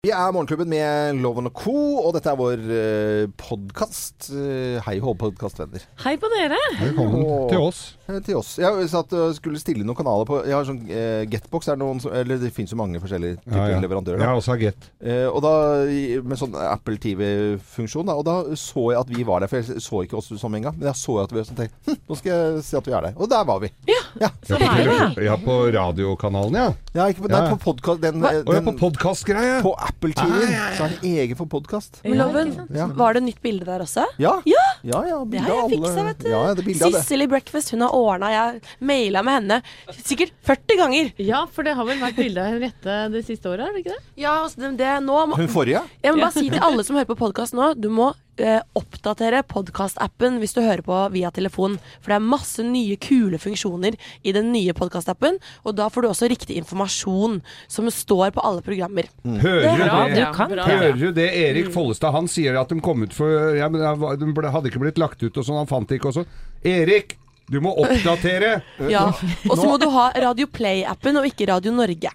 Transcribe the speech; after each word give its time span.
Vi 0.00 0.08
er 0.16 0.30
Morgenklubben 0.32 0.70
med 0.72 1.18
Loven 1.20 1.50
og 1.50 1.58
Co., 1.60 1.72
og 2.00 2.14
dette 2.16 2.30
er 2.32 2.36
vår 2.40 2.60
uh, 2.72 3.32
podkast. 3.36 4.30
hei 4.86 4.94
hå, 5.04 5.12
podkastvenner. 5.20 5.82
Hei 6.06 6.14
på 6.16 6.30
dere. 6.32 6.56
Velkommen 6.78 7.20
Og- 7.20 7.50
til 7.52 7.60
oss. 7.66 7.80
Eh, 8.08 8.16
til 8.24 8.38
oss. 8.38 8.54
Jeg 8.58 8.86
satt 8.88 9.12
og 9.12 9.34
skulle 9.36 9.60
stille 9.60 9.84
noen 9.84 9.94
kanaler 9.98 10.24
på 10.26 10.38
Jeg 10.48 10.56
har 10.56 10.64
sånn 10.64 10.80
uh, 10.88 11.26
Getbox. 11.28 11.68
Er 11.68 11.76
det, 11.76 11.82
noen 11.84 12.00
som, 12.00 12.14
eller 12.16 12.40
det 12.40 12.48
finnes 12.56 12.72
jo 12.72 12.78
mange 12.80 12.96
forskjellige 12.98 13.42
typer 13.44 13.58
Ja, 13.60 13.66
ja. 13.74 13.82
leverandører. 13.84 14.24
Jeg 14.24 14.30
da. 14.32 14.38
også 14.40 14.54
har 14.54 14.62
Get. 14.64 14.88
Eh, 15.04 15.26
og 15.28 15.42
da, 15.44 15.52
i- 15.92 16.16
Med 16.24 16.40
sånn 16.40 16.56
Apple 16.56 16.96
TV-funksjon. 17.04 18.08
da, 18.08 18.16
Og 18.16 18.24
da 18.24 18.38
så 18.56 18.86
jeg 18.94 19.02
at 19.04 19.12
vi 19.12 19.28
var 19.28 19.44
der. 19.44 19.52
For 19.52 19.60
jeg 19.60 19.84
så 19.84 20.00
ikke 20.08 20.16
oss 20.22 20.32
som 20.40 20.54
en 20.56 20.62
gang. 20.64 20.80
Men 20.80 20.88
jeg 20.94 20.96
så 21.02 21.18
at 21.26 21.30
vi 21.36 21.42
var 21.42 21.44
sånn 21.50 21.60
tenkte, 21.60 21.76
hm, 21.92 22.00
Nå 22.08 22.16
skal 22.22 22.32
jeg 22.32 22.64
se 22.70 22.80
at 22.80 22.88
vi 22.88 22.96
er 22.96 23.10
der. 23.10 23.20
Og 23.20 23.28
der 23.28 23.44
var 23.52 23.60
vi. 23.60 23.68
Ja, 23.84 24.32
Så 24.48 24.56
Ja, 24.56 24.64
på, 24.64 24.64
deilig. 24.64 24.96
tele- 24.96 25.24
ja, 25.28 25.36
på 25.44 25.60
radiokanalen, 25.76 26.56
ja. 26.56 26.72
ja 26.96 27.04
ikke 27.12 27.28
på, 27.28 27.34
nei, 27.36 27.44
Ja. 27.44 27.52
på 27.54 27.60
podkast. 27.68 28.00
Den, 28.00 28.24
Å 28.24 28.32
ja, 28.32 28.42
på 28.48 28.72
den 28.72 28.78
podkastgreie. 28.80 29.60
på 29.62 29.76
Apple 29.90 30.14
TV. 30.14 30.46
Så 30.76 30.86
er 30.86 30.94
det 30.94 31.10
egen 31.10 31.38
for 31.38 31.50
podkast. 31.50 32.00
Loven, 32.06 32.54
Ja. 32.74 32.86
var 32.86 33.14
det 33.14 33.22
nytt 33.26 33.40
bilde 33.42 33.66
der 33.66 33.82
også? 33.84 34.06
Ja. 34.22 34.36
Ja! 34.46 34.64
ja, 34.86 35.02
ja 35.08 35.18
Det 35.24 35.42
har 35.44 35.50
jeg 35.50 35.70
fiksa, 35.74 36.04
vet 36.06 36.22
du. 36.22 36.28
Ja, 36.30 36.42
er. 36.54 36.62
Sissel 36.80 37.26
i 37.26 37.28
Breakfast, 37.30 37.74
hun 37.74 37.84
har 37.84 37.94
ordna. 37.96 38.30
Jeg 38.30 38.62
maila 38.80 39.22
med 39.26 39.38
henne 39.40 39.60
sikkert 39.98 40.32
40 40.46 40.80
ganger. 40.80 41.12
Ja, 41.18 41.44
for 41.50 41.66
det 41.66 41.74
har 41.76 41.88
vel 41.88 42.00
vært 42.00 42.18
bilde 42.20 42.40
av 42.44 42.54
Henriette 42.54 42.98
det 43.12 43.24
siste 43.26 43.50
året, 43.50 43.66
har 43.66 43.74
det 43.76 43.84
ikke 43.84 43.96
det? 43.96 44.02
Ja, 44.22 44.36
altså, 44.44 44.62
det, 44.62 44.72
det, 44.80 44.94
nå 45.04 45.20
må, 45.26 45.38
Hun 45.40 45.50
forrige? 45.52 45.82
Jeg 46.02 46.14
må 46.14 46.24
bare 46.24 46.36
si 46.38 46.48
til 46.48 46.62
alle 46.70 46.86
som 46.86 46.98
hører 46.98 47.10
på 47.10 47.18
podkast 47.20 47.56
nå, 47.56 47.72
du 47.76 47.90
må 47.92 48.12
eh, 48.42 48.60
oppdatere 48.78 49.42
podkastappen 49.48 50.38
hvis 50.40 50.54
du 50.56 50.60
hører 50.62 50.82
på 50.86 50.98
via 51.14 51.30
telefon. 51.34 51.78
For 52.00 52.12
det 52.12 52.18
er 52.18 52.26
masse 52.26 52.64
nye, 52.66 52.96
kule 53.00 53.40
funksjoner 53.40 53.96
i 54.26 54.34
den 54.36 54.50
nye 54.54 54.74
podkastappen. 54.76 55.38
Og 55.64 55.76
da 55.78 55.88
får 55.92 56.04
du 56.04 56.10
også 56.10 56.30
riktig 56.32 56.58
informasjon 56.60 57.40
som 57.70 57.90
står 57.94 58.34
på 58.36 58.44
alle 58.46 58.64
programmer. 58.66 59.08
Hører 59.24 59.78
du 59.78 59.84
Bra, 59.84 60.00
det? 60.08 60.18
du 60.18 60.36
kan 60.36 60.58
Hører 60.58 60.98
du 60.98 61.08
det? 61.16 61.28
Erik 61.40 61.72
Follestad 61.74 62.14
han 62.16 62.28
sier 62.30 62.58
at 62.60 62.72
de 62.72 62.80
kom 62.84 63.04
ut 63.06 63.14
for 63.16 63.56
ja, 63.56 63.68
men 63.72 63.80
det 63.82 64.20
De 64.20 64.52
hadde 64.54 64.70
ikke 64.70 64.82
blitt 64.82 65.00
lagt 65.00 65.22
ut 65.22 65.36
og 65.36 65.46
sånn, 65.46 65.60
han 65.62 65.70
fant 65.70 65.88
det 65.90 66.00
ikke 66.00 66.12
og 66.12 66.20
sånn. 66.20 66.30
Erik! 66.66 67.16
Du 67.50 67.58
må 67.62 67.72
oppdatere! 67.82 68.60
Ja. 68.86 69.08
Og 69.50 69.56
så 69.58 69.66
må 69.66 69.74
du 69.82 69.88
ha 69.90 70.10
Radio 70.22 70.46
Play-appen 70.46 71.18
og 71.18 71.26
ikke 71.26 71.48
Radio 71.50 71.74
Norge. 71.74 72.12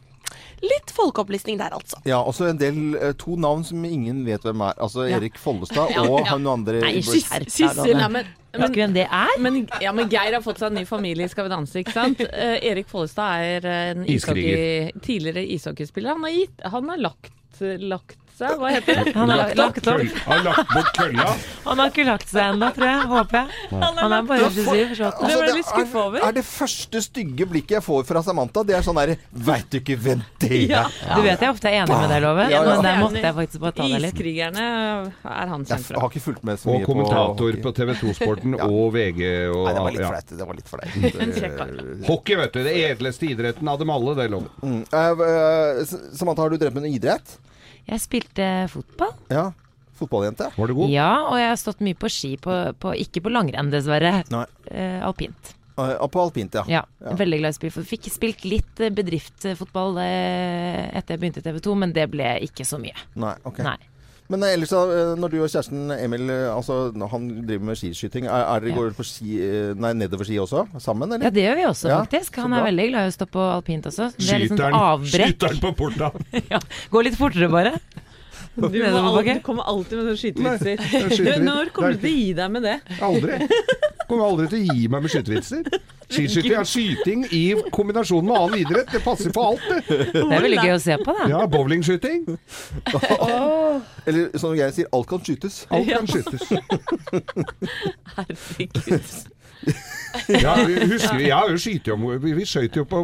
Litt 0.66 0.92
folkeopplysning 0.96 1.60
der, 1.60 1.76
altså. 1.78 2.00
Ja, 2.08 2.22
også 2.22 2.50
en 2.50 2.60
del 2.62 2.80
eh, 2.98 3.14
to 3.20 3.38
navn 3.40 3.64
som 3.68 3.84
ingen 3.86 4.24
vet 4.28 4.46
hvem 4.46 4.64
er. 4.66 4.78
Altså 4.82 5.06
Ja. 5.10 5.20
Erik 5.20 5.38
Follestad 5.42 5.92
Ja, 5.96 6.04
og 6.08 6.20
ja. 6.24 6.32
han 6.34 6.48
andre 6.50 6.82
Nei, 6.84 6.98
Sissel, 7.06 7.92
ja, 7.92 8.10
men, 8.12 8.28
ikke 8.56 8.82
hvem 8.82 8.96
det 8.96 9.06
er? 9.06 9.34
men, 9.44 9.62
ja, 9.84 9.92
men 9.96 10.10
Geir 10.12 10.38
har 10.38 10.44
fått 10.46 10.62
seg 10.64 10.72
en 10.72 10.80
ny 10.82 10.86
familie 10.90 11.28
i 11.28 11.32
Skal 11.32 11.48
vi 11.48 11.54
danse, 11.54 11.80
ikke 11.84 11.96
sant? 11.96 12.24
Eh, 12.36 12.58
Erik 12.72 12.90
Follestad 12.92 13.46
er 13.46 13.66
en 13.72 14.06
ishockey, 14.10 14.92
tidligere 15.06 15.46
ishockeyspiller. 15.56 16.16
Han 16.18 16.26
har, 16.28 16.34
gitt, 16.36 16.64
han 16.74 16.90
har 16.92 17.00
lagt, 17.06 17.62
lagt 17.80 18.25
seg, 18.40 18.56
hva 18.60 18.72
heter 18.74 19.00
det? 19.00 19.14
Han 19.16 19.32
har 19.32 19.52
lagt 19.58 19.88
opp. 19.88 20.02
Han 20.26 20.38
har 20.38 20.44
lagt 20.50 20.74
bort 20.76 20.92
kølla. 20.98 21.26
Han 21.66 21.82
har 21.82 21.92
ikke 21.92 22.06
lagt 22.08 22.30
seg 22.32 22.42
ennå, 22.54 22.70
tror 22.76 22.90
jeg. 22.90 23.08
Håper 23.12 23.38
jeg. 23.40 23.70
Han 23.72 24.16
er 24.18 24.28
bare 24.30 24.50
27. 24.52 25.04
Altså. 25.06 25.30
Det 25.30 25.38
ble 25.42 25.54
litt 25.58 25.70
skuffa 25.70 26.02
over. 26.04 26.20
Er, 26.20 26.28
er 26.30 26.38
det 26.40 26.46
første 26.48 27.02
stygge 27.06 27.48
blikket 27.52 27.78
jeg 27.78 27.86
får 27.86 28.04
fra 28.10 28.24
Samantha, 28.26 28.64
det 28.68 28.76
er 28.78 28.86
sånn 28.86 28.98
derre 29.00 29.18
Veit 29.46 29.68
du 29.72 29.80
ikke 29.80 29.98
hvem 30.02 30.22
det 30.42 30.52
er? 30.52 30.66
Ja. 30.72 30.84
Du 31.16 31.22
vet 31.26 31.42
jeg 31.46 31.54
ofte 31.56 31.72
er 31.72 31.80
enig 31.84 31.96
med 31.96 32.12
deg, 32.14 32.24
Loven, 32.26 32.52
Ja, 32.52 32.62
ja. 32.62 32.76
men 32.76 32.86
der 32.88 33.02
måtte 33.02 33.24
jeg 33.24 33.38
faktisk 33.40 33.64
bare 33.66 33.78
ta 33.80 33.88
deg 33.88 34.04
litt. 34.04 34.14
Iskrigerne 34.16 34.66
er 34.66 35.52
han 35.54 35.66
kjent 35.66 35.88
fra. 35.88 35.96
Jeg 35.96 36.04
har 36.04 36.14
ikke 36.14 36.24
fulgt 36.28 36.46
med 36.48 36.62
så 36.62 36.76
Og 36.76 36.86
kommentator 36.88 37.60
på 37.66 37.74
TV2-sporten 37.80 38.58
Ja. 38.60 38.68
og 38.70 38.94
VG 38.96 39.24
og 39.52 39.66
Nei, 39.66 39.74
det 39.76 39.86
var 39.86 39.96
litt 39.96 40.06
flaut. 40.10 40.36
Det 40.36 40.50
var 40.52 40.60
litt 40.60 40.72
flaut. 40.72 41.02
Hockey, 42.10 42.38
vet 42.40 42.54
du. 42.56 42.62
Det 42.66 42.76
edleste 42.92 43.28
idretten 43.30 43.68
av 43.72 43.80
dem 43.82 43.92
alle, 43.94 44.16
det 44.18 44.30
loven. 44.34 44.50
Mm. 44.62 44.82
Eh, 44.92 45.26
eh, 45.26 45.98
Samantha, 46.16 46.46
har 46.46 46.54
du 46.54 46.58
drevet 46.62 46.78
med 46.78 46.88
noe 46.88 46.96
idrett? 46.96 47.38
Jeg 47.90 48.02
spilte 48.02 48.46
fotball. 48.72 49.14
Ja. 49.30 49.50
Fotballjente? 49.96 50.50
Var 50.58 50.68
du 50.68 50.76
god? 50.76 50.90
Ja, 50.92 51.12
og 51.30 51.38
jeg 51.40 51.52
har 51.54 51.60
stått 51.60 51.84
mye 51.86 51.96
på 51.96 52.10
ski. 52.12 52.34
På, 52.42 52.56
på, 52.80 52.92
ikke 53.00 53.22
på 53.24 53.32
langrenn, 53.32 53.70
dessverre. 53.72 54.18
Nei. 54.34 54.46
Eh, 54.68 55.00
alpint. 55.06 55.54
Eh, 55.80 55.94
på 56.12 56.24
alpint, 56.24 56.56
ja. 56.58 56.66
Ja, 56.68 56.84
Ja. 57.04 57.16
Veldig 57.20 57.40
glad 57.40 57.56
i 57.56 57.58
spill. 57.60 57.72
Fikk 57.94 58.10
spilt 58.12 58.44
litt 58.48 58.82
bedriftsfotball 58.98 60.00
eh, 60.04 60.90
etter 60.98 61.16
jeg 61.16 61.22
begynte 61.24 61.44
i 61.44 61.46
TV 61.48 61.62
2, 61.64 61.76
men 61.84 61.94
det 61.96 62.10
ble 62.12 62.34
ikke 62.48 62.68
så 62.68 62.80
mye. 62.82 62.96
Nei, 63.20 63.36
ok. 63.48 63.62
Nei. 63.66 63.78
Men 64.34 64.42
eh, 64.44 64.56
ellers, 64.56 64.72
da, 64.74 64.80
eh, 64.90 65.12
når 65.22 65.34
du 65.34 65.38
og 65.44 65.50
kjæresten 65.52 65.92
Emil 66.00 66.30
eh, 66.34 66.48
altså, 66.50 66.78
Han 67.12 67.28
driver 67.46 67.68
med 67.70 67.78
skiskyting. 67.78 68.26
Er, 68.26 68.46
er 68.56 68.64
dere 68.64 68.72
Ja. 68.74 68.78
går 68.80 68.96
på 68.98 69.06
ski, 69.06 69.36
nei, 69.78 69.92
nedover 69.94 70.26
ski 70.26 70.40
også? 70.42 70.64
Sammen, 70.82 71.12
eller? 71.14 71.28
Ja, 71.28 71.34
det 71.36 71.44
gjør 71.46 71.60
vi 71.60 71.68
også, 71.70 71.92
Ja, 71.92 72.00
faktisk. 72.04 72.40
Han 72.42 72.54
er 72.58 72.66
veldig 72.66 72.88
glad 72.90 73.06
i 73.06 73.12
å 73.14 73.16
stå 73.20 73.28
på 73.30 73.46
alpint 73.54 73.86
også. 73.92 74.10
Skyter 74.18 74.34
er 74.36 74.44
liksom 74.46 74.58
Skyteren, 74.58 75.06
skyteren 75.14 75.62
på 75.62 75.74
porta. 75.78 76.12
Ja, 76.54 76.60
Gå 76.92 77.06
litt 77.06 77.20
fortere, 77.20 77.52
bare. 77.54 77.76
Du, 78.56 78.70
må 78.72 78.88
alltid, 78.88 79.36
du 79.36 79.44
kommer 79.44 79.68
alltid 79.68 80.00
med 80.00 80.06
sånne 80.08 80.20
skytevitser. 80.22 81.36
er. 81.36 81.44
Når 81.44 81.74
kommer 81.76 81.94
du 81.98 82.06
til 82.06 82.14
å 82.14 82.16
gi 82.16 82.34
deg 82.38 82.54
med 82.56 82.64
det? 82.66 82.78
Aldri. 83.04 83.40
Kommer 84.10 84.26
aldri 84.30 84.48
til 84.52 84.64
å 84.64 84.76
gi 84.76 84.88
meg 84.92 85.06
med 85.06 85.14
skytevitser. 85.14 85.68
Skiskyting 86.06 86.54
er 86.54 86.68
skyting 86.70 87.24
i 87.34 87.42
kombinasjon 87.74 88.26
med 88.28 88.38
annen 88.38 88.60
idrett. 88.62 88.92
Det 88.94 89.02
passer 89.04 89.34
på 89.34 89.46
alt, 89.50 89.64
det. 89.70 89.80
Det 90.14 90.22
er 90.22 90.44
veldig 90.46 90.60
gøy 90.62 90.74
å 90.76 90.82
se 90.84 90.98
på, 91.02 91.16
da. 91.18 91.30
Ja, 91.32 91.46
bowlingskyting. 91.50 92.26
Eller 94.08 94.38
som 94.38 94.54
jeg 94.58 94.76
sier, 94.78 94.92
alt 94.94 95.10
kan 95.10 95.24
skytes. 95.26 95.64
Alt 95.74 95.90
kan 95.90 96.12
skytes. 96.12 96.46
Herregud. 98.16 99.16
Ja, 100.30 100.54
vi 100.68 100.78
husker, 100.86 101.20
ja, 101.20 101.40
har 101.42 101.50
jo 101.50 101.58
Vi, 102.22 102.34
vi 102.38 102.46
skøyt 102.46 102.78
jo 102.78 102.86
på 102.86 103.02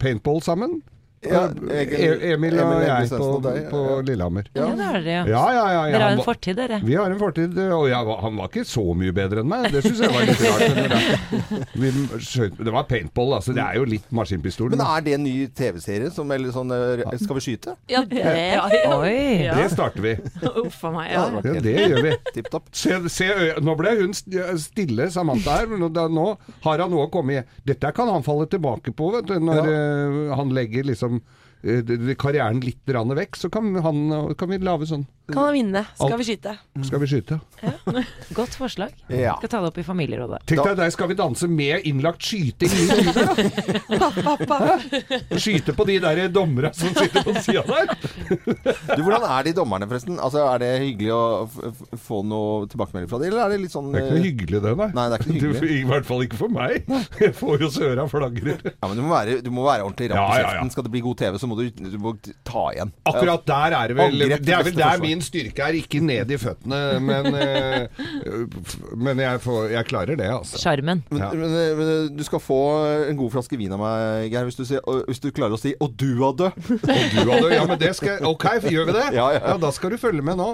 paintball 0.00 0.42
sammen. 0.42 0.80
Ja, 1.22 1.42
E- 1.70 1.82
Egil- 1.84 2.22
Emil 2.32 2.56
og 2.58 2.72
Emil 2.72 2.86
jeg 2.88 3.10
på, 3.12 3.26
og 3.36 3.42
deg, 3.44 3.58
ja. 3.62 3.68
på 3.70 3.80
Lillehammer. 4.08 4.48
Ja, 4.56 4.64
det 4.74 4.86
er 4.88 4.96
dere 4.98 5.12
jo. 5.14 5.26
Ja, 5.30 5.42
ja, 5.54 5.66
ja. 5.70 5.82
ja 5.86 5.92
Dere 5.94 6.02
har 6.08 6.16
en 6.16 6.22
fortid, 6.26 6.56
dere. 6.58 6.78
Vi 6.82 6.96
har 6.98 7.12
en 7.14 7.20
fortid, 7.20 7.58
og 7.62 7.84
jeg, 7.92 8.16
han 8.24 8.40
var 8.40 8.48
ikke 8.50 8.64
så 8.66 8.82
mye 8.98 9.14
bedre 9.14 9.44
enn 9.44 9.50
meg. 9.52 9.68
Det 9.70 9.82
syns 9.86 10.00
jeg 10.02 10.10
var 10.10 10.26
litt 10.26 10.42
rart. 10.42 11.68
Vi 11.78 11.92
skjøt, 12.26 12.56
det 12.58 12.74
var 12.74 12.88
paintball, 12.90 13.36
altså. 13.38 13.54
Det 13.54 13.62
er 13.62 13.78
jo 13.78 13.86
litt 13.86 14.08
maskinpistol. 14.14 14.72
Men 14.74 14.82
er 14.86 15.04
det 15.06 15.14
en 15.18 15.24
ny 15.28 15.34
TV-serie? 15.54 16.10
Som, 16.12 16.32
eller 16.34 16.50
sånn 16.54 16.74
eh, 16.74 17.04
Skal 17.22 17.38
vi 17.38 17.44
skyte? 17.46 17.76
Ja, 17.92 18.02
det 18.08 18.26
Oi! 18.92 19.14
Ja. 19.46 19.54
Det 19.60 19.68
starter 19.76 20.02
vi. 20.04 20.16
Uff 20.64 20.82
a 20.88 20.92
meg. 20.96 21.12
Ja. 21.14 21.24
Ja, 21.46 21.54
det 21.62 21.76
gjør 21.86 22.02
vi. 22.08 22.16
Tipp 22.34 22.50
topp. 22.52 22.66
Se, 22.76 22.98
se, 23.12 23.30
øya- 23.30 23.62
nå 23.62 23.76
ble 23.78 23.94
hun 24.00 24.12
stille, 24.16 25.06
Samantha 25.14 25.60
her. 25.60 25.70
Men 25.70 25.86
da, 25.94 26.08
nå 26.10 26.26
har 26.66 26.82
han 26.82 26.90
noe 26.92 27.06
å 27.06 27.12
komme 27.14 27.38
i. 27.38 27.46
Dette 27.68 27.94
kan 27.94 28.10
han 28.10 28.26
falle 28.26 28.48
tilbake 28.50 28.90
på, 28.96 29.12
vet 29.16 29.30
du. 29.30 29.36
Når 29.42 29.70
eh, 29.70 30.34
han 30.38 30.52
legger 30.56 30.90
liksom 30.90 31.11
them. 31.12 31.22
Karrieren 32.18 32.62
litt 32.64 32.82
vekk, 32.86 33.36
så 33.38 33.50
kan, 33.52 33.74
han, 33.84 34.34
kan 34.38 34.50
vi 34.50 34.58
lage 34.58 34.88
sånn 34.90 35.06
kan 35.32 35.44
han 35.44 35.52
vinne. 35.54 35.84
Skal 35.94 36.18
vi 36.18 36.24
skyte? 36.24 36.56
Skal 36.84 37.00
vi 37.00 37.06
skyte? 37.06 37.38
Godt 38.34 38.56
forslag. 38.58 38.90
Ja. 39.08 39.36
Skal 39.38 39.48
ta 39.48 39.60
det 39.62 39.70
opp 39.70 39.78
i 39.78 39.84
familierådet. 39.86 40.42
Tenk 40.50 40.64
deg 40.66 40.76
der 40.80 40.90
Skal 40.92 41.08
vi 41.12 41.16
danse 41.16 41.48
med 41.48 41.86
innlagt 41.88 42.26
skyting 42.26 42.72
i. 42.82 42.84
Skyte 45.40 45.72
på 45.78 45.86
de 45.88 45.98
der 46.02 46.28
dommerne 46.32 46.72
som 46.76 46.90
sitter 46.96 47.22
på 47.24 47.32
sida 47.38 47.62
der. 47.68 47.94
Du, 48.96 49.02
Hvordan 49.06 49.24
er 49.28 49.46
de 49.46 49.54
dommerne, 49.56 49.88
forresten? 49.88 50.18
Altså, 50.20 50.42
Er 50.52 50.58
det 50.62 50.70
hyggelig 50.82 51.12
å 51.14 51.48
få 52.02 52.22
noe 52.26 52.66
tilbakemelding 52.72 53.08
fra 53.10 53.22
dem, 53.22 53.32
eller 53.32 53.46
er 53.46 53.54
det 53.54 53.62
litt 53.62 53.74
sånn 53.74 53.92
Det 53.92 54.02
er 54.02 54.04
ikke 54.04 54.16
noe 54.16 54.20
eh, 54.20 54.28
hyggelig 54.28 54.58
det, 54.66 54.74
nei. 54.82 54.90
Nei, 54.98 55.06
det 55.06 55.14
er 55.16 55.20
ikke 55.22 55.32
noe 55.32 55.40
Du. 55.42 55.66
I 55.78 55.84
hvert 55.88 56.06
fall 56.08 56.26
ikke 56.26 56.40
for 56.42 56.50
meg. 56.52 56.70
Jeg 57.22 57.32
får 57.38 57.56
jo 57.62 57.70
søra 57.72 57.90
øra 57.92 58.08
flagrer. 58.10 58.58
Ja, 58.72 58.88
men 58.88 58.96
du 58.98 59.02
må 59.04 59.10
være, 59.14 59.40
du 59.44 59.50
må 59.54 59.64
være 59.66 59.84
ordentlig 59.86 60.08
rapp 60.12 60.18
i 60.18 60.22
ja, 60.22 60.42
ja. 60.42 60.50
kjeften. 60.50 60.72
Skal 60.74 60.84
det 60.86 60.92
bli 60.94 61.02
god 61.04 61.16
TV, 61.22 61.38
så 61.40 61.46
må 61.48 61.51
du, 61.58 61.68
du 61.92 61.98
må 62.02 62.12
ta 62.46 62.64
igjen. 62.72 62.92
Akkurat 63.08 63.44
der 63.48 63.76
er 63.78 63.92
det 63.92 63.96
vel 63.98 64.12
Angrep 64.12 64.44
Det 64.46 64.54
er 64.56 64.64
vel 64.66 64.76
der 64.78 65.02
min 65.02 65.22
styrke 65.24 65.66
er, 65.68 65.78
ikke 65.78 66.00
ned 66.04 66.30
i 66.32 66.38
føttene, 66.40 66.80
men, 67.02 67.28
eh, 67.42 67.88
men 68.96 69.18
jeg, 69.22 69.40
får, 69.44 69.68
jeg 69.72 69.88
klarer 69.90 70.16
det, 70.18 70.28
altså. 70.32 70.58
Sjarmen. 70.62 71.02
Men, 71.10 71.22
Ja. 71.22 71.30
men, 71.38 71.52
men 71.78 72.16
du 72.16 72.22
skal 72.26 72.40
få 72.42 72.58
en 73.10 73.16
god 73.20 73.30
flaske 73.36 73.58
vin 73.60 73.72
av 73.76 73.80
meg, 73.82 74.30
Geir, 74.32 74.46
hvis 74.48 74.58
du, 74.58 74.64
sier, 74.68 74.80
hvis 75.08 75.20
du 75.22 75.30
klarer 75.34 75.54
å 75.56 75.60
si 75.60 75.74
'og 75.78 75.96
du 75.96 76.08
er 76.26 76.32
død'. 76.40 76.52
Og 76.72 77.26
du 77.26 77.30
hadde, 77.32 77.52
ja, 77.54 77.64
men 77.68 77.78
det 77.80 77.92
skal 77.96 78.22
Ok, 78.26 78.44
gjør 78.70 78.86
vi 78.90 78.92
det? 78.96 79.06
Ja, 79.16 79.28
ja. 79.36 79.56
da 79.60 79.70
skal 79.74 79.90
du 79.94 79.96
følge 80.00 80.22
med 80.22 80.36
nå. 80.40 80.48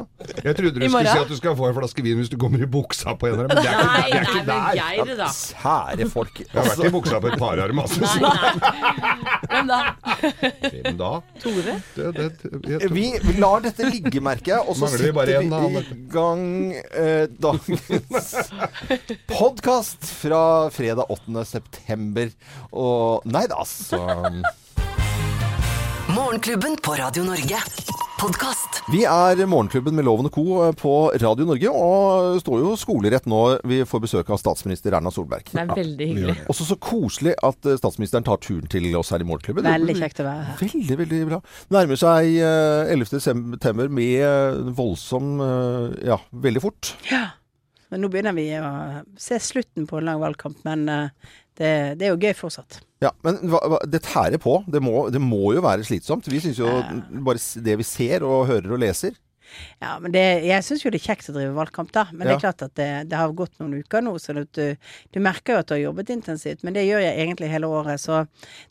Jeg 0.44 0.56
trodde 0.56 0.75
du 0.79 0.85
I 0.85 0.89
skulle 0.89 1.12
si 1.12 1.19
at 1.25 1.29
du 1.33 1.37
skal 1.39 1.56
få 1.59 1.69
en 1.71 1.77
flaske 1.79 2.03
vin 2.05 2.17
hvis 2.21 2.31
du 2.33 2.37
kommer 2.41 2.62
i 2.62 2.67
buksa 2.69 3.15
på 3.19 3.29
en 3.29 3.35
eller 3.35 3.49
annen, 3.49 3.56
men 3.56 3.65
det 3.65 3.71
er 3.71 3.79
ikke, 3.79 3.89
Nei, 3.89 3.94
det 3.94 4.15
er 4.15 4.15
nei, 4.15 4.23
ikke 4.23 4.39
men 4.39 4.47
der. 4.49 4.79
Geir, 4.79 5.17
da. 5.19 5.29
Sære 5.33 6.09
folk. 6.12 6.41
Jeg 6.43 6.53
har 6.55 6.69
vært 6.73 6.87
i 6.89 6.93
buksa 6.94 7.21
på 7.23 7.33
et 7.33 7.39
par 7.41 7.62
arm, 7.65 7.79
altså. 7.85 8.01
Nei, 8.01 8.53
nei. 8.59 9.38
Hvem 9.49 9.69
da? 9.71 9.79
Hvem 10.69 10.97
da? 11.00 11.11
Tore? 11.43 11.75
Det, 11.97 12.09
det, 12.17 12.27
jeg 12.69 12.81
tror- 12.83 12.95
Vi 12.95 13.39
lar 13.41 13.61
dette 13.65 13.89
ligge, 13.89 14.21
merker 14.25 14.55
jeg, 14.56 14.62
og 14.69 14.77
så 14.77 14.89
sitter 14.93 15.06
vi 15.09 15.12
bare 15.17 15.27
setter 15.27 15.50
da, 15.50 15.61
vi 15.67 15.79
i 15.79 16.09
gang 16.12 16.45
eh, 16.75 17.25
dagens 17.41 18.31
podkast 19.39 20.05
fra 20.21 20.43
fredag 20.75 21.09
8. 21.15 21.45
september. 21.49 22.31
Og 22.73 23.25
nei 23.29 23.47
da, 23.50 23.62
altså 23.65 24.03
Morgenklubben 26.09 26.77
på 26.83 26.97
Radio 26.99 27.25
Norge. 27.29 27.61
podkast. 28.19 28.57
Vi 28.88 29.03
er 29.05 29.41
Morgenklubben 29.44 29.93
med 29.97 30.06
Loven 30.06 30.29
og 30.31 30.32
Co. 30.32 30.44
på 30.81 30.93
Radio 31.20 31.44
Norge, 31.44 31.69
og 31.69 32.38
står 32.41 32.62
jo 32.62 32.70
skolerett 32.81 33.26
nå. 33.29 33.41
Vi 33.69 33.82
får 33.88 34.03
besøk 34.05 34.31
av 34.32 34.41
statsminister 34.41 34.97
Erna 34.97 35.12
Solberg. 35.12 35.50
Det 35.53 35.61
er 35.61 35.73
veldig 35.76 36.09
hyggelig. 36.09 36.37
Også 36.49 36.65
så 36.70 36.79
koselig 36.81 37.35
at 37.44 37.69
eh, 37.69 37.76
statsministeren 37.81 38.25
tar 38.25 38.41
turen 38.44 38.65
til 38.73 38.88
oss 38.97 39.12
her 39.12 39.20
i 39.20 39.29
Morgenklubben. 39.29 39.69
Veldig 39.69 39.97
kjekt 39.99 40.23
å 40.25 40.29
være 40.31 40.47
her. 40.49 40.62
Veldig, 40.62 40.99
veldig 41.03 41.20
bra. 41.29 41.41
Nærmer 41.76 42.00
seg 42.00 42.38
eh, 42.41 42.94
11. 42.97 43.20
september 43.29 43.93
med 43.93 44.25
eh, 44.25 44.73
voldsom 44.79 45.37
eh, 45.44 46.00
Ja, 46.15 46.20
veldig 46.49 46.65
fort. 46.65 46.94
Ja. 47.12 47.26
Men 47.93 48.05
nå 48.05 48.11
begynner 48.12 48.37
vi 48.37 48.50
å 48.61 48.73
se 49.20 49.37
slutten 49.41 49.88
på 49.88 50.00
en 50.00 50.09
lang 50.09 50.20
valgkamp, 50.20 50.65
men 50.69 50.88
eh, 50.93 51.32
det, 51.61 51.73
det 52.00 52.09
er 52.09 52.15
jo 52.17 52.20
gøy 52.20 52.35
fortsatt. 52.37 52.82
Ja, 53.03 53.12
Men 53.23 53.39
hva, 53.47 53.62
hva, 53.71 53.79
det 53.87 54.03
tærer 54.06 54.41
på. 54.43 54.59
Det 54.67 54.83
må, 54.83 55.06
det 55.15 55.23
må 55.23 55.55
jo 55.55 55.62
være 55.65 55.87
slitsomt. 55.87 56.27
Vi 56.31 56.43
syns 56.43 56.59
jo 56.59 56.69
bare 57.25 57.41
det 57.65 57.79
vi 57.79 57.87
ser 57.87 58.27
og 58.27 58.49
hører 58.50 58.75
og 58.75 58.83
leser 58.83 59.15
Ja, 59.81 59.95
men 60.03 60.12
det, 60.12 60.25
jeg 60.45 60.65
syns 60.67 60.83
jo 60.85 60.91
det 60.93 60.99
er 60.99 61.06
kjekt 61.06 61.31
å 61.31 61.37
drive 61.37 61.55
valgkamp, 61.56 61.93
da. 61.95 62.09
Men 62.11 62.27
det 62.27 62.35
er 62.35 62.43
klart 62.43 62.65
at 62.67 62.75
det, 62.77 62.89
det 63.09 63.17
har 63.21 63.33
gått 63.39 63.55
noen 63.62 63.79
uker 63.79 64.05
nå, 64.05 64.17
så 64.21 64.35
du, 64.37 64.43
du 65.15 65.21
merker 65.25 65.55
jo 65.55 65.62
at 65.62 65.71
du 65.71 65.77
har 65.77 65.85
jobbet 65.87 66.12
intensivt. 66.12 66.67
Men 66.67 66.77
det 66.77 66.85
gjør 66.89 67.06
jeg 67.06 67.23
egentlig 67.23 67.53
hele 67.55 67.71
året, 67.71 68.03
så 68.03 68.25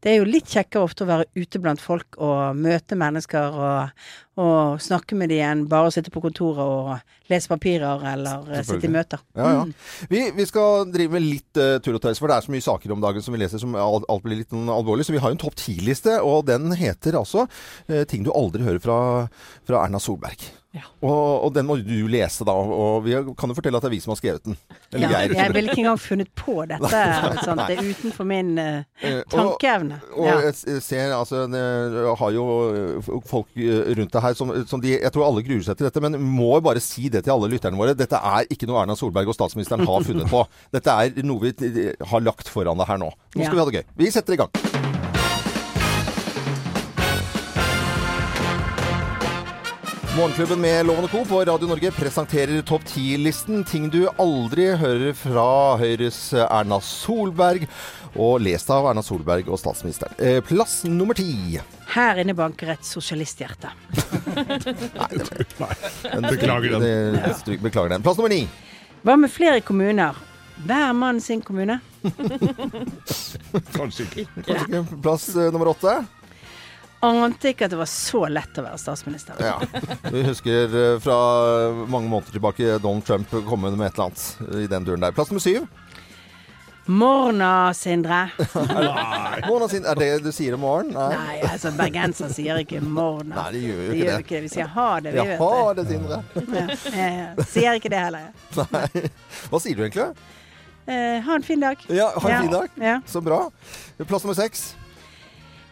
det 0.04 0.12
er 0.12 0.20
jo 0.20 0.30
litt 0.30 0.52
kjekkere 0.52 0.86
ofte 0.86 1.08
å 1.08 1.12
være 1.14 1.30
ute 1.40 1.64
blant 1.64 1.82
folk 1.82 2.20
og 2.20 2.60
møte 2.60 3.00
mennesker 3.00 3.58
og, 3.58 4.08
og 4.38 4.82
snakke 4.84 5.18
med 5.18 5.32
dem 5.32 5.40
igjen. 5.40 5.64
bare 5.70 5.90
å 5.90 5.94
sitte 5.94 6.12
på 6.14 6.22
kontoret 6.22 6.62
og 6.62 7.32
lese 7.32 7.50
papirer 7.52 8.04
eller 8.14 8.52
eh, 8.54 8.64
sitte 8.66 8.88
i 8.88 8.92
møter. 8.94 9.24
Ja, 9.36 9.50
ja. 9.58 9.64
Vi, 10.12 10.22
vi 10.38 10.46
skal 10.48 10.86
drive 10.94 11.18
med 11.18 11.26
litt 11.26 11.60
uh, 11.60 11.78
tull 11.84 11.98
og 11.98 12.04
tøys, 12.04 12.22
for 12.22 12.30
det 12.32 12.38
er 12.38 12.46
så 12.48 12.54
mye 12.54 12.66
saker 12.68 12.94
om 12.96 13.04
dagen 13.04 13.26
som 13.26 13.36
vi 13.36 13.42
leser 13.42 13.62
som 13.62 13.76
alt, 13.76 14.06
alt 14.08 14.24
blir 14.24 14.40
litt 14.44 14.54
sånn 14.54 14.70
alvorlig. 14.72 15.08
Så 15.08 15.16
vi 15.16 15.24
har 15.24 15.34
jo 15.34 15.40
en 15.40 15.44
topp 15.48 15.58
ti-liste, 15.60 16.20
og 16.22 16.46
den 16.48 16.72
heter 16.78 17.20
altså 17.20 17.48
uh, 17.50 18.04
'Ting 18.08 18.24
du 18.24 18.32
aldri 18.32 18.64
hører 18.64 18.80
fra, 18.84 19.00
fra 19.68 19.84
Erna 19.88 20.00
Solberg'. 20.00 20.48
Ja. 20.78 20.84
Og, 21.02 21.46
og 21.48 21.54
den 21.56 21.66
må 21.66 21.78
du 21.80 22.08
lese, 22.12 22.46
da. 22.46 22.54
Og 22.54 23.06
vi 23.06 23.16
kan 23.40 23.50
jo 23.50 23.56
fortelle 23.58 23.80
at 23.80 23.86
det 23.86 23.90
er 23.90 23.96
vi 23.96 24.02
som 24.04 24.12
har 24.14 24.20
skrevet 24.20 24.44
den. 24.46 24.58
Eller 24.92 25.10
Ja, 25.10 25.22
jeg. 25.26 25.54
ville 25.56 25.72
ikke 25.72 25.82
engang 25.84 26.02
funnet 26.02 26.30
på 26.38 26.58
dette. 26.70 27.02
sånn, 27.46 27.62
Det 27.64 27.78
er 27.78 27.88
utenfor 27.88 28.28
min 28.28 28.52
uh, 28.60 29.22
tankeevne. 29.32 30.02
og-. 30.12 30.20
Og 30.20 30.28
Ja. 30.28 30.36
jeg 30.50 30.82
ser, 30.84 31.14
altså, 31.16 31.46
det, 31.52 31.64
har 32.20 32.32
jo 32.36 32.46
eh, 32.74 33.10
folk 33.26 33.48
eh, 33.56 33.94
rundt 33.98 34.14
deg 34.14 34.22
her 34.22 34.27
som, 34.36 34.52
som 34.68 34.82
de 34.84 34.96
Jeg 34.98 35.12
tror 35.14 35.28
alle 35.28 35.44
gruer 35.46 35.64
seg 35.64 35.78
til 35.78 35.88
dette, 35.88 36.02
men 36.04 36.18
må 36.20 36.60
bare 36.66 36.82
si 36.84 37.08
det 37.14 37.24
til 37.24 37.36
alle 37.36 37.48
lytterne 37.54 37.78
våre. 37.80 37.96
Dette 37.98 38.18
er 38.20 38.50
ikke 38.52 38.68
noe 38.68 38.82
Erna 38.84 38.96
Solberg 39.00 39.28
og 39.32 39.38
statsministeren 39.38 39.86
har 39.88 40.04
funnet 40.08 40.28
på. 40.32 40.44
Dette 40.76 40.90
er 40.92 41.24
noe 41.24 41.40
vi 41.48 41.54
eh, 41.88 41.94
har 42.12 42.22
lagt 42.26 42.50
foran 42.52 42.78
deg 42.82 42.88
her 42.92 42.98
nå. 43.02 43.14
Nå 43.36 43.44
skal 43.44 43.48
Ja. 43.48 43.56
vi 43.56 43.64
ha 43.64 43.70
det 43.72 43.80
gøy. 43.82 43.88
Vi 44.04 44.12
setter 44.12 44.34
i 44.34 44.42
gang. 44.44 44.87
Morgenklubben 50.18 50.62
med 50.62 50.86
Lovende 50.86 51.08
Co. 51.12 51.26
på 51.26 51.46
Radio 51.46 51.68
Norge 51.68 51.92
presenterer 51.92 52.62
topp 52.62 52.82
10-listen. 52.88 53.64
Ting 53.68 53.90
du 53.94 54.08
aldri 54.18 54.66
hører 54.80 55.14
fra 55.14 55.44
Høyres 55.78 56.18
Erna 56.34 56.80
Solberg. 56.82 57.68
Og 58.18 58.40
lest 58.42 58.70
av 58.74 58.88
Erna 58.90 59.04
Solberg 59.06 59.50
og 59.54 59.60
statsministeren. 59.62 60.16
Eh, 60.18 60.40
Plass 60.42 60.80
nummer 60.90 61.14
ti. 61.18 61.60
Her 61.94 62.18
inne 62.24 62.34
banker 62.38 62.72
et 62.74 62.86
sosialisthjerte. 62.88 63.70
Beklager 66.32 66.80
den. 66.80 66.82
Det- 66.82 67.60
Beklager 67.62 67.90
den. 67.94 68.02
Plass 68.08 68.18
nummer 68.18 68.34
ni. 68.34 68.42
Hva 69.06 69.20
med 69.22 69.30
flere 69.32 69.62
kommuner? 69.62 70.18
Hver 70.66 70.94
mann 70.98 71.22
sin 71.22 71.42
kommune. 71.46 71.78
Kanskje 73.78 74.08
ikke. 74.08 74.26
Kanskje 74.42 74.64
ikke. 74.66 74.86
Plass 75.06 75.30
eh, 75.36 75.52
nummer 75.54 75.76
åtte. 75.76 76.00
Ante 77.08 77.54
ikke 77.54 77.68
at 77.68 77.74
det 77.74 77.80
var 77.80 77.90
så 77.92 78.24
lett 78.32 78.60
å 78.60 78.68
være 78.68 78.80
statsminister. 78.82 79.40
Ja. 79.44 79.58
Vi 80.12 80.24
husker 80.28 80.78
eh, 80.82 80.94
fra 81.04 81.18
mange 81.88 82.10
måneder 82.12 82.38
tilbake 82.38 82.78
Donald 82.84 83.06
Trump 83.08 83.34
kom 83.48 83.66
med 83.68 83.80
et 83.82 83.98
eller 83.98 84.10
annet 84.10 84.64
i 84.64 84.70
den 84.72 84.88
duren 84.88 85.06
der. 85.06 85.16
Plass 85.16 85.32
nummer 85.32 85.44
syv. 85.44 85.68
Morna, 86.88 87.74
Sindre. 87.74 88.30
morna, 89.48 89.68
Sindre. 89.68 89.92
er 89.92 90.00
det 90.00 90.24
du 90.24 90.32
sier 90.32 90.56
om 90.56 90.64
morgenen? 90.64 90.96
Nei. 90.96 91.18
Nei, 91.20 91.42
altså 91.50 91.74
bergenser 91.76 92.32
sier 92.32 92.62
ikke 92.64 92.80
morna. 92.80 93.42
Nei, 93.42 93.48
de 93.58 93.64
gjør 93.66 93.82
jo 93.82 93.90
Det 93.90 93.98
ikke 93.98 94.08
gjør 94.08 94.24
det. 94.30 94.40
vi 94.46 94.52
sier 94.54 94.72
ha 94.78 94.88
det, 95.04 95.12
vi 95.12 95.20
ja, 95.20 95.26
vet 95.34 95.82
det 95.82 95.88
Sindre. 95.92 96.22
Ja, 96.96 97.46
sier 97.52 97.80
ikke 97.82 97.92
det 97.92 98.02
heller. 98.06 98.30
jeg. 98.30 98.68
Nei. 98.78 99.12
Hva 99.52 99.64
sier 99.66 99.76
du 99.76 99.84
egentlig? 99.84 100.10
Eh, 100.88 101.20
ha 101.28 101.36
en 101.36 101.44
fin 101.44 101.60
dag. 101.60 101.84
Ja, 101.92 102.14
ha 102.16 102.30
en 102.32 102.48
fin 102.48 102.56
dag. 102.56 102.80
Ja. 102.80 103.00
Så 103.06 103.20
bra. 103.22 103.50
Plass 104.08 104.24
nummer 104.24 104.40
seks. 104.40 104.70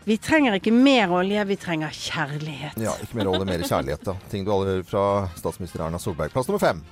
Vi 0.06 0.18
trenger 0.22 0.54
ikke 0.60 0.72
mer 0.74 1.10
olje, 1.18 1.42
vi 1.50 1.56
trenger 1.58 1.90
kjærlighet. 1.96 2.76
Ja, 2.78 2.92
ikke 3.02 3.18
mer 3.18 3.32
olje, 3.32 3.46
mer 3.50 3.64
kjærlighet, 3.66 4.04
da. 4.06 4.14
Ting 4.30 4.46
du 4.46 4.52
aldri 4.54 4.76
hører 4.76 4.86
fra 4.86 5.06
statsminister 5.40 5.82
Erna 5.88 5.98
Solberg. 6.02 6.30
Plass 6.36 6.48
nummer 6.52 6.62
fem. 6.62 6.84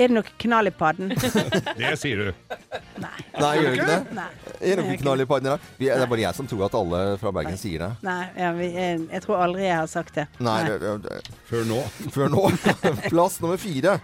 Er 0.00 0.08
det 0.08 0.14
noe 0.16 0.32
knall 0.40 0.70
i 0.70 0.72
padden? 0.72 1.10
Det 1.78 1.90
sier 2.00 2.22
du. 2.24 2.54
Nei. 3.02 3.10
Nei, 3.36 3.50
gjør 3.60 3.74
ikke 3.76 3.86
det? 3.90 3.98
Nei. 4.16 4.28
Er 4.70 4.80
det 4.80 4.84
noe 4.86 4.96
knall 5.02 5.22
i 5.22 5.26
padden 5.28 5.46
i 5.46 5.52
dag? 5.52 5.66
Vi- 5.78 5.90
Det 5.90 5.98
er 6.00 6.10
bare 6.10 6.22
jeg 6.24 6.38
som 6.38 6.48
tror 6.50 6.64
at 6.66 6.76
alle 6.78 7.00
fra 7.20 7.32
Bergen 7.36 7.58
sier 7.60 7.84
det. 7.84 7.90
Nei 8.06 8.22
ja, 8.38 8.50
vi, 8.56 8.68
jeg, 8.74 9.02
jeg 9.12 9.22
tror 9.26 9.42
aldri 9.44 9.66
jeg 9.68 9.76
har 9.76 9.90
sagt 9.92 10.16
det. 10.16 10.24
Nei, 10.40 10.56
Nei. 10.70 11.20
Før 11.50 11.68
nå. 11.68 11.82
før 12.16 12.32
nå. 12.32 12.46
Plass 13.12 13.38
nummer 13.44 13.60
fire. 13.60 13.98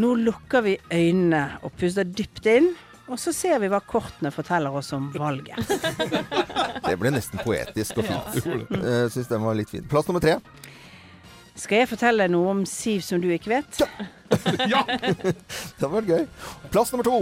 Nå 0.00 0.14
lukker 0.22 0.62
vi 0.64 0.76
øynene 0.94 1.42
og 1.66 1.74
puster 1.80 2.06
dypt 2.08 2.46
inn, 2.48 2.70
og 3.10 3.18
så 3.20 3.32
ser 3.34 3.58
vi 3.62 3.68
hva 3.72 3.80
kortene 3.84 4.30
forteller 4.34 4.74
oss 4.78 4.92
om 4.96 5.10
valget. 5.14 5.58
Det 6.86 6.94
ble 7.00 7.12
nesten 7.14 7.42
poetisk 7.42 7.98
og 8.02 8.08
fint. 8.08 8.46
Jeg 8.72 9.10
syns 9.14 9.30
den 9.30 9.42
var 9.44 9.56
litt 9.58 9.72
fin. 9.72 9.84
Plass 9.90 10.08
nummer 10.08 10.22
tre. 10.22 10.38
Skal 11.58 11.82
jeg 11.82 11.90
fortelle 11.90 12.28
noe 12.32 12.52
om 12.54 12.62
Siv 12.68 13.02
som 13.04 13.20
du 13.20 13.28
ikke 13.34 13.52
vet? 13.52 13.82
Ja, 14.70 14.84
Det 15.80 15.90
var 15.92 16.06
gøy. 16.08 16.24
Plass 16.72 16.92
nummer 16.94 17.04
to. 17.04 17.18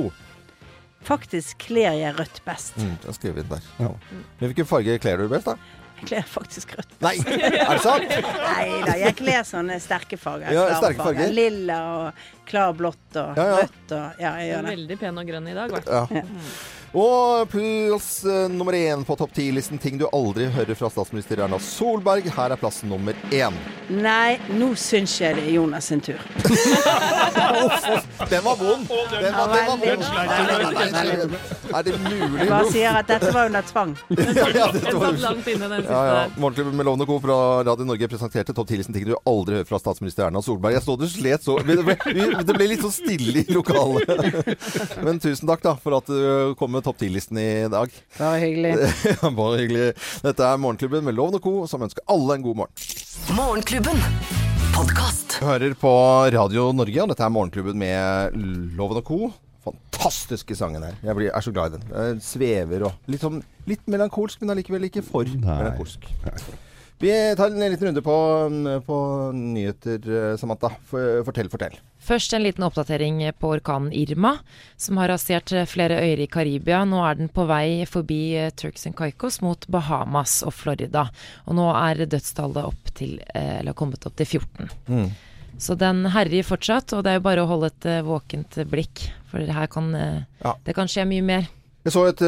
Faktisk 1.06 1.58
kler 1.64 1.96
jeg 1.96 2.14
rødt 2.18 2.42
best. 2.44 2.76
Mm, 2.76 2.92
jeg 3.00 3.08
har 3.08 3.16
skrevet 3.16 3.42
inn 3.44 3.52
der. 3.54 3.68
Ja. 3.80 3.90
Men 4.12 4.50
hvilken 4.50 4.68
farge 4.68 4.98
kler 5.02 5.22
du 5.22 5.30
best, 5.32 5.48
da? 5.48 5.56
Jeg 6.00 6.08
kler 6.08 6.26
faktisk 6.32 6.72
rødt. 6.78 6.94
Nei, 7.04 7.14
er 7.20 7.74
det 7.76 7.82
sant? 7.84 8.08
Nei 8.08 8.66
da, 8.86 8.94
jeg 9.04 9.14
kler 9.20 9.44
sånne 9.44 9.76
sterke 9.84 10.16
farger. 10.20 10.50
Ja, 10.56 10.66
sterke 10.80 11.04
farger. 11.04 11.32
Lilla 11.36 11.78
og 12.00 12.26
klarblått 12.50 13.20
og 13.20 13.36
Ja, 13.38 13.44
ja. 13.52 13.56
rødt 13.62 13.94
og 13.98 14.22
Ja, 14.24 14.32
jeg 14.40 14.50
gjør 14.54 14.64
det. 14.66 14.74
Veldig 14.78 14.98
pen 15.04 15.20
og 15.22 15.28
grønn 15.34 15.48
i 15.52 15.56
dag, 15.60 15.68
i 15.68 15.76
hvert 15.76 15.90
fall. 15.92 16.16
Ja. 16.22 16.24
Og 16.90 17.46
plass 17.52 18.24
eh, 18.24 18.48
nummer 18.50 18.74
én 18.74 19.04
på 19.06 19.14
topp 19.16 19.30
ti-listen 19.34 19.78
ting 19.78 19.98
du 19.98 20.08
aldri 20.10 20.48
hører 20.50 20.74
fra 20.74 20.88
statsminister 20.90 21.38
Erna 21.44 21.58
Solberg. 21.62 22.26
Her 22.34 22.50
er 22.50 22.58
plass 22.58 22.80
nummer 22.82 23.14
én. 23.30 23.54
Nei, 23.94 24.40
nå 24.58 24.72
syns 24.78 25.14
jeg 25.20 25.36
det 25.38 25.44
er 25.46 25.54
Jonas 25.54 25.86
sin 25.90 26.02
tur. 26.02 26.18
Den 28.30 28.42
var 28.44 28.56
vond! 28.58 28.88
Den 28.88 29.32
var, 29.34 29.54
den 29.54 29.66
var 29.66 29.78
vond. 29.78 30.02
Nei, 30.02 30.26
nei, 30.26 30.42
nei, 30.50 30.90
nei, 30.90 31.26
nei. 31.30 31.38
Er 31.70 31.82
det 31.86 31.94
mulig? 32.02 32.48
Bare 32.50 32.66
sier 32.72 32.96
at 32.98 33.06
dette 33.10 33.30
var 33.34 33.50
under 33.50 33.62
tvang. 33.70 33.94
Ja, 34.40 34.46
ja, 34.54 34.66
det 34.72 34.80
Den 34.84 34.98
var 35.00 35.16
langt 35.18 35.46
inne, 35.50 35.68
den 35.68 35.82
siste 35.82 35.92
Ja, 35.94 36.02
ja. 36.06 36.20
Morgenklubben 36.40 36.76
med 36.78 36.86
Lovende 36.86 37.06
Co. 37.08 37.16
fra 37.22 37.36
Radio 37.66 37.84
Norge 37.88 38.08
presenterte 38.10 38.54
topp 38.56 38.68
10-listen 38.70 38.94
ting 38.94 39.06
du 39.08 39.14
aldri 39.28 39.58
hører 39.58 39.68
fra 39.68 39.78
statsminister 39.82 40.26
Erna 40.26 40.42
Solberg. 40.44 40.74
Jeg 40.76 40.84
så 40.86 40.96
du 41.00 41.06
slet 41.10 41.44
så 41.44 41.56
Det 41.66 41.78
ble, 41.86 41.96
det 42.46 42.56
ble 42.56 42.68
litt 42.72 42.84
så 42.84 42.90
stille 42.94 43.42
i 43.42 43.54
lokalet. 43.54 44.10
Men 45.06 45.20
tusen 45.22 45.50
takk 45.50 45.62
da 45.66 45.74
for 45.82 45.98
at 45.98 46.10
du 46.10 46.54
kom 46.60 46.72
med 46.74 46.79
topp 46.86 46.98
10-listen 47.02 47.38
i 47.40 47.48
dag. 47.72 47.92
Bare 48.18 48.38
hyggelig. 48.42 48.72
Ja, 49.22 49.30
Bare 49.36 49.58
hyggelig. 49.60 49.90
Dette 50.24 50.46
er 50.48 50.60
Morgenklubben 50.62 51.04
med 51.06 51.16
Lovende 51.18 51.40
Co. 51.44 51.54
som 51.70 51.82
ønsker 51.86 52.04
alle 52.10 52.36
en 52.38 52.44
god 52.46 52.60
morgen. 52.62 52.88
Morgenklubben. 53.36 54.00
Podcast. 54.74 55.36
Du 55.40 55.46
hører 55.48 55.74
på 55.78 55.92
Radio 56.32 56.70
Norge, 56.76 57.02
og 57.02 57.10
dette 57.12 57.24
er 57.26 57.32
Morgenklubben 57.34 57.78
med 57.80 58.36
Loven 58.78 59.00
og 59.02 59.06
Co. 59.08 59.20
Fantastiske 59.66 60.56
sangen 60.56 60.84
her. 60.86 60.94
Jeg 61.04 61.16
blir, 61.18 61.28
er 61.36 61.44
så 61.44 61.52
glad 61.52 61.74
i 61.74 61.78
den. 61.78 61.86
Den 61.92 62.22
svever 62.24 62.86
og 62.88 63.10
litt, 63.12 63.20
sånn, 63.20 63.42
litt 63.68 63.82
melankolsk, 63.92 64.40
men 64.40 64.54
allikevel 64.54 64.86
ikke 64.88 65.02
for 65.04 65.28
melankolsk. 65.28 66.06
Vi 67.00 67.12
tar 67.36 67.48
en 67.52 67.60
liten 67.64 67.90
runde 67.90 68.02
på, 68.04 68.14
på 68.86 68.96
nyheter, 69.36 70.00
eh, 70.04 70.34
Samantha. 70.40 70.68
For- 70.88 71.22
Fortell, 71.28 71.48
fortell. 71.52 71.76
Først 72.00 72.32
en 72.32 72.42
liten 72.46 72.64
oppdatering 72.64 73.18
på 73.36 73.50
orkanen 73.52 73.92
Irma, 73.92 74.38
som 74.80 74.96
har 74.96 75.10
rasert 75.12 75.52
flere 75.68 75.98
øyer 76.00 76.22
i 76.24 76.28
Karibia. 76.32 76.78
Nå 76.88 77.02
er 77.04 77.18
den 77.18 77.28
på 77.28 77.44
vei 77.48 77.84
forbi 77.88 78.20
eh, 78.40 78.48
Turks 78.56 78.86
and 78.88 78.96
Caicos 78.96 79.40
mot 79.44 79.66
Bahamas 79.68 80.38
og 80.48 80.54
Florida. 80.56 81.04
Og 81.44 81.58
nå 81.60 81.66
er 81.76 82.00
dødstallet 82.08 82.64
opp 82.72 82.94
til, 82.96 83.18
eh, 83.34 83.58
eller 83.60 83.76
kommet 83.76 84.08
opp 84.08 84.16
til 84.16 84.26
14. 84.40 85.12
Så 85.60 85.76
den 85.76 86.06
herjer 86.14 86.46
fortsatt, 86.48 86.94
og 86.96 87.04
det 87.04 87.12
er 87.12 87.20
jo 87.20 87.26
bare 87.28 87.44
å 87.44 87.50
holde 87.52 87.68
et 87.68 87.86
eh, 87.92 88.00
våkent 88.06 88.56
blikk. 88.72 89.04
For 89.30 89.44
her 89.44 89.68
kan 89.70 89.92
Ja. 89.92 90.54
det 90.64 90.74
kan 90.74 90.88
skje 90.88 91.04
mye 91.06 91.22
mer. 91.22 91.48
Jeg 91.84 91.92
så, 91.94 92.02
et, 92.10 92.20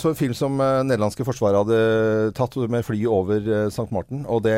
så 0.00 0.08
en 0.08 0.16
film 0.16 0.32
som 0.36 0.54
nederlandske 0.56 1.24
forsvaret 1.28 1.58
hadde 1.60 2.32
tatt 2.32 2.54
med 2.72 2.84
fly 2.86 3.02
over 3.04 3.66
St. 3.68 3.90
Martin, 3.92 4.22
og 4.24 4.44
det, 4.46 4.54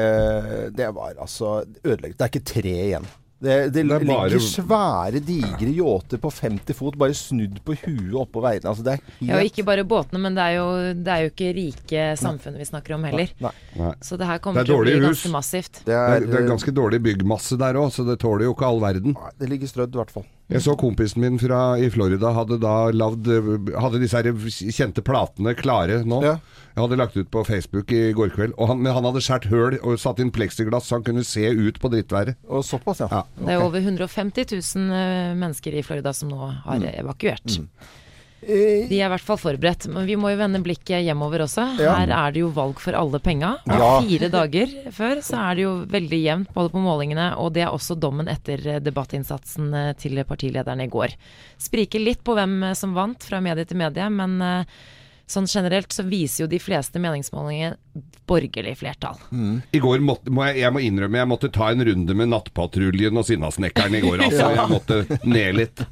det 0.76 0.86
var 0.94 1.16
altså 1.18 1.64
ødeleggende. 1.82 2.18
Det 2.18 2.26
er 2.26 2.30
ikke 2.34 2.50
tre 2.52 2.74
igjen. 2.84 3.08
Det, 3.44 3.54
det, 3.74 3.82
Det 3.84 3.84
er 3.84 4.04
bare- 4.08 4.30
ligger 4.30 4.40
svære, 4.40 5.20
digre 5.26 5.72
yachter 5.76 6.20
på 6.22 6.30
50 6.32 6.74
fot 6.78 6.96
bare 6.98 7.12
snudd 7.18 7.58
på 7.66 7.76
huet 7.82 8.14
oppå 8.22 8.40
veiene. 8.44 8.64
Altså, 8.70 8.82
det 8.86 8.94
er 8.94 9.02
helt 9.04 9.28
Ja, 9.28 9.36
og 9.38 9.44
ikke 9.50 9.64
bare 9.68 9.84
båtene, 9.84 10.20
men 10.24 10.34
det 10.38 10.46
er 10.48 10.54
jo, 10.56 10.68
det 11.04 11.12
er 11.12 11.24
jo 11.26 11.32
ikke 11.34 11.50
rike 11.58 12.06
samfunn 12.20 12.56
vi 12.58 12.64
snakker 12.68 12.94
om 12.96 13.04
heller. 13.04 13.28
Nei. 13.44 13.52
Nei. 13.76 13.92
Så 14.00 14.16
det 14.20 14.26
her 14.30 14.38
kommer 14.40 14.62
er 14.64 14.70
til 14.70 14.78
å 14.78 14.82
bli 14.86 14.96
hus. 14.96 15.04
ganske 15.10 15.32
massivt. 15.34 15.82
Det 15.84 15.92
er, 15.94 16.16
er, 16.22 16.26
det 16.30 16.40
er 16.40 16.48
ganske 16.48 16.72
dårlig 16.74 17.02
byggmasse 17.04 17.58
der 17.60 17.74
òg, 17.80 17.92
så 17.92 18.06
det 18.08 18.18
tåler 18.24 18.48
jo 18.48 18.54
ikke 18.56 18.66
all 18.70 18.80
verden. 18.80 19.12
Nei, 19.18 19.30
Det 19.38 19.50
ligger 19.52 19.70
strødd, 19.74 19.92
i 19.94 20.00
hvert 20.02 20.10
fall. 20.16 20.26
Jeg 20.52 20.60
så 20.60 20.74
kompisen 20.76 21.22
min 21.24 21.38
fra, 21.40 21.60
i 21.80 21.86
Florida 21.88 22.32
hadde 22.36 22.58
da 22.60 22.90
lavd, 22.92 23.28
hadde 23.80 24.00
disse 24.02 24.18
her 24.20 24.28
kjente 24.76 25.00
platene 25.04 25.54
klare 25.56 26.02
nå. 26.04 26.18
Ja. 26.24 26.34
Jeg 26.74 26.82
hadde 26.82 26.96
lagt 26.98 27.16
ut 27.16 27.28
på 27.30 27.44
Facebook 27.46 27.92
i 27.94 28.12
går 28.18 28.32
kveld. 28.34 28.54
Og 28.58 28.66
han, 28.72 28.80
men 28.82 28.92
han 28.96 29.04
hadde 29.06 29.22
skåret 29.22 29.44
høl 29.52 29.76
og 29.86 29.98
satt 30.02 30.18
inn 30.18 30.32
pleksiglass 30.34 30.88
så 30.90 30.96
han 30.98 31.04
kunne 31.06 31.22
se 31.26 31.46
ut 31.54 31.78
på 31.78 31.90
drittværet. 31.92 32.34
Og 32.50 32.64
såpass, 32.66 33.04
ja. 33.04 33.08
Ja. 33.14 33.20
Det 33.38 33.52
er 33.54 33.62
over 33.62 33.78
150 33.78 34.48
000 34.58 34.96
eh, 34.98 35.34
mennesker 35.38 35.76
i 35.78 35.84
Florida 35.86 36.12
som 36.12 36.32
nå 36.34 36.40
har 36.64 36.80
Mm. 36.82 36.88
evakuert. 37.04 37.60
Mm. 37.60 37.68
De 38.44 38.98
er 38.98 39.06
i 39.06 39.08
hvert 39.08 39.22
fall 39.24 39.38
forberedt, 39.40 39.86
men 39.88 40.04
vi 40.04 40.18
må 40.20 40.28
jo 40.28 40.36
vende 40.36 40.58
blikket 40.60 41.00
hjemover 41.06 41.46
også. 41.46 41.62
Ja. 41.80 41.94
Her 41.96 42.10
er 42.12 42.34
det 42.34 42.42
jo 42.42 42.50
valg 42.52 42.76
for 42.82 42.92
alle 42.98 43.16
penga. 43.24 43.54
Ja. 43.70 43.86
Fire 44.04 44.28
dager 44.34 44.74
før 44.92 45.22
så 45.24 45.38
er 45.46 45.54
det 45.56 45.64
jo 45.64 45.70
veldig 45.88 46.18
jevnt 46.20 46.50
både 46.52 46.68
på 46.74 46.82
målingene, 46.84 47.30
og 47.40 47.54
det 47.56 47.62
er 47.64 47.72
også 47.72 47.96
dommen 47.96 48.28
etter 48.28 48.60
eh, 48.74 48.82
debattinnsatsen 48.84 49.70
eh, 49.78 49.92
til 49.96 50.20
partilederne 50.28 50.84
i 50.84 50.92
går. 50.92 51.14
Spriker 51.56 52.02
litt 52.04 52.20
på 52.26 52.36
hvem 52.36 52.58
eh, 52.68 52.74
som 52.76 52.92
vant 52.98 53.24
fra 53.24 53.40
medie 53.40 53.64
til 53.64 53.80
medie, 53.80 54.10
men 54.12 54.36
eh, 54.44 54.76
sånn 55.30 55.48
generelt 55.50 55.92
så 55.94 56.04
viser 56.06 56.44
jo 56.44 56.50
de 56.50 56.60
fleste 56.62 57.00
meningsmålinger 57.02 57.78
borgerlig 58.26 58.72
flertall. 58.80 59.18
I 59.76 59.78
går 59.82 60.00
måtte, 60.02 60.30
må 60.32 60.46
jeg, 60.48 60.62
jeg 60.64 60.72
må 60.74 60.80
innrømme 60.82 61.18
jeg 61.20 61.28
måtte 61.28 61.50
ta 61.52 61.68
en 61.70 61.84
runde 61.84 62.14
med 62.16 62.30
Nattpatruljen 62.32 63.20
og 63.20 63.26
Sinnasnekkeren 63.28 63.94
i 63.98 64.00
går. 64.04 64.22
Altså. 64.24 64.46
Jeg 64.56 64.70
måtte 64.70 65.18
ned 65.28 65.56
litt. 65.58 65.82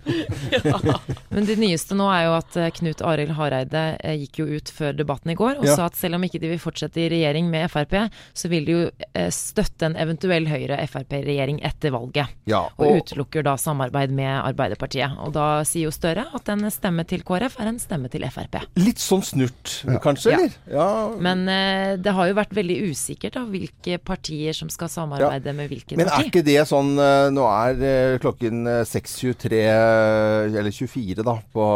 Men 1.34 1.46
det 1.48 1.56
nyeste 1.60 1.96
nå 1.98 2.06
er 2.12 2.24
jo 2.26 2.32
at 2.38 2.56
eh, 2.60 2.70
Knut 2.78 3.02
Arild 3.06 3.34
Hareide 3.36 3.82
eh, 4.00 4.16
gikk 4.22 4.40
jo 4.42 4.46
ut 4.56 4.72
før 4.72 4.96
debatten 4.96 5.32
i 5.34 5.36
går 5.38 5.60
og 5.60 5.66
Ja. 5.68 5.76
sa 5.78 5.86
at 5.90 5.96
selv 5.98 6.16
om 6.18 6.24
ikke 6.26 6.40
de 6.42 6.50
vil 6.52 6.60
fortsette 6.62 7.00
i 7.02 7.08
regjering 7.12 7.48
med 7.52 7.68
Frp, 7.72 7.94
så 8.36 8.50
vil 8.52 8.66
de 8.68 8.74
jo 8.74 8.80
eh, 9.12 9.28
støtte 9.32 9.86
en 9.90 9.96
eventuell 10.00 10.48
Høyre-Frp-regjering 10.50 11.60
etter 11.68 11.92
valget. 11.94 12.32
Ja, 12.50 12.64
Og 12.78 12.86
og, 12.88 12.98
utelukker 13.02 13.44
da 13.46 13.54
samarbeid 13.60 14.12
med 14.16 14.32
Arbeiderpartiet. 14.42 15.14
Og 15.22 15.32
da 15.36 15.62
sier 15.68 15.86
jo 15.88 15.94
Støre 15.94 16.24
at 16.34 16.48
en 16.52 16.64
stemme 16.72 17.04
til 17.08 17.22
KrF 17.26 17.58
er 17.60 17.68
en 17.70 17.78
stemme 17.82 18.08
til 18.12 18.24
Frp. 18.32 18.58
litt 18.80 18.98
sånn 19.02 19.22
snurt, 19.22 19.82
kanskje, 20.02 20.32
Ja. 20.32 20.38
eller? 20.38 20.56
Ja. 20.72 20.88
Men 21.20 21.44
eh, 21.52 21.91
det 22.00 22.12
har 22.16 22.28
jo 22.28 22.36
vært 22.36 22.54
veldig 22.56 22.76
usikkert 22.90 23.36
da, 23.36 23.42
hvilke 23.48 23.98
partier 24.02 24.56
som 24.56 24.70
skal 24.72 24.90
samarbeide 24.92 25.54
med 25.56 25.70
hvilket 25.70 25.98
Men 26.00 26.10
er 26.12 26.28
ikke 26.28 26.44
det 26.46 26.58
sånn 26.68 26.94
eh, 27.00 27.28
Nå 27.34 27.46
er 27.48 27.84
eh, 27.88 28.16
klokken 28.22 28.66
eh, 28.70 28.80
6.23, 28.88 29.60
eh, 29.60 30.58
eller 30.60 30.72
24 30.74 31.26
da, 31.26 31.36
på, 31.54 31.66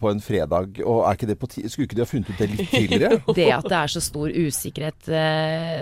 på 0.00 0.12
en 0.12 0.24
fredag. 0.24 0.82
Og 0.84 1.04
er 1.04 1.18
ikke 1.18 1.30
det 1.30 1.38
på 1.40 1.50
Skulle 1.52 1.88
ikke 1.88 2.00
de 2.00 2.04
ha 2.04 2.10
funnet 2.10 2.32
ut 2.32 2.42
det 2.42 2.50
litt 2.54 2.72
tidligere? 2.72 3.20
Det 3.40 3.48
at 3.54 3.68
det 3.70 3.78
er 3.78 3.92
så 3.92 4.02
stor 4.02 4.32
usikkerhet 4.34 5.08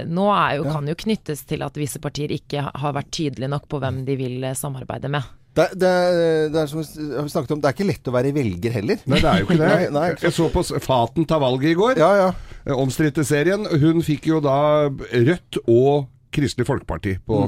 nå 0.08 0.26
jo, 0.58 0.64
kan 0.68 0.88
jo 0.88 0.94
knyttes 0.98 1.42
til 1.48 1.64
at 1.64 1.76
visse 1.80 2.00
partier 2.02 2.32
ikke 2.34 2.62
har 2.68 2.94
vært 2.96 3.10
tydelige 3.14 3.50
nok 3.50 3.66
på 3.70 3.80
hvem 3.82 4.02
de 4.06 4.16
vil 4.20 4.46
samarbeide 4.58 5.10
med. 5.12 5.37
Det, 5.56 5.64
det, 5.80 5.92
det 6.52 6.60
er 6.60 6.68
som 6.70 6.82
vi 6.82 7.30
snakket 7.32 7.54
om, 7.56 7.62
det 7.62 7.70
er 7.70 7.74
ikke 7.74 7.86
lett 7.88 8.10
å 8.10 8.14
være 8.14 8.30
velger 8.36 8.74
heller. 8.76 9.00
Nei, 9.10 9.20
det 9.22 9.30
er 9.30 9.40
jo 9.40 9.48
ikke 9.48 9.56
det. 9.58 9.70
Nei, 9.74 9.86
nei. 9.94 10.08
Jeg 10.22 10.34
så 10.36 10.46
på 10.54 10.62
Faten 10.84 11.26
ta 11.28 11.40
valget 11.42 11.72
i 11.72 11.78
går. 11.78 11.98
Ja, 11.98 12.10
ja. 12.20 12.28
Eh, 12.64 12.74
Omstridte 12.76 13.24
serien. 13.26 13.66
Hun 13.82 14.04
fikk 14.06 14.28
jo 14.30 14.42
da 14.44 14.58
Rødt 14.88 15.58
og 15.64 16.06
Kristelig 16.34 16.68
Folkeparti 16.68 17.16
på, 17.26 17.40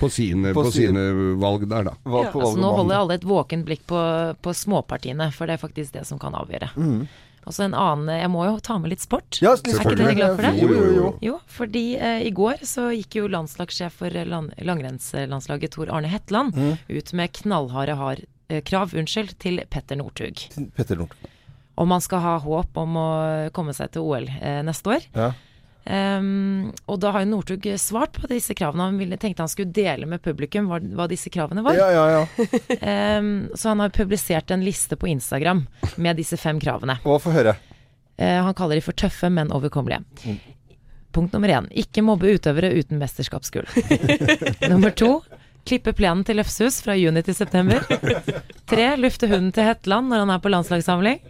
på, 0.00 0.10
sine, 0.12 0.52
På 0.56 0.66
på 0.66 0.74
sine 0.74 1.06
valg 1.40 1.64
der, 1.70 1.88
da. 1.92 1.96
Ja, 2.04 2.26
Altså, 2.28 2.56
nå 2.60 2.74
holder 2.76 3.00
alle 3.04 3.16
et 3.20 3.26
våkent 3.28 3.64
blikk 3.68 3.86
på, 3.88 4.00
på 4.42 4.54
småpartiene, 4.56 5.30
for 5.32 5.48
det 5.48 5.56
er 5.56 5.62
faktisk 5.62 5.94
det 5.96 6.04
som 6.10 6.20
kan 6.20 6.36
avgjøre. 6.36 6.72
Og 6.76 7.06
så 7.48 7.64
en 7.64 7.74
annen 7.74 8.20
Jeg 8.20 8.30
må 8.32 8.44
jo 8.44 8.58
ta 8.62 8.76
med 8.78 8.92
litt 8.92 9.02
sport. 9.02 9.40
Ja, 9.40 9.54
er 9.56 9.80
ikke 9.80 9.96
dere 9.96 10.14
glad 10.18 10.36
for 10.36 10.44
det? 10.44 10.52
Jo, 10.60 10.68
jo, 10.76 10.90
jo. 10.96 11.10
Jo, 11.24 11.38
fordi 11.50 11.84
eh, 11.96 12.22
i 12.28 12.32
går 12.36 12.64
så 12.68 12.90
gikk 12.92 13.16
jo 13.22 13.30
landslagssjef 13.32 13.96
for 14.02 14.12
eh, 14.12 14.28
land, 14.28 14.52
langrennslandslaget 14.60 15.74
Tor 15.76 15.92
Arne 15.94 16.10
Hetland 16.12 16.56
ut 16.88 17.12
med 17.16 17.32
knallharde 17.40 17.96
har, 17.96 18.22
eh, 18.52 18.60
krav 18.66 18.92
unnskyld, 18.94 19.36
til 19.40 19.62
Petter 19.72 19.98
Northug. 20.00 20.44
Petter 20.76 21.00
Nord. 21.00 21.16
Om 21.80 21.96
han 21.96 22.04
skal 22.04 22.20
ha 22.20 22.34
håp 22.44 22.76
om 22.76 22.98
å 23.00 23.10
komme 23.56 23.72
seg 23.76 23.94
til 23.94 24.04
OL 24.04 24.28
eh, 24.28 24.60
neste 24.66 24.98
år. 24.98 25.06
Ja. 25.16 25.32
Ehm, 25.84 26.72
og 26.86 27.00
da 27.00 27.10
har 27.14 27.24
jo 27.24 27.30
Northug 27.30 27.66
svart 27.80 28.20
på 28.20 28.28
disse 28.30 28.54
kravene. 28.54 28.90
Han 28.90 29.00
ville, 29.00 29.16
tenkte 29.20 29.42
han 29.42 29.50
skulle 29.52 29.72
dele 29.74 30.06
med 30.06 30.22
publikum 30.22 30.68
hva, 30.70 30.80
hva 30.80 31.08
disse 31.10 31.32
kravene 31.32 31.64
var. 31.66 31.78
Ja, 31.78 31.90
ja, 31.94 32.20
ja. 32.20 33.18
um, 33.18 33.48
så 33.54 33.72
han 33.72 33.82
har 33.84 33.94
publisert 33.94 34.50
en 34.50 34.64
liste 34.64 34.96
på 34.96 35.10
Instagram 35.10 35.66
med 35.96 36.20
disse 36.20 36.36
fem 36.40 36.60
kravene. 36.60 37.00
Hva 37.04 37.18
får 37.22 37.36
høre? 37.38 37.58
Uh, 38.20 38.40
han 38.46 38.56
kaller 38.56 38.78
de 38.78 38.84
for 38.84 38.96
tøffe, 38.96 39.32
men 39.32 39.52
overkommelige. 39.56 40.36
Punkt 41.10 41.32
nummer 41.34 41.50
én 41.50 41.66
ikke 41.74 42.04
mobbe 42.06 42.30
utøvere 42.36 42.70
uten 42.76 43.00
mesterskapsgull. 43.00 43.66
nummer 44.72 44.94
to 44.94 45.16
klippe 45.66 45.92
plenen 45.96 46.22
til 46.24 46.38
Løfshus 46.40 46.80
fra 46.84 46.94
juni 46.96 47.22
til 47.26 47.36
september. 47.36 47.82
Tre 48.70 48.86
lufte 48.98 49.28
hunden 49.30 49.50
til 49.54 49.66
Hetland 49.66 50.10
når 50.10 50.24
han 50.24 50.32
er 50.34 50.42
på 50.42 50.52
landslagssamling. 50.52 51.20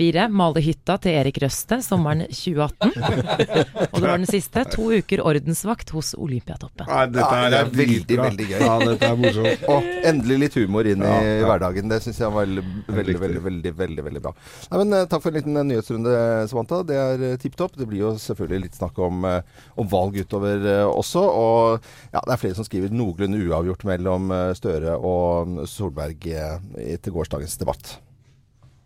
Fire 0.00 0.22
male 0.32 0.62
hytta 0.64 0.94
til 1.04 1.12
Erik 1.20 1.36
Røste 1.42 1.76
sommeren 1.84 2.22
2018. 2.32 2.94
Og 3.92 3.98
det 3.98 4.06
var 4.06 4.14
den 4.16 4.28
siste 4.30 4.62
to 4.72 4.86
uker 4.96 5.20
ordensvakt 5.28 5.90
hos 5.92 6.14
Olympiatoppen. 6.16 6.86
Nei, 6.88 7.02
dette 7.12 7.26
Ja, 7.36 7.50
det 7.52 7.58
er 7.58 7.66
er 7.66 7.72
veldig, 7.74 8.06
bra. 8.16 8.28
veldig 8.30 8.46
gøy. 8.48 8.62
Ja, 8.64 8.76
dette 8.88 9.10
er 9.10 9.18
morsomt. 9.20 9.66
Og 9.74 9.90
endelig 10.08 10.38
litt 10.46 10.56
humor 10.56 10.88
inn 10.88 11.04
i 11.04 11.10
Ja, 11.10 11.18
ja. 11.42 11.42
hverdagen. 11.50 11.90
Det 11.92 11.98
syns 12.06 12.20
jeg 12.22 12.32
var 12.32 12.48
veldig, 12.48 12.64
veldig, 12.96 13.16
veldig, 13.26 13.42
veldig, 13.48 13.72
veldig, 13.82 14.04
veldig 14.08 14.22
bra. 14.24 14.32
Nei, 14.70 14.80
men 14.80 14.96
eh, 15.02 15.04
Takk 15.12 15.26
for 15.26 15.34
en 15.34 15.36
liten 15.42 15.60
eh, 15.60 15.66
nyhetsrunde, 15.74 16.14
Samantha. 16.54 16.80
Det 16.88 16.96
er 17.02 17.26
eh, 17.28 17.36
tipp 17.44 17.60
topp. 17.60 17.76
Det 17.76 17.90
blir 17.90 18.00
jo 18.06 18.14
selvfølgelig 18.24 18.62
litt 18.70 18.80
snakk 18.80 19.02
om, 19.04 19.28
om 19.28 19.90
valg 19.92 20.16
utover 20.22 20.64
også. 20.94 21.26
Og 21.28 21.90
ja, 22.14 22.24
det 22.24 22.32
er 22.38 22.40
flere 22.46 22.56
som 22.56 22.64
skriver 22.70 22.88
noenlunde 22.96 23.42
uavgjort 23.50 23.84
mellom 23.92 24.32
Støre 24.56 24.96
og 24.96 25.60
Solberg 25.68 26.24
etter 26.32 27.12
gårsdagens 27.20 27.60
debatt. 27.60 27.98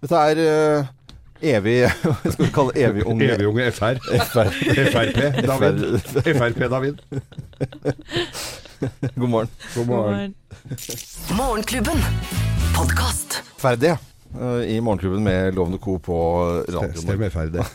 Dette 0.02 0.26
er 0.35 0.85
evig 1.44 1.76
Hva 2.02 2.32
skal 2.32 2.46
vi 2.46 2.50
kalle 2.54 2.74
det? 2.76 2.86
Evig 2.88 3.06
unge 3.10 3.28
Evig 3.34 3.50
unge 3.50 3.68
FR. 3.76 4.00
FR. 4.30 4.50
FRP, 4.94 5.20
David. 5.46 5.84
FRP, 6.24 6.64
David. 6.72 7.04
God 9.14 9.28
morgen. 9.28 9.52
God 9.74 9.86
morgen. 9.86 10.34
Morgenklubben. 11.36 12.02
Podkast. 12.76 13.42
Ferdig 13.60 13.96
i 14.66 14.80
Morgenklubben 14.82 15.22
med 15.22 15.54
Lovende 15.54 15.78
Co. 15.78 15.98
på 16.02 16.16
radioen. 16.66 16.96
Stemmer 16.98 17.30
FR, 17.30 17.52
det. 17.54 17.66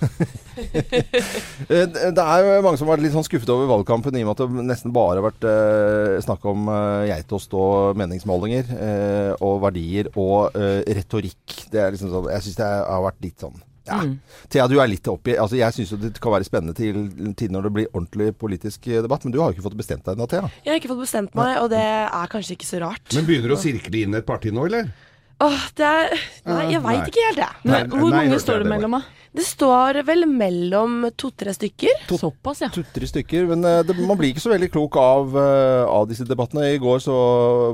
Eh, 1.69 1.85
Det 1.87 2.09
det 2.17 2.23
er 2.23 2.43
jo 2.43 2.61
mange 2.65 2.79
som 2.79 2.89
har 2.89 2.97
vært 2.97 3.05
litt 3.05 3.13
sånn 3.15 3.23
skuffet 3.23 3.49
over 3.53 3.69
valgkampen 3.69 4.15
i 4.17 4.23
og 4.25 4.29
med 4.29 4.35
at 4.35 4.41
det 4.57 4.65
nesten 4.67 4.91
bare 4.95 5.21
har 5.21 5.25
vært 5.29 5.45
eh, 5.47 6.17
snakk 6.25 6.43
om 6.51 6.67
eh, 6.73 7.07
geitost 7.13 7.53
og 7.55 7.95
meningsmålinger 7.99 8.73
eh, 8.75 9.31
og 9.45 9.61
verdier 9.63 10.09
og 10.19 10.55
eh, 10.59 10.81
retorikk. 10.99 11.55
Det 11.71 11.79
er 11.83 11.95
liksom 11.95 12.11
sånn, 12.11 12.27
jeg 12.33 12.47
syns 12.47 12.59
det 12.59 12.69
har 12.69 13.05
vært 13.07 13.23
litt 13.23 13.45
sånn 13.45 13.55
ja. 13.89 14.03
Thea, 14.51 14.67
du 14.69 14.75
er 14.77 14.89
litt 14.91 15.07
oppi 15.09 15.33
altså 15.41 15.57
Jeg 15.57 15.73
syns 15.73 15.95
det 15.97 16.11
kan 16.21 16.33
være 16.35 16.45
spennende 16.45 16.75
til, 16.77 17.07
tider 17.33 17.55
når 17.55 17.65
det 17.65 17.71
blir 17.73 17.87
ordentlig 17.93 18.33
politisk 18.37 18.85
eh, 18.91 18.99
debatt, 19.05 19.23
men 19.25 19.33
du 19.33 19.39
har 19.41 19.49
jo 19.49 19.57
ikke 19.57 19.65
fått 19.69 19.79
bestemt 19.79 20.03
deg 20.05 20.17
ennå, 20.17 20.27
Thea. 20.29 20.49
Jeg 20.65 20.73
har 20.75 20.81
ikke 20.81 20.91
fått 20.91 21.05
bestemt 21.07 21.37
meg, 21.39 21.55
og 21.63 21.71
det 21.73 21.81
er 21.81 22.29
kanskje 22.35 22.57
ikke 22.57 22.67
så 22.69 22.83
rart. 22.83 23.05
Men 23.15 23.25
begynner 23.29 23.53
du 23.53 23.55
å 23.57 23.61
sirkle 23.63 24.03
inn 24.03 24.19
et 24.19 24.27
parti 24.27 24.51
nå, 24.53 24.67
eller? 24.69 24.91
Åh, 25.39 25.61
det 25.79 25.85
er 25.87 26.09
Nei, 26.49 26.65
jeg 26.73 26.81
veit 26.83 27.05
ikke 27.07 27.21
helt, 27.29 27.37
jeg. 27.45 27.55
Nei, 27.63 27.77
Men 27.85 27.89
hvor 27.93 28.09
nei, 28.11 28.17
mange 28.17 28.33
hørte 28.33 28.43
står 28.43 28.57
det 28.59 28.65
det 28.65 28.71
mellom, 28.73 28.95
da? 28.97 29.15
Det 29.39 29.43
står 29.45 29.97
vel 30.07 30.25
mellom 30.25 30.93
to-tre 31.21 31.51
stykker. 31.53 31.99
Såpass, 32.17 32.63
ja. 32.65 32.69
To-tre 32.73 33.05
stykker. 33.07 33.45
Men 33.51 33.61
eh, 33.69 33.83
det, 33.85 33.93
man 34.09 34.17
blir 34.17 34.31
ikke 34.33 34.41
så 34.41 34.49
veldig 34.51 34.69
klok 34.73 34.97
av, 34.99 35.35
eh, 35.37 35.83
av 35.85 36.07
disse 36.09 36.25
debattene. 36.27 36.65
I 36.73 36.79
går 36.81 36.97
så 37.05 37.13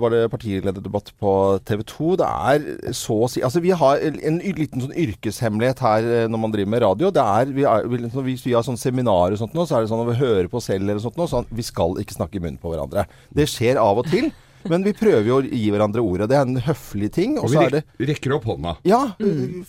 var 0.03 0.11
det 0.13 0.25
partilederdebatt 0.33 1.13
på 1.23 1.31
TV 1.65 1.85
2. 1.93 2.09
Det 2.19 2.27
er 2.51 2.91
så 2.99 3.17
å 3.23 3.29
si 3.31 3.41
Altså 3.47 3.63
vi 3.63 3.71
har 3.71 4.03
en 4.03 4.41
y- 4.43 4.51
liten 4.59 4.83
sånn 4.83 4.93
yrkeshemmelighet 5.05 5.79
her 5.87 6.09
eh, 6.19 6.27
når 6.27 6.43
man 6.43 6.51
driver 6.53 6.73
med 6.75 6.83
radio. 6.85 7.09
Det 7.15 7.23
er, 7.23 7.55
vi 7.55 7.63
er 7.71 7.87
vi- 7.87 8.03
liksom, 8.03 8.27
Hvis 8.27 8.45
vi 8.45 8.53
har 8.53 8.67
sånn 8.67 8.77
seminar 8.77 9.31
og 9.31 9.39
sånt 9.41 9.55
nå, 9.55 9.63
så 9.65 9.79
er 9.79 9.85
det 9.87 9.93
sånn 9.95 10.03
når 10.03 10.11
vi 10.11 10.21
hører 10.25 10.51
på 10.51 10.61
selv 10.61 10.83
eller 10.89 10.99
sånt 11.01 11.17
nå, 11.17 11.25
sånn 11.31 11.47
vi 11.55 11.63
skal 11.65 11.95
ikke 12.03 12.19
snakke 12.19 12.35
i 12.35 12.43
munnen 12.43 12.59
på 12.61 12.75
hverandre. 12.75 13.07
Det 13.33 13.47
skjer 13.49 13.79
av 13.81 14.03
og 14.03 14.11
til. 14.11 14.29
Men 14.69 14.83
vi 14.83 14.93
prøver 14.93 15.25
jo 15.27 15.37
å 15.39 15.43
gi 15.45 15.69
hverandre 15.71 16.01
ordet. 16.01 16.29
Det 16.29 16.37
er 16.37 16.41
en 16.47 16.57
høflig 16.65 17.11
ting. 17.13 17.37
Og 17.37 17.45
Og 17.45 17.51
vi 17.51 17.57
så 17.57 17.63
er 17.65 17.69
det 17.77 17.83
rekker 18.09 18.33
opp 18.35 18.45
hånda. 18.49 18.75
ja, 18.85 19.01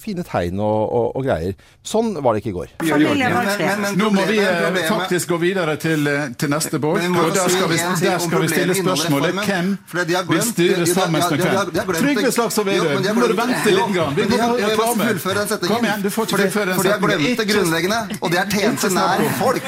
fine 0.00 0.22
tegn 0.24 0.60
og, 0.60 0.92
og, 0.92 1.06
og 1.16 1.24
greier. 1.26 1.54
Sånn 1.84 2.14
var 2.22 2.34
det 2.34 2.42
ikke 2.42 2.52
i 2.52 2.56
går. 2.56 2.68
Nå 3.96 4.10
må 4.14 4.24
vi 4.28 4.38
eh, 4.40 4.78
faktisk 4.88 5.28
gå 5.34 5.38
videre 5.42 5.76
til, 5.80 6.06
eh, 6.06 6.28
til 6.38 6.50
neste 6.52 6.78
båt. 6.82 7.02
Og 7.06 7.32
der 7.34 7.48
skal 7.52 7.68
vi, 7.70 7.78
der 8.02 8.18
skal 8.24 8.42
vi 8.42 8.48
stille 8.52 8.74
spørsmålet 8.78 9.40
hvem 9.46 9.72
vil 10.30 10.42
styre 10.46 10.86
sammen 10.86 11.20
med 11.20 11.44
hvem? 11.76 11.94
Trygve 11.96 12.32
Slagsvold 12.34 12.66
Vedum, 12.70 13.02
nå 13.04 13.14
må 13.16 13.28
du 13.30 13.36
vente 13.38 13.70
litt. 13.74 13.92
grann. 13.94 14.16
Vi 14.16 14.26
må 14.26 14.88
fullføre 14.96 15.38
den 15.42 15.48
setningen. 15.52 15.76
Kom 15.76 15.84
igjen, 15.86 16.02
du 16.02 16.10
får 16.10 16.26
ikke 16.26 16.36
Fordi- 16.36 16.42
fullføre 16.46 16.66
den 16.66 16.76
Fordi 16.76 16.88
jeg 16.88 17.00
setningen. 17.00 17.20
glemte 17.20 17.42
Ikke- 17.42 17.52
grunnleggende, 17.52 18.18
og 18.22 18.30
det 18.30 18.38
er 18.40 18.46
tjeneste 18.56 18.90
nær 18.96 19.18
folk. 19.40 19.62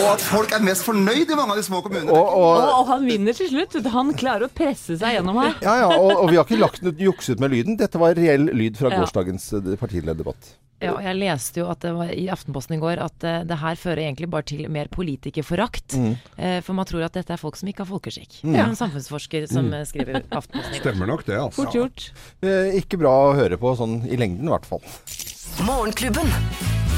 Og 0.00 0.06
at 0.14 0.20
folk 0.20 0.52
er 0.56 0.62
mest 0.64 0.84
fornøyd 0.86 1.30
i 1.30 1.34
mange 1.38 1.52
av 1.54 1.56
de 1.60 1.62
små 1.66 1.82
kommunene. 1.84 2.10
Og, 2.10 2.26
Og, 2.40 2.56
og 2.60 2.80
og 2.80 2.86
han 2.94 3.06
vinner 3.06 3.32
til 3.36 3.48
slutt. 3.50 3.76
Han 3.90 4.12
klarer 4.20 4.46
å 4.46 4.52
presse 4.52 4.96
seg 5.00 5.18
gjennom 5.18 5.38
her. 5.42 5.54
Ja, 5.64 5.76
ja, 5.84 5.92
og, 5.96 6.12
og 6.24 6.32
vi 6.32 6.38
har 6.40 6.48
ikke 6.48 6.60
lagt 6.60 6.82
noe 6.86 6.96
jukset 6.96 7.42
med 7.42 7.54
lyden. 7.54 7.78
Dette 7.80 8.00
var 8.00 8.16
reell 8.18 8.50
lyd 8.54 8.80
fra 8.80 8.92
Ja. 8.92 9.02
gårsdagens 9.02 9.52
eh, 9.58 9.72
partilederdebatt. 9.80 10.56
Ja, 10.80 10.94
jeg 11.04 11.18
leste 11.18 11.60
jo 11.60 11.66
at 11.68 11.82
det 11.84 11.90
var 11.92 12.08
i 12.08 12.22
Aftenposten 12.32 12.78
i 12.78 12.80
går 12.80 13.02
at 13.04 13.26
uh, 13.28 13.42
det 13.44 13.58
her 13.60 13.76
fører 13.76 14.00
egentlig 14.06 14.30
bare 14.32 14.46
til 14.48 14.64
mer 14.72 14.88
politikerforakt. 14.92 15.92
Mm. 15.92 16.14
Uh, 16.40 16.58
for 16.64 16.78
man 16.78 16.88
tror 16.88 17.04
at 17.04 17.18
dette 17.18 17.36
er 17.36 17.40
folk 17.40 17.58
som 17.60 17.68
ikke 17.68 17.84
har 17.84 17.90
folkeskikk. 17.90 18.40
Mm. 18.40 18.54
Det 18.54 18.62
er 18.62 18.64
en 18.64 18.80
samfunnsforsker 18.80 19.48
som 19.50 19.68
mm. 19.68 19.76
skriver 19.92 20.22
Aftenposten 20.24 20.72
i 20.72 20.80
går. 20.80 20.86
Stemmer 20.86 21.12
nok 21.12 21.26
det, 21.28 21.36
altså. 21.36 21.66
Fort 21.66 21.76
gjort. 21.76 22.08
Eh, 22.40 22.78
ikke 22.80 23.00
bra 23.02 23.12
å 23.28 23.34
høre 23.36 23.60
på 23.60 23.74
sånn 23.76 24.00
i 24.08 24.16
lengden, 24.20 24.48
i 24.48 24.54
hvert 24.56 24.68
fall. 24.72 24.80
Morgenklubben. 25.68 26.32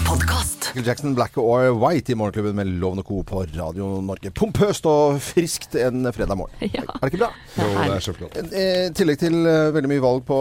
Podkast. 0.08 0.58
Michael 0.74 0.86
Jackson, 0.86 1.14
Black 1.14 1.36
or 1.38 1.72
White 1.76 2.12
i 2.12 2.14
Morgenklubben 2.14 2.56
med 2.56 2.66
Lovende 2.66 3.02
Co. 3.02 3.22
på 3.22 3.42
Radio 3.54 4.00
Norge. 4.00 4.30
Pompøst 4.30 4.86
og 4.88 5.18
friskt 5.20 5.74
en 5.76 6.06
fredag 6.12 6.36
morgen. 6.38 6.56
Ja. 6.72 6.80
Er 6.88 7.02
det 7.02 7.10
ikke 7.12 7.18
bra? 7.26 7.28
Jo, 7.58 7.66
det 7.76 7.96
er 7.96 8.00
så 8.04 8.12
flott. 8.16 8.36
Eh, 8.56 8.86
I 8.88 8.92
tillegg 8.96 9.18
til 9.20 9.34
eh, 9.44 9.66
veldig 9.74 9.90
mye 9.90 10.00
valg 10.00 10.22
på, 10.24 10.38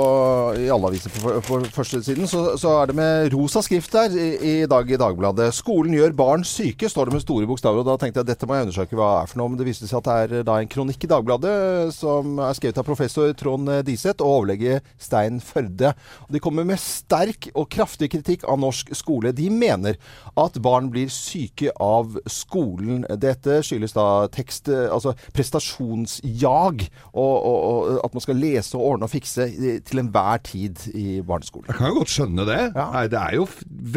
i 0.64 0.70
alle 0.72 0.88
aviser 0.92 1.12
på, 1.12 1.34
på 1.44 1.58
førstesiden, 1.76 2.30
så, 2.32 2.44
så 2.62 2.72
er 2.80 2.92
det 2.92 2.96
med 2.96 3.34
rosa 3.34 3.60
skrift 3.66 3.92
der 3.92 4.16
i, 4.16 4.30
i 4.40 4.54
dag 4.72 4.88
i 4.88 5.00
Dagbladet. 5.02 5.50
'Skolen 5.58 5.98
gjør 5.98 6.16
barn 6.16 6.46
syke', 6.48 6.88
står 6.90 7.10
det 7.12 7.18
med 7.18 7.26
store 7.26 7.50
bokstaver. 7.50 7.84
og 7.84 7.90
Da 7.90 7.98
tenkte 8.00 8.22
jeg 8.22 8.30
at 8.30 8.32
dette 8.32 8.48
må 8.48 8.56
jeg 8.56 8.70
undersøke 8.70 8.96
hva 8.96 9.10
det 9.18 9.26
er 9.26 9.32
for 9.34 9.42
noe. 9.44 9.52
Men 9.52 9.60
det 9.60 9.68
viste 9.68 9.90
seg 9.92 10.00
at 10.00 10.08
det 10.08 10.16
er 10.22 10.38
eh, 10.40 10.46
da 10.48 10.58
en 10.64 10.72
kronikk 10.72 11.04
i 11.04 11.12
Dagbladet 11.12 11.58
eh, 11.58 11.92
som 11.98 12.40
er 12.40 12.56
skrevet 12.56 12.80
av 12.80 12.88
professor 12.88 13.36
Trond 13.42 13.74
eh, 13.76 13.84
Diseth 13.92 14.24
og 14.24 14.38
overlege 14.38 14.80
Stein 15.02 15.42
Førde. 15.44 15.92
Og 16.30 16.32
de 16.38 16.44
kommer 16.48 16.70
med 16.72 16.80
sterk 16.80 17.52
og 17.52 17.68
kraftig 17.76 18.14
kritikk 18.16 18.48
av 18.48 18.62
norsk 18.64 18.96
skole. 18.96 19.36
De 19.36 19.51
mener 19.52 19.98
at 20.40 20.58
barn 20.64 20.90
blir 20.94 21.10
syke 21.12 21.72
av 21.82 22.16
skolen. 22.32 23.04
Dette 23.22 23.60
skyldes 23.66 23.94
da 23.98 24.06
tekst, 24.34 24.70
altså 24.72 25.14
prestasjonsjag, 25.36 26.86
og, 27.14 27.36
og, 27.36 27.60
og 27.72 28.00
at 28.06 28.16
man 28.16 28.24
skal 28.24 28.40
lese 28.42 28.78
og 28.80 28.86
ordne 28.94 29.08
og 29.08 29.14
fikse 29.14 29.48
til 29.88 30.02
enhver 30.04 30.42
tid 30.48 30.86
i 30.96 31.20
barneskolen. 31.26 31.70
Jeg 31.72 31.80
kan 31.80 31.92
jo 31.92 32.00
godt 32.02 32.14
skjønne 32.16 32.48
det. 32.50 32.60
Ja. 32.76 32.88
Nei, 32.96 33.06
det 33.12 33.20
er 33.22 33.38
jo 33.40 33.48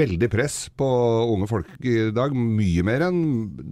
veldig 0.02 0.30
press 0.32 0.58
på 0.76 0.88
unge 1.34 1.48
folk 1.50 1.70
i 1.84 2.10
dag. 2.14 2.34
Mye 2.34 2.84
mer 2.86 3.08
enn 3.08 3.22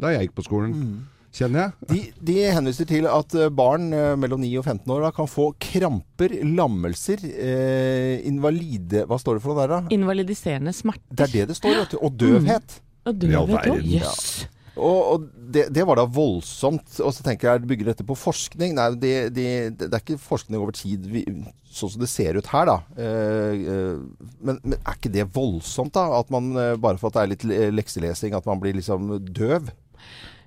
da 0.03 0.15
jeg 0.15 0.29
gikk 0.29 0.39
på 0.41 0.49
skolen, 0.49 0.73
Mm. 0.83 1.01
Kjenner 1.33 1.65
jeg. 1.65 1.89
De, 1.91 2.01
de 2.31 2.39
henviser 2.53 2.89
til 2.89 3.09
at 3.11 3.37
eh, 3.39 3.51
barn 3.53 3.91
eh, 3.97 4.15
mellom 4.21 4.43
9 4.45 4.53
og 4.61 4.69
15 4.69 4.95
år 4.95 5.07
da, 5.07 5.13
kan 5.17 5.31
få 5.31 5.51
kramper, 5.63 6.39
lammelser, 6.47 7.25
eh, 7.33 8.23
invalide 8.29 9.07
Hva 9.09 9.19
står 9.21 9.39
det 9.39 9.45
for 9.45 9.55
noe 9.55 9.65
der, 9.65 9.77
da? 9.77 9.95
Invalidiserende 9.97 10.75
smerter. 10.77 11.13
Det 11.13 11.29
er 11.29 11.37
det 11.37 11.53
det 11.53 11.61
står, 11.61 11.79
vet 11.83 11.95
du. 11.95 12.01
Og 12.03 12.19
døvhet. 12.21 12.81
Og 13.09 13.23
døvhet 13.25 13.71
òg. 13.73 13.87
Jøss. 13.97 14.27
Og, 14.73 15.01
og 15.13 15.25
det, 15.53 15.67
det 15.77 15.85
var 15.85 15.99
da 16.01 16.07
voldsomt. 16.09 16.95
Og 17.05 17.13
så 17.13 17.25
tenker 17.25 17.51
jeg, 17.51 17.67
bygger 17.69 17.91
dette 17.91 18.07
på 18.09 18.17
forskning? 18.17 18.77
Nei, 18.79 18.87
det, 19.01 19.17
det, 19.37 19.49
det 19.83 19.91
er 19.91 20.01
ikke 20.01 20.21
forskning 20.21 20.61
over 20.61 20.73
tid, 20.77 21.05
vi, 21.13 21.27
sånn 21.73 21.93
som 21.93 22.01
det 22.01 22.09
ser 22.13 22.39
ut 22.41 22.49
her, 22.55 22.71
da. 22.71 22.79
Eh, 22.97 23.67
eh, 23.75 24.33
men, 24.41 24.61
men 24.65 24.79
er 24.79 24.97
ikke 24.97 25.13
det 25.13 25.29
voldsomt, 25.35 25.93
da? 25.97 26.07
At 26.21 26.33
man 26.33 26.55
bare 26.81 27.01
for 27.01 27.11
at 27.13 27.19
det 27.19 27.25
er 27.25 27.33
litt 27.35 27.77
lekselesing, 27.81 28.37
at 28.37 28.49
man 28.49 28.61
blir 28.63 28.77
liksom 28.79 29.13
døv? 29.29 29.73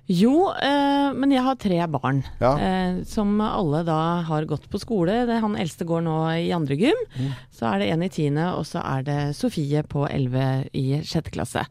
Jo, 0.06 0.52
eh, 0.54 1.12
men 1.18 1.32
jeg 1.34 1.42
har 1.42 1.56
tre 1.58 1.78
barn 1.90 2.20
Ja. 2.40 2.52
eh, 2.58 3.02
som 3.04 3.40
alle 3.42 3.82
da 3.84 4.22
har 4.22 4.44
gått 4.46 4.68
på 4.70 4.78
skole. 4.78 5.26
Det, 5.26 5.40
han 5.42 5.56
eldste 5.58 5.84
går 5.88 6.04
nå 6.06 6.16
i 6.46 6.52
andre 6.54 6.76
gym. 6.78 7.00
Mm. 7.18 7.32
Så 7.50 7.66
er 7.72 7.78
det 7.82 7.88
en 7.90 8.02
i 8.06 8.08
tiende, 8.08 8.52
og 8.54 8.62
så 8.68 8.82
er 8.84 9.02
det 9.02 9.18
Sofie 9.34 9.82
på 9.82 10.06
elleve 10.08 10.68
i 10.72 11.00
sjette 11.02 11.32
klasse. 11.34 11.66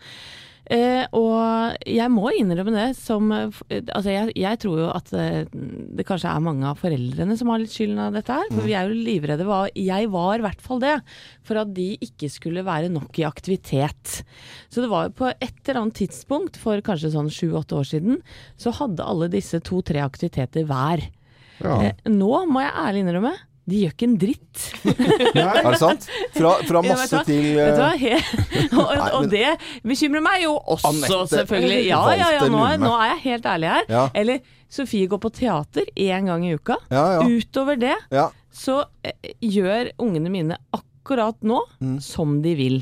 Eh, 0.74 1.04
og 1.14 1.76
jeg 1.86 2.10
må 2.10 2.32
innrømme 2.34 2.72
det 2.74 2.88
som 2.98 3.30
Altså, 3.30 4.10
jeg, 4.10 4.32
jeg 4.34 4.58
tror 4.64 4.80
jo 4.82 4.88
at 4.90 5.12
eh, 5.14 5.44
det 5.54 6.06
kanskje 6.08 6.32
er 6.32 6.42
mange 6.42 6.66
av 6.66 6.80
foreldrene 6.82 7.38
som 7.38 7.52
har 7.54 7.62
litt 7.62 7.74
skylden 7.74 8.02
av 8.08 8.18
dette 8.18 8.34
her. 8.34 8.50
For 8.50 8.66
vi 8.66 8.74
er 8.78 8.90
jo 8.90 8.98
livredde. 8.98 9.46
Jeg 9.78 10.10
var 10.14 10.40
i 10.40 10.46
hvert 10.48 10.64
fall 10.66 10.82
det. 10.82 10.96
For 11.46 11.62
at 11.62 11.74
de 11.76 11.92
ikke 12.02 12.32
skulle 12.34 12.66
være 12.66 12.90
nok 12.94 13.22
i 13.22 13.28
aktivitet. 13.28 14.22
Så 14.74 14.82
det 14.82 14.90
var 14.92 15.14
på 15.16 15.30
et 15.34 15.62
eller 15.66 15.84
annet 15.84 16.00
tidspunkt 16.02 16.58
for 16.62 16.82
kanskje 16.86 17.14
sånn 17.14 17.32
sju-åtte 17.34 17.78
år 17.78 17.90
siden, 17.90 18.22
så 18.58 18.74
hadde 18.80 19.06
alle 19.06 19.30
disse 19.34 19.62
to-tre 19.66 20.02
aktiviteter 20.06 20.66
hver. 20.70 21.04
Ja. 21.62 21.78
Eh, 21.92 22.08
nå 22.12 22.46
må 22.50 22.64
jeg 22.66 22.80
ærlig 22.82 23.06
innrømme. 23.06 23.36
De 23.66 23.80
gjør 23.82 23.94
ikke 23.96 24.06
en 24.06 24.18
dritt. 24.22 24.64
Er 25.42 25.66
det 25.66 25.80
sant? 25.82 26.04
Fra, 26.36 26.52
fra 26.68 26.82
masse 26.86 27.22
til 27.26 27.48
Vet 27.58 27.72
du 27.74 27.80
eh, 27.80 27.80
hva? 27.80 27.88
He 27.98 28.12
og, 28.78 28.92
Nei, 29.00 29.08
og 29.18 29.30
det 29.32 29.56
bekymrer 29.88 30.22
meg 30.26 30.44
jo 30.44 30.52
også, 30.60 30.92
Annette, 30.92 31.22
selvfølgelig. 31.34 31.80
Ja, 31.88 32.02
ja, 32.14 32.28
ja, 32.38 32.44
nå, 32.54 32.62
er- 32.70 32.82
nå 32.84 32.92
er 33.00 33.08
jeg 33.16 33.22
helt 33.26 33.48
ærlig 33.56 33.72
her. 33.74 33.88
Ja. 33.90 34.04
Eller 34.22 34.44
Sofie 34.76 35.08
går 35.10 35.22
på 35.24 35.32
teater 35.34 35.90
én 35.96 36.30
gang 36.30 36.46
i 36.46 36.54
uka. 36.58 36.78
Ja, 36.94 37.06
ja. 37.18 37.26
Utover 37.26 37.78
det 37.82 37.96
ja. 38.14 38.28
så 38.54 38.84
eh, 39.06 39.34
gjør 39.42 39.90
ungene 40.04 40.30
mine 40.34 40.58
akkurat 40.76 41.38
nå 41.46 41.60
Mm. 41.82 41.98
som 42.02 42.40
de 42.42 42.54
vil. 42.58 42.80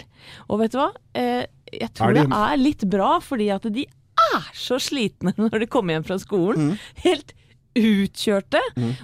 Og 0.50 0.60
vet 0.62 0.72
du 0.76 0.78
hva? 0.80 0.90
Eh, 1.16 1.46
jeg 1.74 1.88
Er 1.90 1.94
tror 1.96 2.14
de- 2.16 2.24
det 2.28 2.38
er 2.44 2.60
litt 2.62 2.84
bra, 2.92 3.18
fordi 3.24 3.48
at 3.56 3.66
de 3.74 3.84
er 3.88 4.46
så 4.56 4.78
slitne 4.84 5.34
når 5.40 5.64
de 5.64 5.68
kommer 5.72 5.96
hjem 5.98 6.06
fra 6.12 6.20
skolen. 6.22 6.74
Mm. 6.74 6.78
Helt 7.08 7.34
utkjørte. 7.80 8.60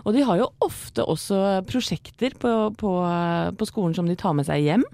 Og 0.06 0.14
de 0.16 0.24
har 0.28 0.40
jo 0.42 0.50
ofte 0.66 1.04
også 1.04 1.40
prosjekter 1.70 2.36
på, 2.40 2.52
på, 2.78 2.92
på 3.58 3.68
skolen 3.70 3.96
som 3.98 4.10
de 4.10 4.18
tar 4.20 4.36
med 4.38 4.48
seg 4.48 4.64
hjem. 4.66 4.86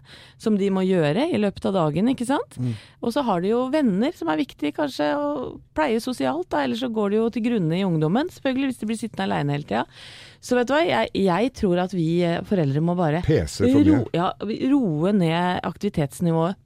Som 0.41 0.57
de 0.59 0.69
må 0.73 0.83
gjøre 0.85 1.29
i 1.31 1.39
løpet 1.39 1.69
av 1.69 1.75
dagen, 1.77 2.09
ikke 2.11 2.27
sant. 2.27 2.57
Og 3.01 3.13
så 3.15 3.23
har 3.27 3.41
de 3.43 3.53
jo 3.53 3.65
venner 3.73 4.11
som 4.15 4.29
er 4.31 4.41
viktig 4.41 4.73
kanskje 4.75 5.11
å 5.15 5.27
pleie 5.75 6.01
sosialt, 6.03 6.49
da. 6.51 6.65
Ellers 6.65 6.83
så 6.83 6.91
går 6.91 7.13
de 7.13 7.21
jo 7.21 7.29
til 7.35 7.45
grunne 7.47 7.79
i 7.79 7.85
ungdommen, 7.88 8.29
selvfølgelig, 8.33 8.71
hvis 8.71 8.81
de 8.81 8.89
blir 8.91 8.99
sittende 8.99 9.27
aleine 9.29 9.55
hele 9.55 9.67
tida. 9.69 9.85
Så 10.45 10.57
vet 10.57 10.69
du 10.69 10.75
hva, 10.75 10.83
jeg, 10.85 11.09
jeg 11.25 11.53
tror 11.57 11.79
at 11.85 11.93
vi 11.95 12.09
eh, 12.27 12.41
foreldre 12.45 12.83
må 12.85 12.93
bare 12.99 13.23
ro, 13.88 14.03
ja, 14.13 14.27
roe 14.69 15.15
ned 15.15 15.63
aktivitetsnivået 15.65 16.59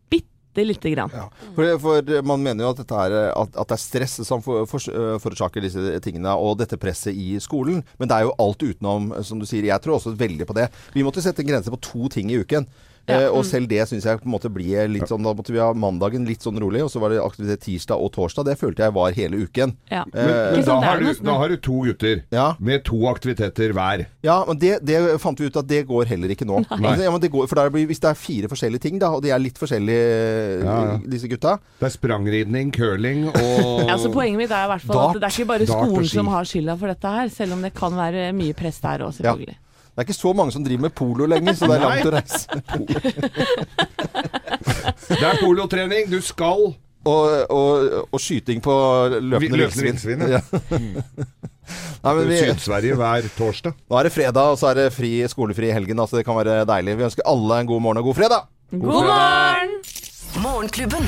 bitte 0.59 0.89
lite 0.89 0.93
grann. 0.93 1.13
Ja. 1.13 1.27
For, 1.55 1.71
for 1.81 2.13
man 2.27 2.43
mener 2.43 2.67
jo 2.67 2.73
at, 2.75 2.83
er, 2.83 3.17
at, 3.31 3.55
at 3.55 3.71
det 3.71 3.77
er 3.77 3.83
stress 3.83 4.19
som 4.27 4.43
for, 4.45 4.67
for, 4.69 4.91
forårsaker 5.23 5.65
disse 5.65 5.95
tingene, 6.05 6.35
og 6.35 6.59
dette 6.61 6.79
presset 6.81 7.15
i 7.15 7.37
skolen. 7.43 7.83
Men 7.99 8.11
det 8.11 8.17
er 8.17 8.27
jo 8.27 8.35
alt 8.39 8.65
utenom, 8.65 9.11
som 9.25 9.41
du 9.41 9.47
sier. 9.49 9.67
Jeg 9.69 9.83
tror 9.83 9.99
også 9.99 10.15
veldig 10.19 10.47
på 10.49 10.57
det. 10.57 10.69
Vi 10.95 11.05
måtte 11.05 11.23
sette 11.23 11.43
en 11.45 11.51
grense 11.51 11.73
på 11.73 11.81
to 11.83 12.11
ting 12.13 12.31
i 12.33 12.39
uken. 12.43 12.67
Ja. 13.09 13.19
Eh, 13.25 13.29
og 13.33 13.43
selv 13.47 13.67
det 13.71 13.81
syns 13.89 14.05
jeg 14.05 14.19
på 14.21 14.27
en 14.29 14.33
måte 14.35 14.49
blir 14.53 14.87
litt 14.91 15.07
sånn 15.09 15.23
Da 15.25 15.33
måtte 15.33 15.51
vi 15.51 15.59
ha 15.61 15.71
mandagen 15.73 16.25
litt 16.29 16.43
sånn 16.45 16.59
rolig, 16.61 16.83
og 16.85 16.91
så 16.93 17.01
var 17.01 17.09
det 17.13 17.19
aktivitet 17.23 17.63
tirsdag 17.65 17.97
og 17.99 18.11
torsdag. 18.15 18.45
Det 18.45 18.55
følte 18.59 18.85
jeg 18.85 18.93
var 18.95 19.11
hele 19.17 19.39
uken. 19.47 19.73
Ja. 19.91 20.03
Eh, 20.13 20.29
men 20.53 20.59
men 20.59 20.65
da, 20.67 20.79
har 20.85 20.99
du, 21.01 21.09
da 21.25 21.37
har 21.41 21.49
du 21.49 21.57
to 21.57 21.79
gutter 21.87 22.23
Ja. 22.31 22.55
med 22.59 22.83
to 22.85 22.99
aktiviteter 23.09 23.73
hver. 23.73 24.05
Ja, 24.23 24.43
men 24.47 24.59
det, 24.61 24.79
det 24.85 24.99
fant 25.19 25.39
vi 25.39 25.47
ut 25.49 25.57
at 25.57 25.67
det 25.67 25.83
går 25.89 26.05
heller 26.11 26.29
ikke 26.35 26.45
nå. 26.47 26.61
Altså, 26.69 27.03
ja, 27.03 27.11
men 27.11 27.21
det 27.23 27.31
går, 27.33 27.47
for 27.47 27.55
der 27.55 27.69
blir, 27.73 27.87
Hvis 27.89 27.99
det 28.03 28.09
er 28.11 28.19
fire 28.19 28.47
forskjellige 28.51 28.81
ting, 28.85 28.99
da, 28.99 29.09
og 29.15 29.23
de 29.23 29.31
er 29.33 29.39
litt 29.41 29.57
forskjellige, 29.57 30.63
Ja, 30.63 30.75
ja. 30.91 30.97
disse 31.09 31.27
gutta 31.31 31.57
Det 31.79 31.87
er 31.89 31.93
sprangridning, 31.95 32.71
curling 32.75 33.27
og 33.29 33.87
Ja, 33.89 33.97
så 33.97 34.11
Poenget 34.13 34.37
mitt 34.43 34.51
er 34.51 34.67
i 34.67 34.71
hvert 34.73 34.85
fall 34.85 35.01
at 35.09 35.19
det 35.21 35.23
er 35.29 35.33
ikke 35.37 35.49
bare 35.49 35.65
skolen 35.69 36.07
som 36.11 36.27
har 36.33 36.45
skylda 36.49 36.75
for 36.79 36.91
dette 36.91 37.15
her, 37.15 37.29
selv 37.33 37.53
om 37.57 37.61
det 37.65 37.73
kan 37.77 37.95
være 37.97 38.29
mye 38.35 38.53
press 38.57 38.79
der 38.83 39.05
òg, 39.07 39.13
Ja. 39.19 39.33
selvfølgelig. 39.33 39.57
Det 39.99 40.05
er 40.05 40.13
ikke 40.13 40.15
så 40.15 40.31
mange 40.31 40.53
som 40.55 40.63
driver 40.63 40.85
med 40.85 40.93
polo 40.95 41.25
lenger, 41.27 41.57
så 41.59 41.67
det 41.67 41.75
er 41.75 41.81
langt 41.83 42.07
å 42.07 42.11
reise. 42.15 42.47
Det 45.09 45.25
er 45.27 45.41
polotrening. 45.41 46.07
Du 46.07 46.21
skal 46.23 46.69
Og, 47.09 47.25
og, 47.51 48.05
og 48.13 48.19
skyting 48.23 48.61
på 48.63 48.73
løpende 49.19 49.59
Løpende 49.59 49.85
villsvin. 49.89 50.23
ja. 50.27 50.39
Ja. 50.39 50.41
Nei, 52.03 52.13
men 52.15 52.23
vi, 52.31 52.37
Syd-Sverige 52.41 52.95
hver 52.97 53.27
torsdag. 53.37 53.75
nå 53.91 53.99
er 53.99 54.07
det 54.07 54.13
fredag, 54.15 54.55
og 54.55 54.57
så 54.57 54.71
er 54.71 54.79
det 54.79 54.87
fri, 54.95 55.11
skolefri 55.29 55.67
i 55.69 55.75
helgen. 55.75 55.99
Altså 56.01 56.17
det 56.17 56.25
kan 56.25 56.39
være 56.39 56.63
deilig. 56.69 56.95
Vi 56.97 57.05
ønsker 57.09 57.27
alle 57.29 57.59
en 57.61 57.69
god 57.69 57.83
morgen 57.83 58.01
og 58.01 58.07
god 58.09 58.17
fredag! 58.23 58.47
God 58.71 58.87
morgen! 59.03 59.75
Morgenklubben. 60.41 61.05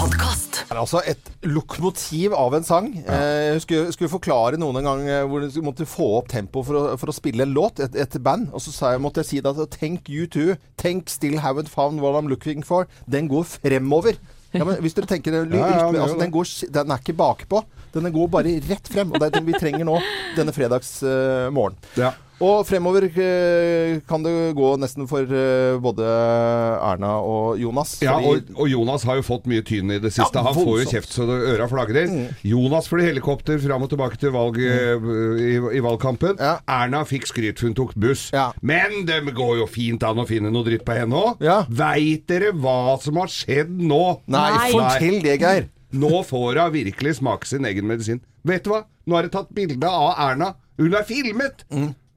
Podkast. 0.00 0.45
Det 0.66 0.74
er 0.74 0.80
altså 0.82 1.00
et 1.06 1.28
lokomotiv 1.46 2.34
av 2.34 2.56
en 2.58 2.64
sang. 2.66 2.88
Eh, 2.98 3.54
skulle, 3.62 3.92
skulle 3.94 4.10
forklare 4.10 4.58
noen 4.58 4.80
en 4.80 4.88
gang 4.88 5.02
eh, 5.06 5.22
hvor 5.30 5.44
du 5.46 5.60
måtte 5.62 5.86
få 5.86 6.08
opp 6.18 6.32
tempo 6.32 6.64
for 6.66 6.96
for 6.98 7.12
å 7.12 7.14
spille 7.14 7.46
en 7.46 7.54
låt, 7.54 7.78
et, 7.84 7.94
et 7.94 8.16
band. 8.22 8.48
Og 8.50 8.62
så 8.64 8.74
jeg, 8.74 9.02
måtte 9.04 9.22
jeg 9.22 9.30
si 9.30 9.42
da 9.44 9.54
Tenk 9.70 10.10
U2, 10.10 10.56
Tenk 10.80 11.12
Still 11.12 11.38
Haven't 11.44 11.70
Found 11.70 12.02
What 12.02 12.18
I'm 12.18 12.30
Looking 12.32 12.66
For. 12.66 12.90
Den 13.06 13.30
går 13.30 13.46
fremover. 13.46 14.18
Ja, 14.56 14.64
men 14.64 14.80
hvis 14.82 14.94
dere 14.96 15.08
tenker 15.10 15.34
den, 15.34 15.54
Ja, 15.54 15.66
ja, 15.68 15.86
det 15.92 16.00
altså, 16.00 16.18
den, 16.18 16.32
går, 16.34 16.50
den 16.74 16.90
er 16.90 17.02
ikke 17.02 17.16
bakpå. 17.18 17.62
Den 17.96 18.12
går 18.14 18.30
bare 18.32 18.58
rett 18.68 18.92
frem. 18.92 19.10
Og 19.12 19.20
det 19.20 19.30
er 19.30 19.38
det 19.38 19.46
vi 19.48 19.58
trenger 19.58 19.88
nå 19.88 19.98
denne 20.36 20.54
fredagsmorgen. 20.56 21.80
Ja. 21.98 22.14
Og 22.36 22.66
fremover 22.68 23.06
eh, 23.08 23.96
kan 24.04 24.20
det 24.24 24.32
gå 24.56 24.72
nesten 24.76 25.06
for 25.08 25.24
eh, 25.24 25.76
både 25.80 26.04
Erna 26.04 27.14
og 27.24 27.56
Jonas. 27.60 27.94
Ja, 28.04 28.18
fordi- 28.18 28.52
og, 28.52 28.60
og 28.60 28.68
Jonas 28.68 29.06
har 29.08 29.16
jo 29.16 29.24
fått 29.24 29.46
mye 29.48 29.64
tyn 29.64 29.94
i 29.94 29.98
det 29.98 30.12
siste. 30.12 30.36
Ja, 30.36 30.42
Han 30.44 30.58
får 30.58 30.82
jo 30.82 30.90
kjeft 30.90 31.14
så 31.16 31.24
det 31.24 31.38
øra 31.54 31.68
flagrer. 31.70 32.12
Jonas 32.44 32.90
fløy 32.92 33.06
helikopter 33.06 33.56
fram 33.62 33.86
og 33.86 33.92
tilbake 33.92 34.20
til 34.20 34.34
valg 34.36 34.60
mm. 34.60 35.08
i, 35.40 35.54
i 35.78 35.80
valgkampen. 35.84 36.36
Ja. 36.36 36.58
Erna 36.68 37.06
fikk 37.08 37.24
skryt 37.30 37.62
for 37.62 37.70
hun 37.70 37.78
tok 37.78 37.94
buss. 37.96 38.28
Ja. 38.36 38.50
Men 38.60 39.06
det 39.08 39.22
går 39.32 39.62
jo 39.62 39.70
fint 39.70 40.04
an 40.04 40.20
å 40.20 40.28
finne 40.28 40.52
noe 40.52 40.66
dritt 40.68 40.84
på 40.84 40.98
henne 40.98 41.16
òg. 41.16 41.40
Ja. 41.40 41.62
Veit 41.72 42.28
dere 42.28 42.52
hva 42.52 42.98
som 43.00 43.16
har 43.22 43.32
skjedd 43.32 43.72
nå? 43.80 44.02
Nei, 44.28 44.50
Nei. 44.58 44.68
fortell 44.76 45.18
det, 45.24 45.38
Geir. 45.40 45.70
Nå 46.00 46.22
får 46.28 46.60
hun 46.62 46.72
virkelig 46.74 47.16
smake 47.20 47.48
sin 47.48 47.68
egen 47.68 47.86
medisin. 47.88 48.22
Vet 48.46 48.64
du 48.66 48.72
hva? 48.74 48.84
Nå 49.06 49.18
er 49.18 49.26
det 49.26 49.34
tatt 49.36 49.52
bilde 49.54 49.88
av 49.90 50.14
Erna 50.30 50.54
Hun 50.80 50.94
er 50.94 51.06
filmet! 51.08 51.64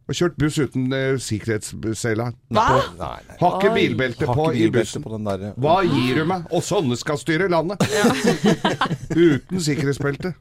Og 0.09 0.17
kjørt 0.17 0.37
buss 0.41 0.55
uten 0.57 0.87
uh, 0.89 1.19
nei, 2.97 3.19
nei. 3.29 3.35
Har 3.37 3.57
ikke 3.59 3.73
bilbelte 3.75 4.25
på 4.25 4.47
i 4.57 4.65
bussen. 4.73 5.03
på 5.05 5.11
den 5.13 5.27
der. 5.27 5.43
Hva 5.61 5.75
gir 5.85 6.17
du 6.17 6.23
meg? 6.31 6.47
Og 6.49 6.65
sånne 6.65 6.97
skal 6.97 7.21
styre 7.21 7.45
landet! 7.51 7.85
Uten 9.13 9.61
sikkerhetsbelte. 9.61 10.33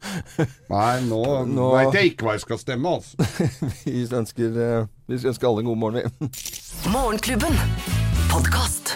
Nei, 0.73 0.95
nå, 1.05 1.21
Nå- 1.53 1.69
veit 1.77 2.01
jeg 2.01 2.15
ikke 2.15 2.31
hva 2.31 2.39
jeg 2.39 2.47
skal 2.47 2.63
stemme, 2.65 2.97
altså. 2.97 3.29
Vi 3.85 4.07
ønsker, 4.09 4.57
eh, 4.57 4.87
vi 5.09 5.21
ønsker 5.21 5.51
alle 5.51 5.67
en 5.67 5.73
god 5.75 5.83
morgen. 5.85 6.17
vi. 6.17 6.31
Morgenklubben. 6.89 8.18
Podkast. 8.29 8.95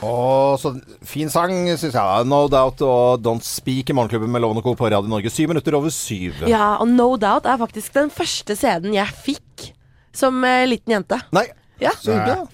Så 0.63 0.71
fin 1.07 1.31
sang, 1.33 1.53
syns 1.79 1.95
jeg. 1.97 2.27
No 2.29 2.45
Doubt 2.51 2.83
og 2.85 3.23
Don't 3.25 3.45
Speak 3.47 3.91
i 3.91 3.97
Morgenklubben 3.97 4.31
med 4.33 4.43
Lovende 4.45 4.63
Co. 4.65 4.75
på 4.79 4.89
Radio 4.91 5.09
Norge. 5.11 5.31
Syv 5.33 5.49
minutter 5.53 5.77
over 5.79 5.93
syv. 5.95 6.43
Ja, 6.51 6.77
og 6.83 6.89
No 6.91 7.13
Doubt 7.21 7.47
er 7.49 7.59
faktisk 7.61 7.95
den 7.97 8.11
første 8.13 8.57
CD-en 8.59 8.97
jeg 8.97 9.15
fikk 9.25 9.69
som 10.17 10.43
eh, 10.45 10.65
liten 10.69 10.97
jente. 10.99 11.19
Nei, 11.33 11.47
Ja. 11.83 11.93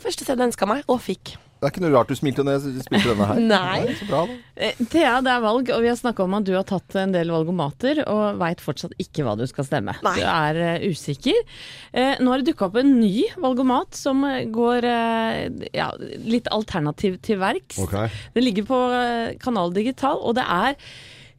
Første 0.00 0.24
CD 0.24 0.38
jeg 0.38 0.50
ønska 0.52 0.68
meg, 0.70 0.84
og 0.88 1.00
fikk. 1.04 1.34
Det 1.58 1.66
er 1.66 1.72
ikke 1.72 1.82
noe 1.82 1.90
rart 1.96 2.10
du 2.10 2.14
smilte 2.14 2.44
når 2.46 2.54
jeg 2.54 2.84
spilte 2.84 3.10
denne 3.10 3.26
her. 3.26 3.40
Nei. 3.52 3.94
Så 3.98 4.06
bra, 4.06 4.20
da. 4.28 4.36
Eh, 4.54 4.82
Thea, 4.92 5.16
det 5.26 5.32
er 5.32 5.42
valg, 5.42 5.72
og 5.74 5.82
vi 5.82 5.90
har 5.90 5.98
snakka 5.98 6.22
om 6.22 6.36
at 6.38 6.46
du 6.46 6.52
har 6.54 6.66
tatt 6.68 6.94
en 7.00 7.14
del 7.14 7.32
valgomater 7.34 8.04
og 8.04 8.38
veit 8.38 8.62
fortsatt 8.62 8.94
ikke 9.02 9.26
hva 9.26 9.34
du 9.38 9.42
skal 9.50 9.66
stemme. 9.66 9.96
Nei. 10.06 10.14
Du 10.20 10.22
er 10.22 10.60
uh, 10.78 10.86
usikker. 10.86 11.40
Uh, 11.90 12.14
nå 12.22 12.30
har 12.30 12.44
det 12.44 12.52
dukka 12.52 12.68
opp 12.68 12.78
en 12.78 12.94
ny 13.00 13.26
valgomat 13.42 13.98
som 13.98 14.22
går 14.54 14.86
uh, 14.86 15.66
ja, 15.74 15.90
litt 16.22 16.46
alternativ 16.54 17.18
til 17.26 17.42
verks. 17.42 17.82
Ok. 17.82 17.98
Den 18.38 18.46
ligger 18.46 18.68
på 18.70 18.80
Kanal 19.42 19.74
Digital, 19.74 20.22
og 20.22 20.38
det 20.38 20.46
er 20.46 20.78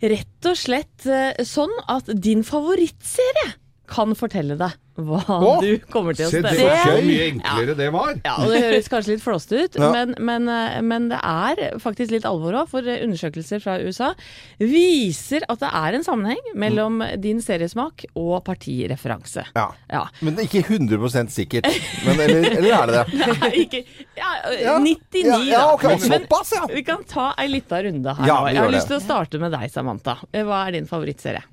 rett 0.10 0.48
og 0.48 0.60
slett 0.60 1.08
sånn 1.48 1.74
at 1.92 2.12
din 2.24 2.44
favorittserie 2.48 3.56
kan 3.90 4.14
fortelle 4.16 4.56
deg 4.60 4.76
hva 5.08 5.20
Åh, 5.28 5.62
du 5.64 5.78
kommer 5.92 6.14
til 6.18 6.28
å 6.28 6.30
Se, 6.32 6.42
det 6.42 6.52
stemme. 6.56 6.70
var 6.70 6.84
så 6.86 7.04
mye 7.06 7.28
enklere 7.32 7.76
det 7.80 7.90
var. 7.94 8.14
Ja, 8.26 8.36
og 8.44 8.50
Det 8.52 8.62
høres 8.64 8.90
kanskje 8.92 9.14
litt 9.16 9.24
flåste 9.24 9.64
ut, 9.64 9.76
Ja. 9.80 9.92
men, 9.94 10.16
men, 10.20 10.48
eh, 10.50 10.82
men 10.82 11.10
det 11.10 11.20
er 11.24 11.80
faktisk 11.80 12.12
litt 12.12 12.26
alvor 12.30 12.54
òg. 12.64 12.68
For 12.70 12.80
eh, 12.88 13.04
undersøkelser 13.06 13.62
fra 13.64 13.78
USA 13.80 14.14
viser 14.60 15.46
at 15.50 15.60
det 15.64 15.70
er 15.74 15.98
en 16.00 16.04
sammenheng 16.04 16.42
mellom 16.56 17.02
din 17.22 17.40
seriesmak 17.42 18.06
og 18.16 18.44
partireferanse. 18.46 19.46
Ja. 19.56 19.68
Ja. 19.90 20.06
Men 20.22 20.36
det 20.36 20.46
er 20.46 20.50
ikke 20.62 20.78
100 20.78 21.30
sikkert. 21.34 21.66
Men, 22.06 22.20
eller, 22.20 22.50
eller 22.58 22.76
er 22.76 22.86
det 22.88 23.00
det? 23.00 23.28
Nei, 23.42 23.52
ikke 23.66 23.84
ja, 24.18 24.34
eh, 24.52 24.62
Ja. 24.66 24.78
99, 24.80 25.26
Ja, 25.26 25.38
ja, 25.44 25.64
ok, 25.74 25.82
da. 25.84 25.90
Men 26.10 26.26
såpass, 26.28 26.54
ja. 26.56 26.66
vi 26.74 26.84
kan 26.84 27.04
ta 27.08 27.34
ei 27.40 27.48
lita 27.48 27.82
runde 27.84 28.14
her 28.18 28.28
Ja, 28.28 28.40
nå. 28.42 28.46
vi 28.50 28.54
Jeg 28.54 28.62
har 28.64 28.70
det. 28.72 28.76
lyst 28.78 28.88
til 28.92 28.98
å 29.00 29.04
starte 29.04 29.40
med 29.42 29.52
deg, 29.56 29.70
Samantha. 29.72 30.18
Hva 30.34 30.68
er 30.68 30.72
din 30.78 30.88
favorittserie? 30.90 31.44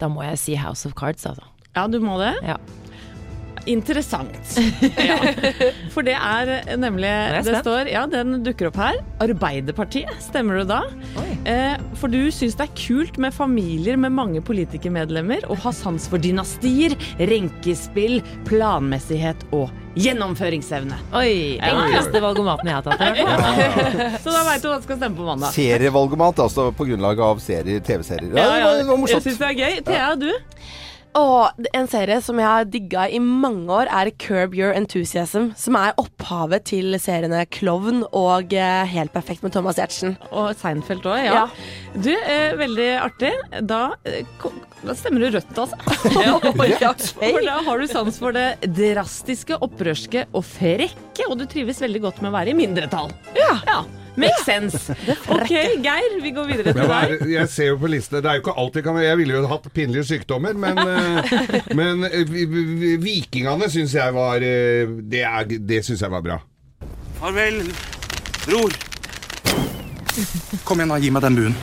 Da 0.00 0.08
må 0.12 0.22
jeg 0.26 0.38
si 0.40 0.56
House 0.60 0.88
of 0.88 0.94
Cards, 0.98 1.26
altså. 1.26 1.46
Ja, 1.74 1.86
du 1.90 1.98
må 2.02 2.18
det? 2.20 2.34
Ja. 2.46 2.56
Interessant. 3.70 4.34
Ja. 5.04 5.16
For 5.92 6.04
det 6.06 6.14
er 6.16 6.50
nemlig 6.80 6.94
nemlig 6.94 7.08
er 7.10 7.42
Det 7.44 7.60
står, 7.62 7.88
ja, 7.92 8.04
den 8.10 8.38
dukker 8.44 8.68
opp 8.70 8.78
her. 8.80 8.98
Arbeiderpartiet, 9.24 10.10
stemmer 10.22 10.60
du 10.60 10.64
da? 10.68 10.82
Eh, 11.48 11.76
for 11.98 12.12
du 12.12 12.30
syns 12.32 12.56
det 12.58 12.66
er 12.68 12.74
kult 12.78 13.18
med 13.20 13.34
familier 13.34 13.98
med 14.00 14.14
mange 14.14 14.42
politikermedlemmer, 14.44 15.44
og 15.50 15.60
har 15.64 15.74
sans 15.76 16.06
for 16.10 16.18
dynastier, 16.22 16.94
renkespill, 17.20 18.20
planmessighet 18.48 19.44
og 19.54 19.72
gjennomføringsevne. 19.98 20.96
Oi! 21.14 21.58
Ja, 21.58 21.66
ja. 21.72 21.74
Enkleste 21.84 22.22
valgomaten 22.24 22.70
jeg 22.70 22.78
har 22.80 22.86
tatt. 22.86 23.02
i. 23.04 24.08
Så 24.24 24.32
da 24.34 24.44
veit 24.48 24.64
du 24.64 24.70
hva 24.70 24.78
du 24.80 24.86
skal 24.88 25.00
stemme 25.02 25.18
på 25.18 25.28
mandag. 25.28 25.52
Serievalgomat, 25.54 26.40
altså 26.46 26.70
på 26.74 26.88
grunnlag 26.88 27.20
av 27.24 27.42
serier, 27.44 27.82
TV-serier. 27.84 28.32
Ja, 28.34 28.44
Ja, 28.44 28.48
det 28.54 28.58
ja, 28.60 28.64
var, 28.70 28.80
det 28.80 28.88
var 28.90 29.14
jeg 29.14 29.26
syns 29.28 29.40
det 29.42 29.52
er 29.52 29.60
gøy. 29.60 29.78
Thea, 29.90 30.10
du? 30.18 30.30
Og 31.14 31.66
en 31.76 31.86
serie 31.90 32.16
som 32.24 32.40
jeg 32.40 32.48
har 32.48 32.66
digga 32.66 33.04
i 33.06 33.20
mange 33.22 33.70
år, 33.70 33.86
er 33.86 34.10
Curb 34.18 34.56
Your 34.58 34.74
Enthusiasm. 34.74 35.52
Som 35.58 35.78
er 35.78 35.94
opphavet 36.00 36.66
til 36.72 36.96
seriene 36.98 37.44
Klovn 37.54 38.02
og 38.10 38.54
eh, 38.56 38.82
Helt 38.90 39.14
perfekt 39.14 39.44
med 39.46 39.54
Thomas 39.54 39.78
Giertsen. 39.78 40.16
Og 40.34 40.52
Seinfeld 40.58 41.06
òg, 41.06 41.22
ja. 41.22 41.44
Ja. 41.44 41.94
Du, 41.94 42.10
eh, 42.10 42.56
veldig 42.58 42.88
artig. 42.98 43.30
Da, 43.62 43.82
eh, 44.10 44.26
da 44.82 44.98
stemmer 44.98 45.22
du 45.22 45.36
rødt, 45.38 45.54
altså. 45.54 45.78
Ja. 46.24 46.92
For 47.14 47.42
da 47.46 47.58
har 47.66 47.78
du 47.80 47.86
sans 47.90 48.18
for 48.18 48.34
det 48.34 48.48
drastiske, 48.74 49.58
opprørske 49.64 50.26
og 50.34 50.42
frekke, 50.46 51.28
og 51.28 51.38
du 51.38 51.46
trives 51.50 51.82
veldig 51.84 52.02
godt 52.08 52.24
med 52.24 52.32
å 52.32 52.38
være 52.40 52.54
i 52.54 52.58
mindretall. 52.58 53.14
Ja. 53.38 53.54
Ja. 53.70 53.82
Makes 54.16 54.44
sense. 54.46 54.94
OK, 55.34 55.50
Geir, 55.82 56.16
vi 56.22 56.30
går 56.36 56.46
videre 56.50 56.72
til 56.76 56.86
deg. 56.90 57.14
jeg 57.32 57.48
ser 57.50 57.70
jo 57.72 57.78
på 57.82 57.88
listene 57.90 58.20
Det 58.22 58.30
er 58.30 58.38
jo 58.38 58.44
ikke 58.44 58.54
alltid 58.62 58.84
kan 58.86 59.00
Jeg 59.02 59.18
ville 59.18 59.34
jo 59.40 59.46
hatt 59.50 59.66
pinlige 59.74 60.04
sykdommer, 60.12 60.54
men, 60.54 60.78
eh, 60.78 61.68
men 61.74 62.04
eh, 62.06 62.22
vi- 62.30 62.46
vi- 62.46 62.96
Vikingene 63.02 63.68
syns 63.72 63.94
jeg 63.98 64.14
var 64.14 64.36
eh, 64.44 64.86
Det, 65.02 65.24
er- 65.26 65.58
det 65.58 65.82
syns 65.86 66.00
jeg 66.06 66.10
var 66.14 66.22
bra. 66.22 66.38
Farvel, 67.20 67.62
bror. 68.46 68.74
Kom 70.64 70.78
igjen, 70.78 70.92
da. 70.92 70.98
Gi 71.02 71.10
meg 71.10 71.24
den 71.24 71.36
buen. 71.38 71.54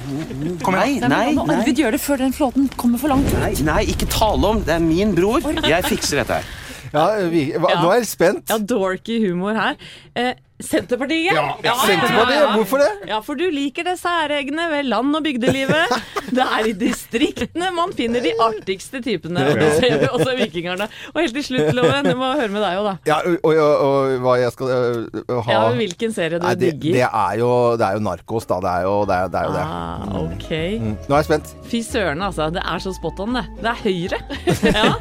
Kom 0.65 0.75
igjen. 0.75 1.05
Nei, 1.07 1.31
nei, 1.31 1.45
nei. 1.47 1.73
gjøre 1.77 1.95
det 1.95 2.01
før 2.03 2.19
den 2.19 2.33
flåten 2.35 2.67
kommer 2.79 2.99
for 2.99 3.13
langt. 3.13 3.31
Nei, 3.39 3.53
nei, 3.63 3.83
ikke 3.93 4.09
tale 4.11 4.49
om. 4.55 4.59
Det 4.67 4.75
er 4.75 4.83
min 4.83 5.13
bror. 5.15 5.45
Jeg 5.63 5.87
fikser 5.87 6.21
dette 6.21 6.41
her. 6.41 6.57
Ja, 6.91 7.05
vi, 7.31 7.45
hva, 7.55 7.69
Ja. 7.71 7.81
Nå 7.85 7.91
er 7.93 8.01
jeg 8.01 8.09
spent. 8.09 8.49
Ja, 8.51 8.57
dorky 8.59 9.21
humor 9.23 9.55
her. 9.55 9.77
Eh, 10.19 10.33
Senterpartiet. 10.65 11.34
Ja, 11.65 11.76
Senterpartiet, 11.86 12.47
hvorfor 12.56 12.82
det? 12.84 12.89
Ja, 13.10 13.19
for 13.26 13.39
du 13.39 13.45
liker 13.54 13.86
det 13.88 13.97
særegne 14.02 14.67
ved 14.71 14.89
land- 14.89 15.15
og 15.17 15.24
bygdelivet. 15.26 15.95
Det 16.32 16.43
er 16.45 16.67
i 16.69 16.74
distriktene 16.78 17.71
man 17.76 17.91
finner 17.97 18.24
de 18.24 18.32
artigste 18.39 19.02
typene. 19.04 19.43
Ser 19.80 19.97
vi 20.00 20.08
også 20.08 20.36
vikingerne. 20.39 20.88
Og 21.13 21.21
helt 21.21 21.36
til 21.36 21.45
slutt, 21.50 21.71
Loven, 21.76 22.08
jeg 22.08 22.17
må 22.19 22.32
høre 22.38 22.52
med 22.54 22.63
deg 22.63 22.80
òg, 22.80 22.88
da. 22.88 22.93
Ja, 23.10 23.17
og, 23.26 23.52
og, 23.52 23.84
og 23.88 24.15
hva 24.24 24.36
jeg 24.39 24.54
skal 24.56 24.71
uh, 24.71 25.41
ha 25.47 25.56
Ja, 25.56 25.63
hvilken 25.76 26.15
serie 26.15 26.39
du 26.39 26.45
Nei, 26.45 26.56
det, 26.60 26.74
digger. 26.80 27.00
det, 27.00 27.08
er 27.10 27.39
jo, 27.41 27.50
det 27.80 27.88
er 27.88 27.97
jo 27.97 28.04
Narkos, 28.06 28.47
da. 28.50 28.60
Det 28.63 28.71
er 28.71 28.88
jo 28.88 28.95
det. 29.10 29.17
Er, 29.17 29.32
det, 29.34 29.41
er 29.41 29.50
jo 29.50 29.56
det. 29.58 29.65
Ah, 29.65 30.15
ok. 30.21 30.50
Mm. 30.82 30.95
Nå 31.08 31.15
er 31.17 31.19
jeg 31.21 31.30
spent. 31.30 31.54
Fy 31.71 31.82
søren, 31.86 32.24
altså. 32.26 32.50
Det 32.56 32.63
er 32.63 32.84
så 32.86 32.93
spot 32.95 33.19
on, 33.26 33.38
det. 33.39 33.45
Det 33.62 33.71
er 33.74 33.84
Høyre. 33.86 34.21
Ja. 34.71 34.91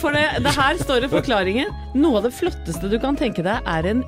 For 0.00 0.12
det, 0.14 0.24
det 0.44 0.52
her 0.56 0.78
står 0.80 1.04
det 1.04 1.10
forklaringen. 1.12 1.70
Noe 1.96 2.18
av 2.20 2.26
det 2.26 2.34
flotteste 2.36 2.88
du 2.90 2.96
kan 3.00 3.16
tenke 3.18 3.44
deg, 3.46 3.64
er 3.70 3.86
en 3.88 4.02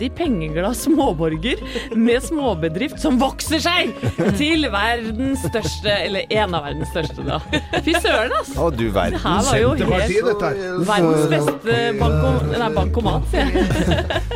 driftig, 0.00 0.16
pengeglad 0.16 0.76
småborger 0.76 1.56
med 1.96 2.22
småbedrift 2.22 3.00
som 3.00 3.18
vokser 3.20 3.60
seg 3.60 3.92
til 4.38 4.66
verdens 4.72 5.44
største 5.44 5.90
Eller 5.90 6.26
en 6.30 6.54
av 6.54 6.64
verdens 6.64 6.90
største, 6.90 7.24
da. 7.26 7.38
Fy 7.84 7.94
søren, 8.00 8.32
altså. 8.38 8.56
Å, 8.60 8.70
du 8.72 8.86
verden. 8.94 9.16
Det 9.16 9.22
her 9.24 9.44
var 9.46 9.58
jo 9.60 9.70
Senterpartiet, 9.74 10.16
helt 10.16 10.30
dette 10.30 10.46
her. 10.46 10.54
verdens 10.88 11.26
beste 11.34 11.78
banko, 12.00 12.32
nei, 12.50 12.70
bankomat, 12.76 13.28
sier 13.30 13.50
jeg. 13.50 13.66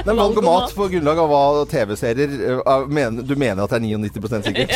Det 0.05 0.13
er 0.13 0.19
valgomat 0.19 0.75
på 0.77 0.89
grunnlag 0.95 1.23
av 1.25 1.33
hva 1.33 1.43
TV-serier 1.71 2.35
øh, 2.61 3.21
Du 3.25 3.35
mener 3.41 3.65
at 3.65 3.75
det 3.75 3.81
er 3.81 3.85
99% 3.87 4.49
sikkert? 4.49 4.73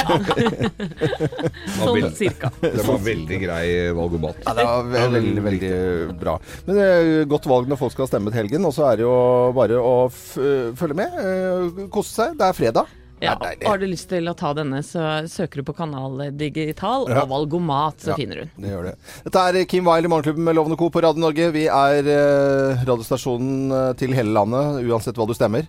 Sånn 1.79 2.09
cirka. 2.17 2.53
Det 2.63 2.85
var 2.87 3.01
veldig 3.05 3.41
grei 3.43 3.67
valgomat. 3.97 4.41
Ja, 4.47 4.55
det 4.57 4.67
var 4.69 4.89
veldig, 4.95 5.21
veldig, 5.21 5.43
veldig 5.45 6.19
bra. 6.21 6.39
Men 6.69 6.81
eh, 6.83 7.13
godt 7.29 7.49
valg 7.51 7.69
når 7.71 7.81
folk 7.81 7.95
skal 7.95 8.09
stemme 8.11 8.33
til 8.33 8.43
helgen. 8.43 8.67
Og 8.69 8.75
så 8.77 8.89
er 8.89 9.01
det 9.01 9.07
jo 9.07 9.17
bare 9.57 9.79
å 9.83 9.95
f 10.09 10.39
følge 10.81 10.97
med. 10.97 11.19
eh, 11.19 11.85
kose 11.93 12.15
seg. 12.15 12.39
Det 12.39 12.47
er 12.49 12.57
fredag. 12.57 12.95
Ja, 13.21 13.33
har 13.67 13.79
du 13.83 13.87
lyst 13.91 14.07
til 14.13 14.29
å 14.31 14.35
ta 14.39 14.53
denne, 14.55 14.79
så 14.87 15.27
søker 15.27 15.59
du 15.59 15.65
på 15.67 15.75
Kanal 15.75 16.31
Digital 16.39 17.09
Ja. 17.11 17.25
og 17.25 17.29
Valgomat, 17.33 17.97
så 18.05 18.13
Ja. 18.13 18.15
finner 18.15 18.35
du 18.37 18.41
den. 18.45 18.51
Det 18.63 18.71
gjør 18.71 18.85
det. 18.85 18.95
Dette 19.25 19.43
er 19.49 19.65
Kim 19.67 19.85
Wilde 19.91 20.07
i 20.07 20.13
Morgenklubben 20.13 20.45
med 20.47 20.55
Lovende 20.55 20.79
Co. 20.79 20.89
på 20.89 21.03
Radio 21.03 21.19
Norge. 21.25 21.51
Vi 21.53 21.65
er 21.67 21.99
eh, 22.07 22.85
radiostasjonen 22.87 23.73
eh, 23.73 23.93
til 23.99 24.15
hele 24.15 24.31
landet, 24.33 24.87
uansett 24.87 25.17
hva 25.19 25.27
du 25.27 25.35
stemmer. 25.35 25.67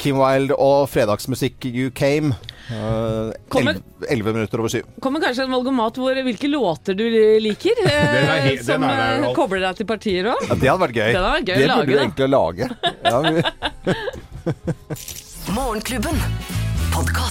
Kim 0.00 0.18
Wilde 0.18 0.56
og 0.58 0.88
fredagsmusikk 0.92 1.64
You 1.70 1.90
Came. 1.94 2.34
Uh, 2.70 3.30
Kommer- 3.52 3.80
Elleve 4.08 4.32
minutter 4.34 4.58
over 4.60 4.68
syv. 4.72 4.82
Kommer 5.00 5.20
kanskje 5.22 5.44
en 5.46 5.52
valgomat 5.52 5.96
hvor 6.00 6.14
hvilke 6.26 6.48
låter 6.50 6.96
du 6.98 7.04
liker, 7.44 7.76
eh, 7.88 8.58
som 8.64 8.82
er 8.84 8.96
der, 9.00 9.28
eh, 9.28 9.34
kobler 9.36 9.60
deg 9.64 9.76
til 9.80 9.86
partier 9.88 10.24
òg. 10.32 10.42
Ja, 10.48 10.54
det 10.60 10.68
hadde 10.72 10.84
vært 10.86 10.96
gøy. 10.98 11.10
Det 11.12 11.20
vært 11.38 11.48
gøy 11.48 11.56
det 11.56 11.64
å 11.64 11.68
lage, 11.70 11.78
burde 11.78 11.90
du 11.90 11.94
da. 11.94 12.02
egentlig 12.04 12.24
lage. 12.34 12.64
Ja, 13.04 13.18
vi, 13.24 13.32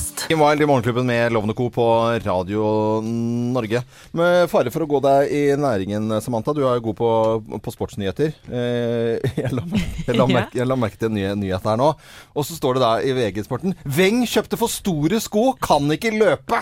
Morgenklubben. 0.23 0.27
Kim 0.27 0.39
Wild 0.39 0.62
i 0.62 0.65
Morgenklubben 0.65 1.05
med 1.05 1.31
Lovende 1.31 1.53
Co. 1.53 1.69
på 1.69 2.19
Radio 2.25 3.01
Norge. 3.01 3.83
Med 4.12 4.49
fare 4.49 4.71
for 4.71 4.83
å 4.83 4.88
gå 4.88 4.99
deg 5.03 5.31
i 5.31 5.41
næringen, 5.57 6.21
Samantha. 6.21 6.53
Du 6.53 6.63
er 6.63 6.77
jo 6.77 6.86
god 6.88 6.97
på, 6.97 7.59
på 7.63 7.73
sportsnyheter. 7.73 8.33
Eh, 8.47 9.19
jeg, 9.38 9.51
la, 9.51 9.63
jeg, 10.07 10.15
la 10.15 10.27
merke, 10.27 10.57
jeg 10.57 10.67
la 10.67 10.77
merke 10.79 10.97
til 10.99 11.12
en 11.12 11.17
ny, 11.17 11.25
nyhet 11.43 11.65
her 11.67 11.79
nå. 11.79 11.91
Og 12.36 12.47
så 12.47 12.55
står 12.57 12.77
det 12.77 12.83
der 12.86 13.07
i 13.07 13.15
VG-sporten 13.17 13.75
Weng 13.97 14.23
kjøpte 14.29 14.59
for 14.59 14.71
store 14.71 15.19
sko, 15.23 15.53
kan 15.62 15.91
ikke 15.95 16.13
løpe! 16.15 16.62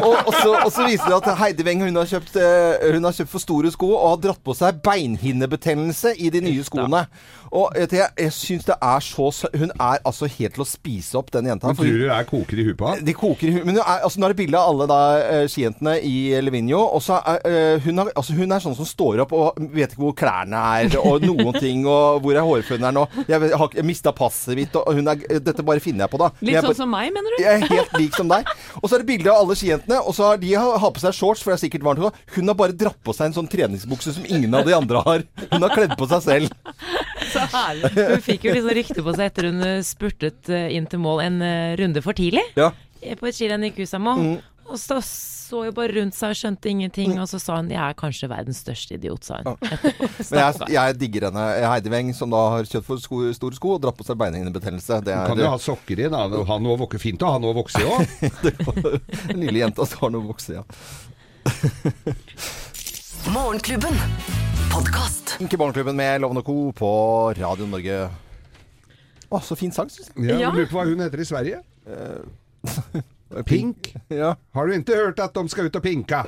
og, 0.00 0.14
og, 0.26 0.32
så, 0.36 0.54
og 0.60 0.70
så 0.74 0.86
viser 0.88 1.08
det 1.08 1.18
at 1.20 1.40
Heidi 1.40 1.66
Weng 1.66 1.84
hun 1.86 2.00
har, 2.00 2.08
kjøpt, 2.10 2.36
eh, 2.40 2.90
hun 2.94 3.08
har 3.08 3.16
kjøpt 3.16 3.32
for 3.32 3.42
store 3.42 3.72
sko 3.74 3.92
og 3.94 4.08
har 4.14 4.24
dratt 4.28 4.44
på 4.44 4.56
seg 4.56 4.82
beinhinnebetennelse 4.84 6.14
i 6.18 6.32
de 6.32 6.44
nye 6.44 6.64
skoene. 6.66 7.06
Og 7.50 7.74
jeg, 7.74 7.90
jeg 7.98 8.32
syns 8.34 8.66
det 8.68 8.76
er 8.78 9.02
så 9.02 9.24
Hun 9.58 9.72
er 9.72 9.98
altså 10.06 10.28
helt 10.30 10.54
til 10.54 10.62
å 10.62 10.68
spise 10.68 11.18
opp, 11.18 11.32
den 11.34 11.48
jenta. 11.50 11.70
Men 11.70 11.78
tror 11.78 11.90
du 11.90 12.04
det 12.04 12.12
er 12.14 12.28
koker 12.28 12.60
i 12.60 12.66
huet 12.68 12.78
på 12.78 12.89
han? 12.90 13.04
de 13.06 13.14
koker 13.16 13.56
Men 13.64 13.76
nå 13.76 13.82
er, 13.84 14.02
altså, 14.06 14.20
nå 14.20 14.26
er 14.28 14.34
det 14.34 14.38
bilde 14.40 14.58
av 14.60 14.70
alle 14.72 14.86
da, 14.90 14.98
eh, 15.20 15.44
skijentene 15.50 15.94
i 16.06 16.14
Livigno. 16.44 16.80
Og 16.96 17.02
så 17.04 17.18
er 17.20 17.40
eh, 17.48 17.80
hun, 17.84 17.98
er, 18.04 18.10
altså, 18.16 18.36
hun 18.38 18.52
er 18.56 18.62
sånn 18.64 18.76
som 18.78 18.88
står 18.88 19.22
opp 19.24 19.34
og 19.36 19.60
vet 19.74 19.92
ikke 19.94 20.02
hvor 20.04 20.16
klærne 20.18 20.60
er, 20.80 20.96
og 21.00 21.22
noen 21.28 21.54
ting, 21.60 21.86
og 21.88 22.20
hvor 22.24 22.36
er 22.38 22.46
hårføneren 22.46 22.98
nå. 23.00 23.06
Jeg, 23.26 23.40
vet- 23.44 23.56
har, 23.60 23.74
jeg 23.80 23.86
mista 23.88 24.12
passet 24.16 24.56
mitt, 24.58 24.74
og 24.80 24.90
hun 24.98 25.08
er, 25.12 25.22
dette 25.40 25.64
bare 25.66 25.82
finner 25.84 26.06
jeg 26.06 26.12
på, 26.14 26.20
da. 26.22 26.30
Litt 26.40 26.54
Jeg 26.56 26.66
sånn 26.66 26.78
som 26.82 26.92
meg, 26.92 27.10
mener 27.14 27.36
du? 27.36 27.42
Jeg 27.44 27.60
er 27.64 27.68
helt 27.76 27.96
lik 28.00 28.16
som 28.18 28.30
deg. 28.30 28.48
Og 28.80 28.86
så 28.88 28.96
er 28.98 29.04
det 29.04 29.10
bilde 29.12 29.32
av 29.32 29.42
alle 29.44 29.56
skijentene, 29.58 30.00
og 30.04 30.16
så 30.16 30.30
har 30.32 30.40
de 30.42 30.54
har, 30.56 30.78
har 30.82 30.94
på 30.96 31.02
seg 31.02 31.16
shorts, 31.16 31.42
for 31.44 31.52
det 31.54 31.58
er 31.60 31.64
sikkert 31.66 31.86
varmt. 31.86 32.02
også. 32.08 32.36
Hun 32.38 32.50
har 32.52 32.58
bare 32.58 32.76
dratt 32.76 32.98
på 33.06 33.14
seg 33.16 33.30
en 33.30 33.36
sånn 33.40 33.50
treningsbukse 33.50 34.14
som 34.16 34.26
ingen 34.28 34.54
av 34.58 34.66
de 34.68 34.74
andre 34.76 35.02
har. 35.06 35.24
Hun 35.50 35.66
har 35.66 35.74
kledd 35.76 35.96
på 36.00 36.08
seg 36.10 36.24
selv. 36.26 36.54
Så 37.30 37.42
herlig. 37.52 37.90
Hun 37.94 38.22
fikk 38.24 38.46
jo 38.48 38.54
liksom 38.56 38.74
rykte 38.74 39.02
på 39.06 39.12
seg 39.14 39.28
etter 39.28 39.46
hun 39.50 39.60
eh, 39.62 39.82
spurtet 39.86 40.48
eh, 40.50 40.70
inn 40.74 40.86
til 40.90 40.98
mål 41.02 41.20
en 41.22 41.36
eh, 41.46 41.74
runde 41.78 42.02
for 42.02 42.16
tidlig 42.16 42.42
Ja. 42.58 42.70
Eh, 43.02 43.16
på 43.18 43.28
et 43.30 43.36
skirenn 43.36 43.64
i 43.66 43.72
Kusamo. 43.74 44.16
Mm. 44.16 44.38
Og 44.70 44.78
så 44.78 45.00
så 45.50 45.64
jo 45.66 45.72
bare 45.74 45.94
rundt 45.96 46.14
seg 46.14 46.30
og 46.30 46.38
skjønte 46.38 46.70
ingenting, 46.70 47.16
og 47.18 47.26
så 47.26 47.40
sa 47.42 47.56
hun 47.58 47.70
'jeg 47.70 47.82
er 47.82 47.94
kanskje 47.98 48.28
verdens 48.30 48.60
største 48.62 48.94
idiot', 48.94 49.24
sa 49.26 49.40
hun. 49.42 49.56
Men 50.30 50.38
jeg, 50.38 50.70
jeg 50.76 50.98
digger 51.00 51.26
henne. 51.26 51.44
Heidi 51.66 51.90
Weng, 51.90 52.12
som 52.14 52.30
da 52.30 52.42
har 52.54 52.62
kjøpt 52.70 52.86
for 52.86 53.02
sko, 53.02 53.32
store 53.34 53.58
sko 53.58 53.74
og 53.74 53.82
dratt 53.82 53.98
på 53.98 54.06
seg 54.06 54.18
beinhinnebetennelse. 54.20 55.00
Det 55.02 55.10
Du 55.10 55.18
er 55.18 55.26
kan 55.26 55.42
jo 55.42 55.50
ha 55.50 55.58
sokker 55.58 56.04
i, 56.06 56.08
da. 56.12 56.22
Ha 56.28 56.58
noe 56.62 56.76
å 56.76 56.80
vokse 56.84 57.02
fint 57.02 57.22
å 57.26 57.32
ha 57.34 57.38
noe 57.42 57.50
å 57.50 57.58
vokse 57.58 57.82
i 57.82 57.88
òg. 57.90 58.06
en 59.34 59.40
lille 59.42 59.58
jente 59.64 59.86
som 59.90 59.98
har 60.06 60.10
noe 60.14 60.22
å 60.22 60.30
vokse 60.30 60.54
i. 60.54 60.58
Ja. 60.60 60.64
Morgenklubben. 63.34 63.96
Podkast. 64.70 65.36
Ikke 65.42 65.58
Morgenklubben 65.58 65.98
med 65.98 66.20
Loven 66.22 66.38
og 66.38 66.46
Co. 66.46 66.58
på 66.78 66.90
Radio 67.38 67.66
Norge. 67.66 68.04
Å, 69.30 69.42
så 69.42 69.58
fin 69.58 69.74
sang, 69.74 69.90
syns 69.90 70.12
jeg. 70.14 70.30
Ja, 70.30 70.38
Ja. 70.46 70.54
Lurer 70.54 70.70
på 70.70 70.78
hva 70.78 70.86
hun 70.86 71.02
heter 71.02 71.22
i 71.22 71.26
Sverige. 71.26 71.64
Pink. 73.46 73.92
Ja. 74.10 74.34
Har 74.54 74.66
du 74.66 74.72
ikke 74.74 74.96
hørt 74.96 75.20
at 75.22 75.34
de 75.34 75.48
skal 75.48 75.68
ut 75.70 75.76
og 75.78 75.82
pinka? 75.84 76.24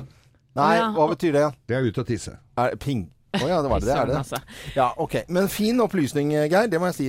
Nei, 0.55 0.75
Ja. 0.77 0.91
hva 0.95 1.09
betyr 1.11 1.33
det? 1.33 1.47
Det 1.69 1.77
er 1.77 1.89
ut 1.89 1.99
og 1.99 2.07
tisse. 2.07 2.37
Er, 2.61 2.77
ping. 2.77 3.07
Å 3.33 3.47
ja, 3.49 3.63
det 3.65 3.71
var 3.73 3.81
det. 3.81 3.89
Det 3.89 3.97
er 3.97 4.07
det. 4.11 4.17
Altså. 4.21 4.39
Ja, 4.77 4.91
ok. 5.01 5.15
Men 5.33 5.49
fin 5.49 5.81
opplysning, 5.81 6.35
Geir. 6.53 6.67
Det 6.69 6.79
må 6.81 6.91
jeg 6.91 6.99
si. 6.99 7.07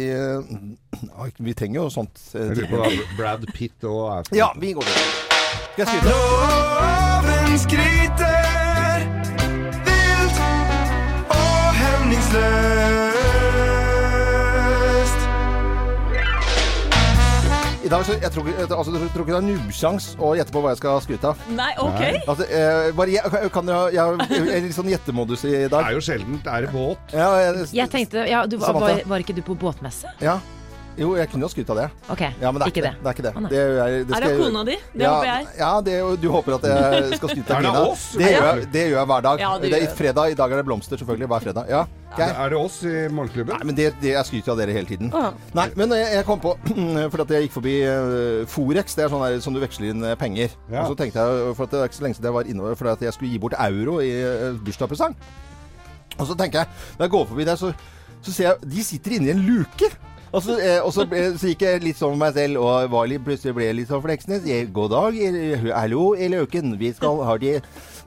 Oi, 1.20 1.30
Vi 1.38 1.54
trenger 1.54 1.82
jo 1.82 1.90
sånt. 1.92 2.16
eh, 2.34 2.46
Jeg 2.48 2.58
lurer 2.62 2.70
på 2.72 2.80
hva 2.80 3.18
Brad 3.18 3.44
Pitt 3.54 3.84
og 3.84 4.00
er 4.20 4.24
for 4.30 4.36
Ja, 4.40 4.48
vi 4.58 4.72
går 4.74 4.88
videre. 4.88 5.30
Skal 5.74 5.84
jeg 5.84 5.88
skryte? 5.92 6.14
Loven 6.14 7.60
skryter 7.60 8.33
dag 17.94 18.06
så, 18.08 18.16
jeg 18.22 18.32
tror, 18.34 18.48
ikke- 18.50 18.66
altså, 18.78 18.92
jeg 18.98 19.12
tror 19.14 19.24
ikke 19.26 19.36
det 19.36 19.42
er 19.42 19.48
nubbsjans 19.52 20.08
å 20.18 20.34
gjette 20.38 20.52
på 20.56 20.62
hva 20.64 20.74
jeg 20.74 20.80
skal 20.82 21.02
skryte 21.06 21.30
av. 21.32 21.38
Nei, 21.54 21.70
ok. 21.78 22.02
Altså, 22.28 22.48
eh, 22.50 22.92
bare, 22.98 23.12
jeg, 23.16 23.52
kan 23.54 23.66
dere 23.70 23.92
jeg, 23.94 24.18
jeg 24.30 24.58
er 24.58 24.66
litt 24.68 24.76
sånn 24.78 24.90
gjettemodus 24.94 25.46
i 25.46 25.54
Det 25.64 25.72
dag. 25.72 25.86
er 25.88 25.98
jo 25.98 26.04
sjelden 26.04 26.42
er 26.46 26.68
det 26.68 26.72
båt. 26.74 26.98
Ja, 27.14 27.30
jeg, 27.46 27.68
Jeg 27.74 27.90
tenkte 27.94 28.28
Ja, 28.30 28.46
du, 28.46 28.58
var, 28.58 28.68
Samantha. 28.74 28.96
var, 28.96 29.04
var 29.14 29.20
ikke 29.26 29.36
du 29.36 29.42
på 29.46 29.56
båtmesse? 29.58 30.12
ja. 30.22 30.40
Jo, 31.00 31.14
jeg 31.18 31.30
kunne 31.32 31.48
jo 31.48 31.50
skrytt 31.50 31.72
av 31.74 31.80
det. 31.82 31.88
Ok, 32.14 32.22
Ja, 32.22 32.52
men 32.52 32.60
det 32.62 32.68
er 32.68 32.74
ikke, 32.74 32.84
det. 32.86 32.94
det, 33.00 33.08
er 33.08 33.18
ikke 33.18 33.26
det. 33.26 33.34
Å, 33.34 33.44
nei. 33.44 33.50
det, 33.50 33.62
er, 33.64 33.96
det 34.06 34.18
Er 34.18 34.26
det 34.28 34.32
kona 34.38 34.64
di? 34.68 34.78
Det 34.94 35.06
ja, 35.06 35.14
håper 35.16 35.30
jeg. 35.30 35.48
Ja, 35.58 35.72
det, 35.88 35.98
du 36.22 36.30
håper 36.34 36.58
at 36.60 36.70
jeg 36.70 37.18
skal 37.18 37.34
skryte 37.34 37.58
av 37.58 37.66
Kina. 37.66 37.84
Det 38.22 38.30
gjør, 38.30 38.48
jeg, 38.48 38.70
det 38.76 38.86
gjør 38.88 39.00
jeg 39.00 39.12
hver 39.14 39.28
dag. 39.28 39.44
Ja, 39.44 39.52
det 39.58 39.74
det 39.74 39.80
er 39.80 39.86
gjør 39.88 40.00
fredag. 40.04 40.36
I 40.36 40.40
dag 40.44 40.54
er 40.54 40.62
det 40.62 40.66
blomster, 40.70 41.02
selvfølgelig. 41.02 41.30
Hver 41.34 41.46
fredag. 41.48 41.72
Ja, 41.74 41.84
Geir? 42.14 42.34
Er 42.38 42.52
det 42.54 42.58
oss 42.60 42.76
i 42.86 42.94
Morgenklubben? 43.10 43.56
Nei, 43.58 43.66
men 43.66 43.78
det, 43.78 43.88
det, 44.02 44.12
jeg 44.14 44.28
skryter 44.28 44.54
av 44.54 44.60
dere 44.62 44.76
hele 44.76 44.90
tiden. 44.90 45.10
Nei, 45.58 45.66
men 45.80 45.96
jeg, 45.98 46.12
jeg 46.20 46.28
kom 46.28 46.42
på 46.44 46.54
Fordi 47.14 47.24
at 47.24 47.34
jeg 47.34 47.48
gikk 47.48 47.56
forbi 47.56 47.74
uh, 47.88 48.44
Forex. 48.54 48.98
Det 48.98 49.08
er 49.08 49.14
sånn 49.14 49.24
der, 49.26 49.40
som 49.42 49.56
du 49.56 49.62
veksler 49.64 49.96
inn 49.96 50.06
eh, 50.06 50.18
penger. 50.20 50.54
Ja. 50.68 50.84
Og 50.84 50.94
så 50.94 51.00
tenkte 51.00 51.24
jeg, 51.24 51.56
for 51.58 51.66
at 51.66 51.74
det 51.74 51.82
er 51.82 51.90
ikke 51.90 52.00
så 52.00 52.06
lenge 52.06 52.20
siden 52.20 52.30
jeg 52.30 52.38
var 52.38 52.52
inne 52.54 52.76
For 52.78 52.92
at 52.94 53.02
jeg 53.08 53.16
skulle 53.16 53.34
gi 53.34 53.42
bort 53.42 53.58
euro 53.58 53.98
i 54.06 54.12
uh, 54.22 54.62
bursdagspresang. 54.62 55.18
Og 56.20 56.30
så 56.30 56.38
tenker 56.38 56.62
jeg, 56.62 56.82
når 57.00 57.08
jeg 57.08 57.16
går 57.16 57.30
forbi 57.32 57.50
der, 57.50 57.58
så, 57.58 57.74
så 58.22 58.36
ser 58.36 58.50
jeg 58.52 58.74
De 58.76 58.86
sitter 58.86 59.18
inni 59.18 59.34
en 59.34 59.42
luke. 59.48 59.90
Og 60.34 60.42
så, 60.42 60.56
eh, 60.58 60.82
så, 60.90 61.06
så 61.38 61.50
gikk 61.52 61.62
jeg 61.62 61.82
litt 61.84 62.00
sånn 62.00 62.16
med 62.16 62.24
meg 62.24 62.38
selv 62.38 62.62
og 62.64 62.88
var 62.94 63.10
litt, 63.10 63.22
plutselig 63.26 63.54
ble 63.54 63.68
jeg 63.68 63.78
litt 63.78 63.92
sånn 63.92 64.02
Fleksnes. 64.02 64.48
God 64.74 64.94
dag, 64.96 65.18
hallo 65.78 66.06
i 66.18 66.30
Løken. 66.34 66.74
Vi 66.80 66.90
skal 66.98 67.22
ha 67.28 67.36
de 67.38 67.60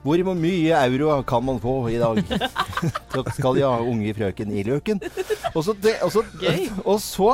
Hvor 0.03 0.19
mye 0.35 0.81
euro 0.83 1.21
kan 1.27 1.45
man 1.47 1.61
få 1.63 1.77
i 1.89 1.99
dag? 2.01 2.19
Så 3.13 3.23
skal 3.37 3.55
de 3.57 3.63
ha 3.63 3.77
unge 3.79 4.11
frøken 4.17 4.51
i 4.51 4.65
Løken. 4.67 4.99
Og 5.55 5.63
så, 5.63 5.73
det, 5.81 5.95
og 6.03 6.11
så, 6.11 6.23
og 6.83 6.99
så 7.01 7.31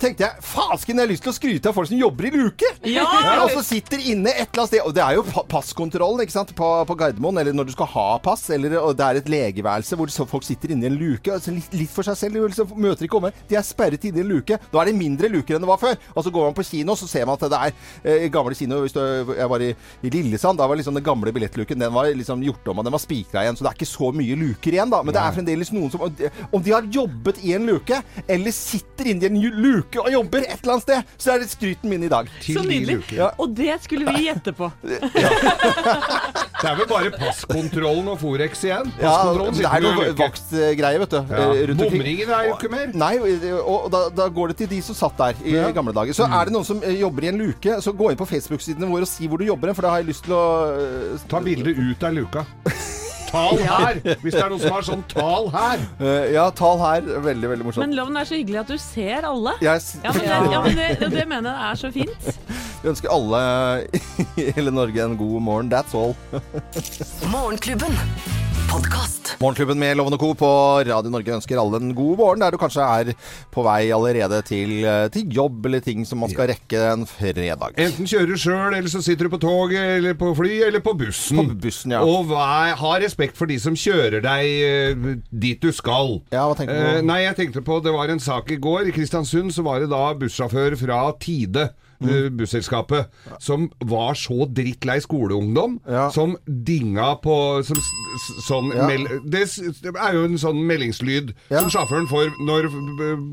tenkte 0.00 0.26
jeg 0.26 0.42
fasken, 0.44 0.98
jeg 0.98 1.06
har 1.06 1.10
lyst 1.10 1.22
til 1.24 1.32
å 1.32 1.36
skryte 1.36 1.70
av 1.70 1.76
folk 1.76 1.88
som 1.88 1.98
jobber 1.98 2.26
i 2.28 2.30
luke! 2.34 2.68
Ja! 2.84 3.04
Og 3.46 3.50
så 3.54 3.62
sitter 3.64 4.02
inne 4.12 4.28
et 4.32 4.50
eller 4.50 4.62
annet 4.62 4.70
sted 4.72 4.84
Og 4.84 4.92
det 4.96 5.02
er 5.04 5.16
jo 5.16 5.22
pa 5.26 5.42
passkontrollen 5.56 6.22
ikke 6.24 6.34
sant? 6.34 6.52
på, 6.56 6.68
på 6.88 6.96
Gardermoen, 7.00 7.38
eller 7.40 7.56
når 7.56 7.68
du 7.70 7.72
skal 7.74 7.88
ha 7.94 8.04
pass, 8.22 8.44
eller 8.52 8.76
og 8.80 8.92
det 8.98 9.06
er 9.06 9.20
et 9.22 9.30
legeværelse 9.32 9.96
hvor 9.98 10.10
så 10.12 10.26
folk 10.28 10.44
sitter 10.46 10.74
inne 10.74 10.86
i 10.86 10.90
en 10.90 10.98
luke. 11.00 11.32
Altså 11.32 11.54
litt, 11.54 11.72
litt 11.76 11.92
for 11.92 12.06
seg 12.06 12.18
selv. 12.20 12.36
De 12.36 12.44
liksom 12.52 12.74
møter 12.80 13.06
ikke 13.08 13.18
omverdenen. 13.18 13.46
De 13.50 13.56
er 13.58 13.64
sperret 13.66 14.04
inne 14.08 14.20
i 14.20 14.24
en 14.24 14.30
luke. 14.34 14.58
Da 14.72 14.82
er 14.82 14.90
det 14.90 14.96
mindre 14.98 15.30
luker 15.32 15.56
enn 15.56 15.64
det 15.64 15.70
var 15.70 15.80
før. 15.80 15.96
Og 16.14 16.26
så 16.26 16.32
går 16.34 16.48
man 16.50 16.56
på 16.58 16.66
kino, 16.68 16.96
så 16.98 17.08
ser 17.10 17.26
man 17.28 17.38
at 17.40 17.46
det 17.52 17.60
er 17.60 17.76
eh, 18.04 18.26
gamle 18.32 18.56
kino 18.58 18.82
hvis 18.84 18.94
du, 18.96 19.00
Jeg 19.36 19.48
var 19.52 19.64
i, 19.64 19.70
i 20.06 20.12
Lillesand. 20.12 20.60
Da 20.60 20.68
var 20.68 20.78
liksom 20.80 20.96
den 20.98 21.06
gamle 21.06 21.32
billettluken 21.36 21.80
Den 21.82 21.94
var 21.96 22.10
liksom 22.12 22.44
gjort 22.46 22.68
om, 22.72 22.82
og 22.82 22.88
den 22.88 22.96
var 22.96 23.02
spikra 23.02 23.44
igjen. 23.46 23.56
Så 23.58 23.64
det 23.66 23.72
er 23.72 23.78
ikke 23.80 23.90
så 23.90 24.12
mye 24.16 24.38
luker 24.40 24.76
igjen, 24.76 24.92
da. 24.92 25.00
Men 25.06 25.16
det 25.16 25.22
er 25.24 25.36
fremdeles 25.40 25.72
noen 25.74 25.92
som 25.94 26.04
Om 26.06 26.62
de 26.66 26.74
har 26.76 26.88
jobbet 27.00 27.40
i 27.46 27.56
en 27.56 27.66
luke, 27.72 28.02
eller 28.28 28.54
sitter 28.54 29.12
inne 29.12 29.26
i 29.26 29.30
en 29.32 29.40
ju- 29.40 29.54
luke 29.86 30.02
og 30.02 30.12
jobber 30.12 30.38
et 30.44 30.58
eller 30.62 30.72
annet 30.76 30.82
sted, 30.82 31.02
så 31.18 31.32
er 31.34 31.38
det 31.42 31.48
skryten 31.50 31.90
min 31.90 32.02
i 32.02 32.08
dag. 32.10 32.28
Til 32.42 32.58
Så 32.58 32.62
nydelig. 32.66 32.98
Ja. 33.14 33.30
Og 33.38 33.54
det 33.56 33.76
skulle 33.84 34.06
vi 34.12 34.26
gjette 34.26 34.52
på. 34.56 34.70
Det 36.56 36.70
er 36.70 36.76
vel 36.78 36.86
bare 36.88 37.10
passkontrollen 37.12 38.06
og 38.08 38.16
Forex 38.18 38.62
igjen? 38.64 38.88
Ja, 38.96 39.10
det 39.28 39.66
er 39.68 39.82
noe 39.84 40.06
vaktgreier, 40.16 41.02
vet 41.02 41.12
du. 41.12 41.18
Ja. 41.28 41.42
eh, 41.52 41.60
rundt. 41.68 41.82
Bomringen 41.82 42.32
er 42.32 42.46
jo 42.48 42.54
ikke 42.56 42.70
mer. 42.72 42.94
Nei, 42.96 43.10
og 43.60 43.90
da, 43.92 44.00
da 44.16 44.28
går 44.32 44.54
det 44.54 44.56
til 44.62 44.70
de 44.72 44.78
som 44.82 44.96
satt 44.96 45.20
der 45.20 45.42
i 45.44 45.52
Ja. 45.52 45.68
gamle 45.76 45.92
dager. 45.94 46.16
Så 46.16 46.24
er 46.24 46.48
det 46.48 46.56
noen 46.56 46.64
som 46.66 46.80
eh, 46.82 46.96
jobber 46.96 47.28
i 47.28 47.28
en 47.28 47.38
luke, 47.44 47.76
så 47.84 47.92
gå 47.92 48.10
inn 48.10 48.18
på 48.18 48.26
Facebook-sidene 48.32 48.88
våre 48.88 49.04
og 49.04 49.12
si 49.12 49.28
hvor 49.28 49.38
du 49.38 49.44
jobber, 49.50 49.74
for 49.76 49.84
da 49.86 49.92
har 49.94 50.00
jeg 50.02 50.08
lyst 50.14 50.24
til 50.26 50.32
å 50.34 50.44
eh, 50.80 51.26
Ta 51.28 51.44
bildet 51.44 51.76
ut 51.76 52.08
av 52.08 52.16
luka. 52.16 52.46
Tal 53.36 53.60
her! 53.62 54.00
Hvis 54.22 54.34
det 54.34 54.42
er 54.42 54.50
noen 54.52 54.62
som 54.64 54.74
har 54.78 54.86
sånn 54.86 55.02
tal 55.12 55.50
her. 55.54 55.84
eh, 56.00 56.32
Ja, 56.36 56.46
tall 56.56 56.80
her. 56.80 57.04
Veldig, 57.26 57.50
veldig 57.52 57.66
morsomt. 57.68 57.84
Men 57.84 57.94
Loven 57.98 58.16
er 58.20 58.24
så 58.28 58.38
hyggelig 58.40 58.62
at 58.64 58.72
du 58.72 58.78
ser 58.80 59.26
alle. 59.28 59.52
Yes. 59.64 59.92
Ja, 60.04 60.12
men 60.16 60.24
det, 60.24 60.40
ja, 60.56 60.62
men 60.64 60.76
det, 60.80 60.88
det, 61.02 61.10
det 61.18 61.26
mener 61.30 61.52
jeg 61.52 61.70
er 61.70 61.82
så 61.84 61.92
fint. 61.92 62.30
Vi 62.82 62.90
ønsker 62.92 63.12
alle 63.12 63.42
i 64.40 64.50
hele 64.56 64.72
Norge 64.74 65.04
en 65.04 65.16
god 65.20 65.40
morgen. 65.50 65.70
That's 65.72 65.94
all. 65.96 66.14
Morgenklubben. 67.34 67.96
Podkast. 68.70 69.34
Morgenklubben 69.40 69.78
med 69.78 69.96
Loven 69.98 70.14
og 70.16 70.20
Co. 70.20 70.28
på 70.38 70.48
Radio 70.88 71.10
Norge 71.12 71.34
ønsker 71.36 71.58
alle 71.60 71.78
en 71.80 71.92
god 71.96 72.18
morgen, 72.18 72.42
der 72.42 72.54
du 72.54 72.58
kanskje 72.60 72.84
er 72.84 73.10
på 73.52 73.62
vei 73.66 73.88
allerede 73.94 74.38
til, 74.48 74.72
eh, 74.84 75.06
til 75.12 75.28
jobb 75.34 75.66
eller 75.68 75.80
ting 75.84 76.04
som 76.08 76.20
man 76.22 76.30
skal 76.32 76.48
rekke 76.50 76.80
en 76.92 77.06
fredag. 77.06 77.76
Enten 77.76 78.08
kjører 78.08 78.26
du 78.32 78.36
sjøl, 78.40 78.74
eller 78.74 78.88
så 78.92 79.02
sitter 79.04 79.28
du 79.28 79.34
på 79.36 79.40
toget, 79.42 79.98
eller 79.98 80.14
på 80.18 80.32
fly, 80.36 80.52
eller 80.68 80.80
på 80.84 80.96
bussen. 80.98 81.36
På 81.42 81.58
bussen, 81.66 81.94
ja. 81.96 82.02
Og 82.02 82.28
vær, 82.30 82.74
ha 82.80 82.92
respekt 83.02 83.36
for 83.38 83.46
de 83.46 83.58
som 83.62 83.76
kjører 83.76 84.22
deg 84.24 84.44
eh, 84.66 85.16
dit 85.30 85.60
du 85.62 85.72
skal. 85.72 86.20
Ja, 86.32 86.46
hva 86.48 86.56
tenker 86.58 86.74
du 86.74 86.80
på? 86.82 86.94
Eh, 86.98 87.02
nei, 87.06 87.20
jeg 87.26 87.36
tenkte 87.42 87.64
på 87.66 87.80
Det 87.84 87.92
var 87.94 88.08
en 88.12 88.20
sak 88.22 88.50
i 88.50 88.60
går. 88.60 88.88
I 88.88 88.96
Kristiansund 88.96 89.52
så 89.54 89.62
var 89.66 89.80
det 89.80 89.90
da 89.92 90.14
bussjåfør 90.14 90.76
fra 90.80 91.02
Tide. 91.20 91.70
Mm. 92.02 92.36
Busselskapet 92.36 93.06
som 93.40 93.70
var 93.80 94.14
så 94.14 94.44
drittlei 94.52 94.98
skoleungdom, 95.00 95.78
Ja. 95.88 96.08
som 96.10 96.36
dinga 96.46 97.14
på 97.22 97.64
som, 97.64 97.76
sånn 98.46 98.72
Ja. 98.74 98.86
mel, 98.86 99.06
det, 99.24 99.46
det 99.82 99.94
er 99.96 100.12
jo 100.14 100.24
en 100.24 100.36
sånn 100.38 100.60
meldingslyd 100.66 101.34
Ja. 101.50 101.60
som 101.60 101.70
sjåføren 101.70 102.06
får 102.08 102.32
når 102.44 102.68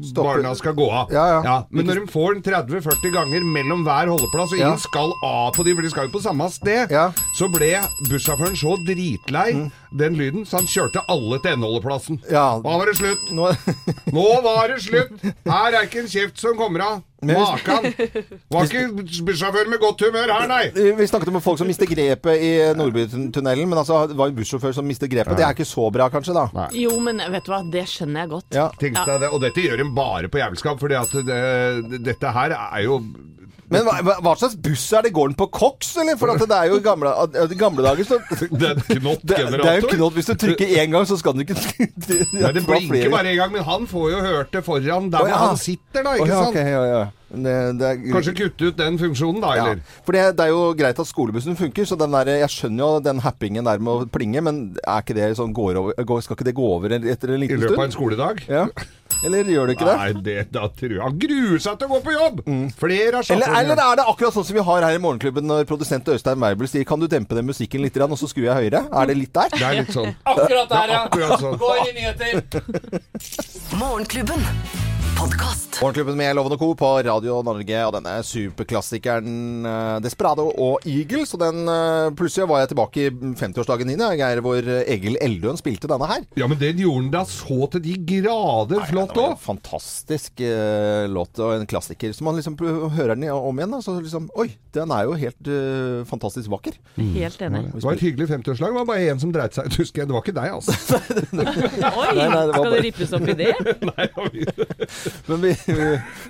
Stopper. 0.07 0.23
barna 0.43 0.55
skal 0.55 0.73
gå 0.73 0.89
av. 0.91 1.11
Ja, 1.11 1.41
ja. 1.43 1.63
men 1.71 1.85
når 1.87 2.05
de 2.05 2.07
får 2.11 2.33
den 2.35 2.43
30-40 2.43 3.11
ganger 3.13 3.43
mellom 3.43 3.83
hver 3.83 4.07
holdeplass, 4.07 4.53
og 4.53 4.59
ingen 4.59 4.79
skal 4.79 5.11
av 5.23 5.53
på 5.53 5.63
de, 5.65 5.73
for 5.75 5.81
de 5.81 5.89
skal 5.89 6.07
jo 6.07 6.13
på 6.17 6.21
samme 6.23 6.49
sted, 6.51 6.89
Ja. 6.91 7.09
Mm. 7.09 7.13
så 7.37 7.51
ble 7.51 7.71
bussjåføren 8.09 8.55
så 8.55 8.77
dritlei 8.85 9.71
den 9.97 10.15
lyden, 10.15 10.45
så 10.45 10.57
han 10.57 10.67
kjørte 10.67 11.03
alle 11.09 11.39
til 11.39 11.51
endeholdeplassen. 11.57 12.21
Nå 12.31 12.61
var 12.63 12.85
det 12.85 12.95
slutt. 12.97 13.31
Nå, 13.31 13.51
Nå 14.13 14.41
var 14.43 14.67
det 14.67 14.81
slutt! 14.81 15.21
Her 15.45 15.73
er 15.73 15.85
ikke 15.87 15.99
en 16.03 16.07
kjeft 16.11 16.37
som 16.39 16.55
kommer 16.57 16.81
av. 16.81 17.03
Men- 17.23 17.39
Makan! 17.39 17.87
Var 18.53 18.69
ikke 18.69 19.23
bussjåfør 19.27 19.69
med 19.71 19.81
godt 19.81 20.05
humør 20.07 20.33
her, 20.35 20.47
nei! 20.51 20.63
vi 20.97 21.07
snakket 21.09 21.31
om 21.33 21.39
folk 21.43 21.61
som 21.61 21.69
mister 21.69 21.89
grepet 21.89 22.43
i 22.43 22.51
Nordbytunnelen, 22.77 23.67
men 23.69 23.79
altså, 23.81 24.03
det 24.11 24.17
var 24.19 24.31
en 24.31 24.37
bussjåfør 24.37 24.75
som 24.75 24.87
mister 24.87 25.11
grepet. 25.11 25.37
Det 25.39 25.45
er 25.47 25.55
ikke 25.55 25.67
så 25.67 25.89
bra, 25.93 26.09
kanskje, 26.13 26.35
da. 26.37 26.67
Jo, 26.77 26.97
men 27.03 27.21
vet 27.33 27.45
du 27.45 27.53
hva, 27.53 27.61
det 27.73 27.85
skjønner 27.91 28.25
jeg 28.25 28.33
godt. 28.35 28.49
Ja. 28.55 28.69
Tenk 28.81 28.99
deg 28.99 29.23
det. 29.25 29.31
Og 29.33 29.43
dette 29.43 29.63
gjør 29.65 29.83
de 29.83 29.89
bare 29.95 30.31
på 30.31 30.41
jævelskap, 30.41 30.83
at 31.03 31.15
det, 31.27 32.01
dette 32.05 32.33
her 32.37 32.55
er 32.57 32.83
jo 32.85 32.99
Men 33.73 33.87
hva, 33.87 34.17
hva- 34.21 34.35
slags 34.39 34.55
buss 34.67 34.85
er 34.93 35.07
det? 35.07 35.13
Går 35.15 35.31
den 35.31 35.37
på 35.39 35.47
koks, 35.53 35.95
eller? 36.01 36.17
For 36.19 36.31
det 36.43 36.57
er 36.57 36.69
jo 36.71 36.79
i 36.79 36.85
gamle, 36.85 37.13
gamle 37.59 37.85
dager 37.85 38.07
så 38.07 38.19
Det 38.29 38.39
er 38.39 38.45
en 38.45 38.53
det, 38.53 38.69
det 38.77 38.95
er 38.95 38.99
jo 38.99 39.01
knottgenerator. 39.01 39.95
knott. 39.95 40.17
Hvis 40.17 40.29
du 40.29 40.35
trykker 40.45 40.77
én 40.83 40.93
gang, 40.93 41.07
så 41.09 41.17
skal 41.19 41.35
den 41.37 41.47
ikke 41.47 41.57
Nei, 42.37 42.53
det 42.55 42.65
blinker 42.67 43.11
bare 43.13 43.33
en 43.33 43.41
gang, 43.41 43.51
men 43.57 43.67
han 43.67 43.89
får 43.89 44.07
jo 44.13 44.23
hørt 44.27 44.55
det 44.55 44.63
foran 44.65 45.11
der 45.13 45.25
oh, 45.25 45.29
ja. 45.29 45.41
han 45.47 45.59
sitter, 45.59 46.05
da. 46.05 46.15
Ikke 46.15 46.29
oh, 46.29 46.31
ja, 46.31 46.39
sant? 46.39 46.55
Okay, 46.55 46.71
ja, 46.71 46.85
ja. 46.93 47.03
Det, 47.33 47.53
det 47.79 47.87
er, 47.87 48.01
Kanskje 48.13 48.33
kutte 48.37 48.67
ut 48.69 48.75
den 48.77 48.99
funksjonen, 49.01 49.41
da, 49.41 49.53
ja. 49.57 49.69
For 50.05 50.13
det, 50.13 50.25
det 50.37 50.45
er 50.45 50.51
jo 50.53 50.67
greit 50.77 50.99
at 51.01 51.09
skolebussen 51.09 51.57
funker, 51.57 51.87
så 51.89 51.97
den 51.97 52.13
der, 52.13 52.29
jeg 52.43 52.51
skjønner 52.53 52.83
jo 52.83 53.03
den 53.07 53.23
happingen 53.25 53.65
der 53.65 53.81
med 53.81 53.93
å 53.93 54.09
plinge, 54.13 54.43
men 54.45 54.59
ikke 54.77 55.17
det 55.17 55.31
sånn 55.39 55.55
går 55.55 55.79
over, 55.81 56.19
skal 56.21 56.37
ikke 56.37 56.49
det 56.51 56.57
gå 56.57 56.67
over 56.75 56.93
etter 56.93 57.33
en 57.33 57.41
liten 57.41 57.57
stund? 57.57 57.65
I 57.65 57.71
løpet 57.71 57.79
av 57.79 57.87
en 57.87 57.95
skoledag? 57.95 58.43
Ja. 58.51 58.67
Eller 59.23 59.49
gjør 59.53 59.69
det 59.69 59.75
ikke 59.77 59.87
det? 59.87 59.95
Nei, 59.99 60.23
det, 60.25 60.37
da 60.53 60.67
tror 60.69 60.95
jeg 60.95 61.03
Han 61.03 61.19
gruer 61.21 61.63
seg 61.63 61.79
til 61.79 61.89
å 61.89 61.93
gå 61.93 61.99
på 62.07 62.15
jobb! 62.15 62.41
Flere 62.79 63.19
av 63.19 63.31
Mm. 63.33 63.39
Eller, 63.39 63.53
eller 63.61 63.79
er 63.79 63.97
det 63.97 64.03
akkurat 64.11 64.35
sånn 64.35 64.45
som 64.45 64.57
vi 64.57 64.63
har 64.67 64.83
her 64.85 64.97
i 64.97 65.01
Morgenklubben 65.01 65.47
når 65.47 65.63
produsent 65.69 66.09
Øystein 66.11 66.41
Weibel 66.43 66.69
sier 66.69 66.85
Kan 66.85 67.01
du 67.01 67.07
dempe 67.09 67.37
den 67.37 67.47
musikken 67.47 67.81
litt, 67.81 67.97
og 68.03 68.17
så 68.19 68.29
skrur 68.29 68.49
jeg 68.49 68.67
høyere? 68.67 68.83
Er 68.91 69.09
det 69.09 69.17
litt 69.17 69.33
der? 69.33 69.53
Det 69.53 69.67
er 69.67 69.79
litt 69.79 69.93
sånn. 69.95 70.11
Akkurat 70.27 70.69
der, 70.69 70.93
ja. 70.93 71.03
akkurat 71.07 71.39
sånn. 71.41 71.57
Gå 71.61 71.75
inn 71.81 71.93
i 71.93 71.95
nyheter. 72.01 72.43
Morgenklubben. 73.81 74.91
Podkast. 75.17 75.79
Morgenklubben 75.81 76.15
med 76.15 76.35
Loven 76.37 76.53
og 76.55 76.59
Co. 76.61 76.67
på 76.77 76.89
Radio 77.03 77.39
Norge 77.43 77.79
og 77.83 77.91
denne 77.95 78.11
superklassikeren 78.23 79.65
eh, 79.67 79.95
Desperado 80.05 80.45
og 80.51 80.85
Eagles. 80.87 81.33
Og 81.35 81.41
den 81.41 81.67
eh, 81.67 82.11
plutselig 82.15 82.47
var 82.47 82.61
jeg 82.61 82.71
tilbake 82.71 83.01
i 83.01 83.11
50-årsdagen 83.41 83.91
din, 83.91 84.03
Geir, 84.19 84.39
hvor 84.45 84.59
eh, 84.61 84.85
Egil 84.93 85.17
Eldøen 85.23 85.59
spilte 85.59 85.89
denne 85.91 86.07
her. 86.09 86.23
Ja, 86.39 86.47
men 86.47 86.59
den 86.61 86.79
gjorde 86.79 87.01
han 87.01 87.09
da 87.15 87.23
så 87.27 87.67
til 87.73 87.83
de 87.83 87.95
grader 88.21 88.85
flott 88.89 89.17
òg. 89.19 89.35
fantastisk 89.43 90.43
uh, 90.45 91.03
låt 91.11 91.41
og 91.43 91.55
en 91.57 91.67
klassiker. 91.69 92.13
Så 92.15 92.25
man 92.25 92.37
liksom 92.37 92.55
hører 92.95 93.17
den 93.17 93.27
om 93.33 93.59
igjen, 93.59 93.75
så 93.83 93.97
liksom 93.99 94.29
Oi, 94.39 94.51
den 94.77 94.93
er 94.93 95.09
jo 95.09 95.17
helt 95.19 95.51
uh, 95.51 96.05
fantastisk 96.09 96.51
vakker. 96.53 96.77
Helt 96.95 97.41
enig. 97.43 97.65
Det 97.73 97.83
var 97.83 97.97
et 97.97 98.05
hyggelig 98.05 98.29
50-årslag. 98.31 98.71
Det 98.71 98.79
var 98.79 98.89
bare 98.93 99.09
én 99.11 99.21
som 99.21 99.33
dreit 99.35 99.57
seg 99.57 99.67
ut, 99.67 99.79
husker 99.83 100.03
jeg. 100.03 100.11
Det 100.11 100.17
var 100.17 100.25
ikke 100.25 100.37
deg, 100.37 100.55
altså. 100.61 101.01
Oi, 102.03 102.13
Nei, 102.13 102.29
nei, 102.29 102.29
bare... 102.31 102.53
skal 102.55 102.77
det 102.77 102.83
rippes 102.87 103.17
opp 103.17 103.27
i 103.27 103.37
det? 103.43 103.51
Nei, 103.89 104.07
Men 105.27 105.43
vi, 105.43 105.53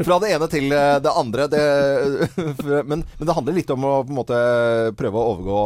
fra 0.03 0.19
det 0.23 0.31
ene 0.35 0.49
til 0.51 0.71
eh, 0.73 0.97
det 1.03 1.13
andre. 1.23 1.47
Det, 1.51 1.63
men, 2.89 3.03
men 3.03 3.27
det 3.27 3.35
handler 3.37 3.57
litt 3.57 3.73
om 3.73 3.87
å 3.87 3.93
på 4.03 4.13
en 4.13 4.19
måte 4.19 4.39
prøve 4.99 5.19
å 5.19 5.33
overgå 5.33 5.59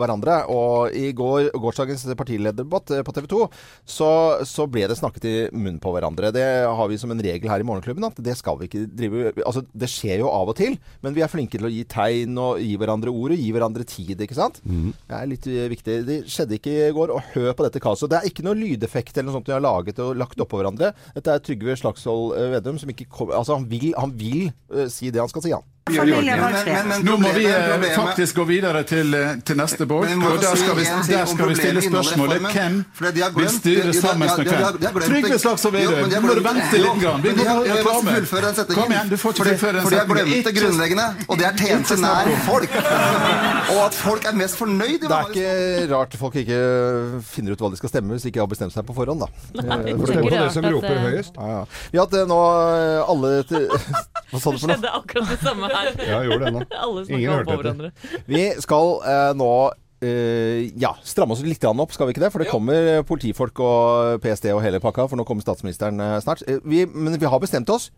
hverandre. 0.00 0.38
Og 0.52 0.96
i 0.96 1.10
går, 1.16 1.50
gårsdagens 1.62 2.06
partilederdebatt 2.18 2.94
eh, 2.96 3.04
på 3.06 3.14
TV 3.16 3.28
2, 3.32 3.42
så, 3.98 4.10
så 4.48 4.66
ble 4.70 4.86
det 4.90 4.98
snakket 4.98 5.28
i 5.28 5.36
munnen 5.52 5.80
på 5.82 5.92
hverandre. 5.94 6.32
Det 6.34 6.46
har 6.66 6.90
vi 6.90 7.00
som 7.00 7.12
en 7.14 7.22
regel 7.22 7.50
her 7.52 7.62
i 7.62 7.66
Morgenklubben 7.68 8.08
at 8.08 8.20
det 8.22 8.36
skal 8.38 8.60
vi 8.60 8.70
ikke 8.70 8.86
drive 8.90 9.32
Altså, 9.42 9.62
det 9.76 9.88
skjer 9.90 10.22
jo 10.22 10.30
av 10.30 10.50
og 10.50 10.56
til, 10.58 10.74
men 11.02 11.14
vi 11.16 11.22
er 11.24 11.30
flinke 11.30 11.58
til 11.58 11.66
å 11.68 11.72
gi 11.72 11.82
tegn 11.88 12.36
og 12.40 12.60
gi 12.62 12.74
hverandre 12.80 13.12
ord 13.12 13.34
og 13.34 13.40
gi 13.40 13.50
hverandre 13.54 13.86
tid, 13.88 14.20
ikke 14.24 14.36
sant? 14.36 14.60
Det 15.08 15.18
er 15.18 15.28
litt 15.30 15.46
eh, 15.50 15.68
viktig. 15.72 15.96
Det 16.08 16.18
skjedde 16.30 16.58
ikke 16.58 16.74
i 16.88 16.92
går. 16.94 17.12
Og 17.14 17.32
hør 17.34 17.52
på 17.58 17.66
dette 17.66 17.82
kaoset. 17.82 18.10
Det 18.12 18.20
er 18.20 18.28
ikke 18.28 18.44
noe 18.46 18.58
lydeffekt 18.58 19.16
eller 19.16 19.30
noe 19.30 19.38
sånt 19.38 19.50
vi 19.50 19.56
har 19.56 19.64
laget 19.64 20.00
og 20.02 20.16
lagt 20.20 20.40
oppå 20.42 20.60
hverandre. 20.60 20.92
Dette 21.16 21.34
er 21.34 21.42
Trygve 21.44 21.76
Slagsvold 21.80 22.36
Vedum 22.52 22.78
som 22.80 22.92
ikke 22.92 23.08
kommer 23.10 23.38
Altså, 23.38 23.56
han 23.58 23.68
vil, 23.70 23.92
han 23.98 24.12
vil 24.18 24.52
eh, 24.72 24.88
si 24.92 25.10
det 25.10 25.22
han 25.22 25.32
skal 25.32 25.44
si, 25.44 25.54
han. 25.54 25.64
Nå 25.90 27.16
må 27.18 27.30
vi 27.34 27.44
eh, 27.50 27.84
faktisk 27.96 28.36
gå 28.38 28.44
videre 28.46 28.84
til, 28.86 29.14
eh, 29.18 29.32
til 29.42 29.58
neste 29.58 29.82
jeg 29.82 30.18
må 30.20 30.30
Og 30.30 30.38
der 30.40 30.54
skal 30.60 30.76
vi, 30.78 30.84
der 31.10 31.26
skal 31.26 31.48
vi 31.50 31.56
stille 31.58 31.82
spørsmålet 31.82 32.44
hvem 32.54 32.76
vil 33.34 33.48
styre 33.50 33.94
sammen 33.96 34.30
med 34.38 34.52
hvem? 34.78 35.00
Trygve 35.02 35.38
Slagsvold 35.42 35.74
Vedum, 35.74 36.06
nå 36.12 36.20
må 36.22 36.36
du 36.38 36.42
vente 36.46 36.78
litt. 36.78 37.00
Grann. 37.02 37.22
Vi 37.24 37.32
jeg 37.34 37.76
reklame. 37.78 38.14
setningen. 38.54 38.76
Kom 38.78 38.92
igjen, 38.94 39.10
du 39.10 39.16
får 39.18 39.34
ikke 39.34 39.44
fullføre 39.48 39.72
den 39.72 39.82
For 39.82 39.90
de 39.90 39.98
har 39.98 40.06
setningen. 40.06 40.44
det 40.46 40.54
grunnleggende, 40.60 41.06
og 41.26 41.40
det 41.40 41.46
er 41.48 41.58
tjeneste 41.58 41.98
nær 42.02 42.30
folk. 42.46 42.78
Og 43.72 43.78
at 43.86 43.94
folk 43.96 44.26
er 44.28 44.36
mest 44.38 44.58
fornøyd. 44.60 45.02
i 45.02 45.08
Det 45.08 45.18
er 45.18 45.32
ikke 45.32 45.94
rart 45.94 46.16
folk 46.20 46.36
ikke 46.42 46.60
finner 47.26 47.56
ut 47.56 47.64
hva 47.64 47.72
de 47.72 47.80
skal 47.80 47.92
stemme 47.92 48.14
hvis 48.14 48.26
de 48.26 48.32
ikke 48.32 48.42
har 48.44 48.50
bestemt 48.50 48.74
seg 48.74 48.86
på 48.86 48.94
forhånd, 48.96 49.24
da. 49.24 49.30
Nei, 49.62 49.82
Eh, 49.82 49.96
det 49.96 50.20
på 50.22 50.30
det 50.30 50.52
som 50.54 50.66
roper 50.68 50.98
høyest. 51.06 51.36
Ja, 51.36 51.62
at 51.62 51.92
Vi 51.92 51.98
har 51.98 52.06
hatt 52.06 52.28
nå 52.28 52.40
alle 53.08 53.32
Hva 54.32 54.40
sa 54.40 54.52
du 54.52 54.58
for 54.58 54.68
noe? 54.68 54.76
skjedde 54.76 54.92
akkurat 54.96 55.28
det 55.32 55.38
samme. 55.42 55.71
Ja, 56.08 56.18
jeg 56.22 56.30
gjorde 56.30 56.44
det 56.44 56.52
nå. 56.56 56.64
Alle 56.86 57.06
Ingen 57.08 57.30
hørte 57.32 57.52
etter. 57.52 57.62
hverandre. 57.62 57.92
Vi 58.32 58.44
skal 58.64 58.98
eh, 59.14 59.30
nå 59.38 59.52
Uh, 60.02 60.66
ja, 60.82 60.96
stramme 61.06 61.36
oss 61.36 61.44
litt 61.46 61.62
opp, 61.62 61.92
skal 61.94 62.08
vi 62.08 62.14
ikke 62.16 62.24
det? 62.24 62.30
For 62.34 62.42
det 62.42 62.48
kommer 62.50 62.88
eh, 62.96 63.04
politifolk 63.06 63.60
og 63.62 64.18
PST 64.24 64.48
og 64.50 64.58
hele 64.64 64.80
pakka, 64.82 65.06
for 65.06 65.20
nå 65.20 65.22
kommer 65.28 65.46
statsministeren 65.46 66.02
eh, 66.02 66.16
snart. 66.24 66.42
Eh, 66.50 66.58
vi, 66.66 66.82
men 66.90 67.14
vi 67.22 67.30
har 67.30 67.38
bestemt 67.38 67.70
oss. 67.70 67.92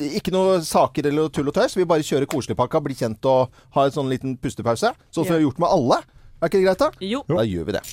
Ikke 0.00 0.32
noe 0.32 0.62
saker 0.64 1.10
eller 1.12 1.28
tull 1.28 1.52
og 1.52 1.58
tøys. 1.58 1.76
Vi 1.76 1.84
bare 1.84 2.06
kjører 2.06 2.30
koseligpakka, 2.32 2.80
blir 2.88 2.96
kjent 2.96 3.28
og 3.28 3.52
har 3.76 3.90
en 3.90 3.98
sånn 4.00 4.08
liten 4.08 4.38
pustepause. 4.40 4.96
Sånn 5.12 5.20
som 5.20 5.34
vi 5.34 5.42
har 5.42 5.44
gjort 5.50 5.60
med 5.60 5.74
alle. 5.76 6.00
Er 6.40 6.48
ikke 6.48 6.62
det 6.62 6.68
greit, 6.70 6.86
da? 6.88 7.08
Jo. 7.12 7.26
Da 7.28 7.44
gjør 7.44 7.68
vi 7.68 7.76
det. 7.76 7.88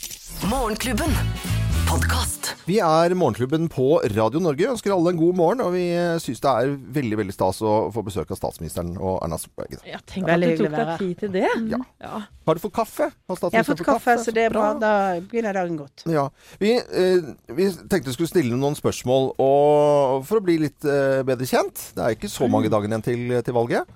Morgenklubben. 0.48 1.51
Podkast. 1.92 2.54
Vi 2.70 2.78
er 2.80 3.12
Morgenklubben 3.20 3.66
på 3.72 3.98
Radio 4.16 4.40
Norge. 4.40 4.70
Ønsker 4.72 4.94
alle 4.96 5.12
en 5.12 5.18
god 5.20 5.36
morgen. 5.36 5.62
Og 5.66 5.74
vi 5.76 5.82
syns 6.24 6.40
det 6.40 6.52
er 6.52 6.70
veldig 6.96 7.18
veldig 7.20 7.34
stas 7.36 7.60
å 7.68 7.74
få 7.92 8.04
besøk 8.08 8.30
av 8.32 8.38
statsministeren 8.40 8.94
og 8.96 9.18
Erna 9.26 9.36
Solberg. 9.42 9.76
Ja, 9.90 10.00
tenk 10.08 10.30
at 10.32 10.40
du 10.40 10.62
tok 10.62 10.72
deg 10.78 10.92
tid 11.02 11.20
til 11.26 11.34
det. 11.36 11.44
Ja. 11.74 11.82
Ja. 12.00 12.22
Har 12.48 12.58
du 12.58 12.62
fått 12.64 12.74
kaffe? 12.74 13.10
Har 13.30 13.38
Jeg 13.52 13.60
har 13.60 13.68
fått 13.68 13.84
kaffe, 13.86 14.16
så 14.24 14.32
det 14.34 14.46
er 14.48 14.54
bra. 14.56 14.70
Da 14.80 14.92
begynner 15.20 15.58
dagen 15.60 15.76
godt. 15.82 16.06
Ja. 16.10 16.30
Vi, 16.64 16.72
eh, 16.80 17.28
vi 17.60 17.68
tenkte 17.92 18.08
vi 18.10 18.16
skulle 18.16 18.32
stille 18.32 18.56
noen 18.58 18.78
spørsmål 18.80 19.34
og, 19.36 20.24
for 20.30 20.40
å 20.40 20.46
bli 20.48 20.58
litt 20.64 20.88
eh, 20.88 21.22
bedre 21.28 21.46
kjent. 21.50 21.84
Det 21.98 22.06
er 22.08 22.16
ikke 22.16 22.32
så 22.32 22.48
mange 22.48 22.70
Mm. 22.72 22.76
dagene 22.78 22.96
igjen 23.02 23.04
til, 23.04 23.42
til 23.44 23.54
valget. 23.58 23.90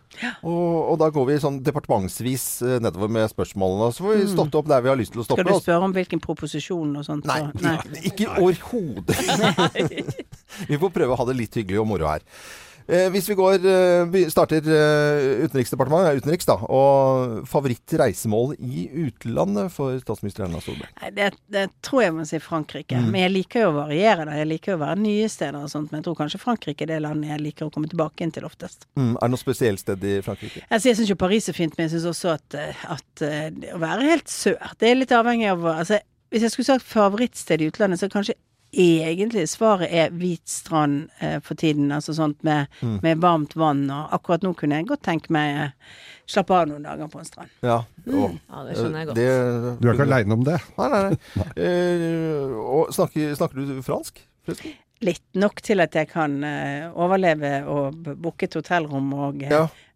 Og, 0.44 0.92
og 0.92 1.00
da 1.00 1.10
går 1.14 1.26
vi 1.30 1.36
sånn 1.44 1.62
departementsvis 1.64 2.46
eh, 2.66 2.78
nedover 2.84 3.08
med 3.12 3.30
spørsmålene. 3.32 3.94
Så 3.96 4.04
får 4.04 4.16
vi 4.20 4.24
Mm. 4.26 4.34
stått 4.36 4.56
opp 4.60 4.68
der 4.68 4.82
vi 4.82 4.90
har 4.90 4.98
lyst 5.00 5.14
til 5.16 5.22
å 5.22 5.26
stoppe. 5.28 5.44
Skal 5.46 5.60
du 5.60 5.64
spørre 5.64 5.84
om 5.90 5.94
hvilken 5.96 6.20
proposisjon 6.24 6.96
og 6.98 7.06
sånt? 7.06 7.26
Nei, 7.30 7.40
så- 7.56 7.62
Nei. 7.62 7.78
Ikke 8.12 8.30
overhodet. 8.36 9.18
vi 10.70 10.80
får 10.82 10.96
prøve 10.96 11.14
å 11.14 11.20
ha 11.20 11.28
det 11.32 11.40
litt 11.40 11.60
hyggelig 11.60 11.84
og 11.84 11.92
moro 11.94 12.10
her. 12.10 12.26
Eh, 12.86 13.08
hvis 13.10 13.26
vi 13.26 13.34
går, 13.34 13.64
eh, 13.66 14.28
starter 14.30 14.62
eh, 14.62 15.46
Utenriksdepartementet, 15.48 16.12
eh, 16.12 16.20
utenriks 16.22 16.46
da, 16.46 16.54
og 16.70 17.48
favorittreisemål 17.50 18.54
i 18.62 18.86
utlandet 19.08 19.74
for 19.74 19.98
statsminister 19.98 20.46
Erna 20.46 20.62
Solberg. 20.62 20.92
Nei, 21.02 21.10
Det, 21.16 21.32
det 21.50 21.66
tror 21.82 22.04
jeg 22.04 22.14
må 22.14 22.28
si 22.30 22.38
Frankrike. 22.44 23.00
Mm. 23.02 23.10
Men 23.10 23.26
jeg 23.26 23.34
liker 23.34 23.66
jo 23.66 23.72
å 23.72 23.78
variere 23.80 24.30
det. 24.30 24.38
Jeg 24.38 24.52
liker 24.52 24.74
jo 24.74 24.78
å 24.78 24.84
være 24.86 25.02
nye 25.02 25.32
steder 25.34 25.66
og 25.66 25.74
sånt. 25.74 25.90
Men 25.90 26.04
jeg 26.04 26.10
tror 26.12 26.20
kanskje 26.22 26.44
Frankrike 26.44 26.86
er 26.86 26.94
det 26.94 27.02
landet 27.08 27.34
jeg 27.34 27.46
liker 27.48 27.66
å 27.72 27.74
komme 27.74 27.90
tilbake 27.90 28.22
inn 28.22 28.36
til 28.36 28.46
oftest. 28.46 28.86
Mm, 29.00 29.16
er 29.16 29.24
det 29.24 29.34
noe 29.34 29.42
spesielt 29.42 29.82
sted 29.82 30.06
i 30.06 30.20
Frankrike? 30.26 30.66
Altså, 30.70 30.92
jeg 30.92 31.02
syns 31.02 31.14
jo 31.16 31.18
Paris 31.26 31.50
er 31.50 31.58
fint, 31.58 31.74
men 31.80 31.88
jeg 31.88 31.96
syns 31.96 32.12
også 32.14 32.36
at, 32.36 32.60
eh, 32.62 32.86
at 33.00 33.26
eh, 33.26 33.50
å 33.74 33.82
være 33.82 34.12
helt 34.12 34.30
sør 34.30 34.62
Det 34.78 34.92
er 34.92 35.02
litt 35.02 35.16
avhengig 35.16 35.50
av 35.56 35.66
altså, 35.74 35.98
Hvis 36.36 36.44
jeg 36.44 36.52
skulle 36.52 36.68
sagt 36.68 36.84
favorittsted 36.84 37.62
i 37.64 37.70
utlandet, 37.72 38.02
så 38.02 38.10
kanskje 38.12 38.36
egentlig 38.76 39.46
svaret 39.48 39.88
er 39.96 40.10
hvit 40.12 40.44
strand 40.52 41.06
eh, 41.24 41.38
for 41.40 41.56
tiden. 41.56 41.94
Altså 41.96 42.12
sånt 42.18 42.42
med, 42.44 42.68
Mm. 42.84 42.98
med 43.06 43.22
varmt 43.24 43.54
vann. 43.56 43.86
Og 43.90 44.10
akkurat 44.18 44.44
nå 44.44 44.52
kunne 44.60 44.76
jeg 44.76 44.88
godt 44.90 45.02
tenke 45.08 45.32
meg 45.32 45.56
eh, 45.56 45.70
slappe 46.28 46.52
av 46.58 46.68
noen 46.68 46.84
dager 46.84 47.08
på 47.08 47.20
en 47.22 47.26
strand. 47.30 47.50
Ja, 47.64 47.84
Mm. 48.06 48.36
Ja, 48.52 48.64
det 48.68 48.76
skjønner 48.78 48.98
jeg 49.00 49.08
godt. 49.08 49.16
det- 49.16 49.80
Du 49.82 49.88
er 49.90 49.94
ikke 49.94 50.04
aleine 50.12 50.34
om 50.34 50.44
det. 50.44 50.60
Nei, 50.78 50.90
nei, 50.90 51.02
nei. 51.10 51.46
Eh, 51.56 52.52
og 52.60 52.92
snakker, 52.94 53.32
snakker 53.40 53.56
du 53.56 53.82
fransk? 53.82 54.20
forresten? 54.46 54.74
Litt 55.02 55.24
nok 55.36 55.62
til 55.62 55.80
at 55.82 55.92
jeg 55.94 56.10
kan 56.10 56.44
eh, 56.44 56.92
overleve 56.94 57.66
og 57.68 57.96
booke 58.22 58.44
et 58.44 58.54
hotellrom 58.54 59.14
og 59.14 59.42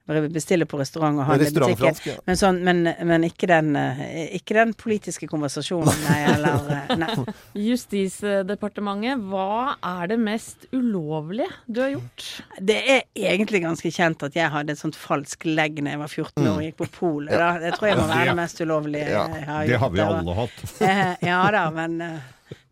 eh, 0.10 0.16
jeg 0.20 0.26
vil 0.26 0.34
bestille 0.34 0.66
på 0.70 0.80
restaurant 0.82 1.20
og 1.22 1.26
handle 1.30 1.48
i 1.48 1.54
butikken. 1.56 2.00
Ja. 2.10 2.16
Men, 2.28 2.40
sånn, 2.40 2.60
men, 2.66 2.82
men 3.08 3.26
ikke, 3.28 3.48
den, 3.52 3.76
eh, 3.80 4.36
ikke 4.40 4.58
den 4.58 4.74
politiske 4.74 5.30
konversasjonen, 5.32 5.94
nei. 6.08 6.18
Eller, 6.34 6.72
eh, 6.76 6.96
nei. 7.00 7.36
Justisdepartementet, 7.70 9.22
hva 9.30 9.76
er 9.86 10.10
det 10.14 10.20
mest 10.22 10.66
ulovlige 10.76 11.50
du 11.68 11.82
har 11.84 11.94
gjort? 11.96 12.28
Det 12.60 12.80
er 12.96 13.06
egentlig 13.16 13.64
ganske 13.66 13.92
kjent 13.94 14.26
at 14.28 14.36
jeg 14.38 14.52
hadde 14.54 14.76
et 14.76 14.82
sånt 14.82 14.98
falsk 15.00 15.46
legg 15.50 15.80
da 15.84 15.94
jeg 15.96 16.02
var 16.02 16.12
14 16.12 16.44
år 16.48 16.56
og 16.58 16.66
gikk 16.68 16.80
på 16.82 16.90
polet. 17.00 17.34
Ja. 17.36 17.52
Det 17.62 17.76
tror 17.78 17.92
jeg 17.92 18.00
må 18.02 18.10
være 18.10 18.32
det- 18.32 18.36
mest 18.40 18.62
ulovlige 18.62 19.08
Ja, 19.10 19.24
jeg 19.36 19.46
har 19.48 19.64
gjort. 19.64 19.70
det 19.70 19.80
har 19.80 19.90
vi 19.96 20.06
alle 20.10 20.36
hatt. 20.44 20.66
Eh, 20.90 21.16
ja 21.28 21.40
da, 21.52 21.70
men 21.70 22.00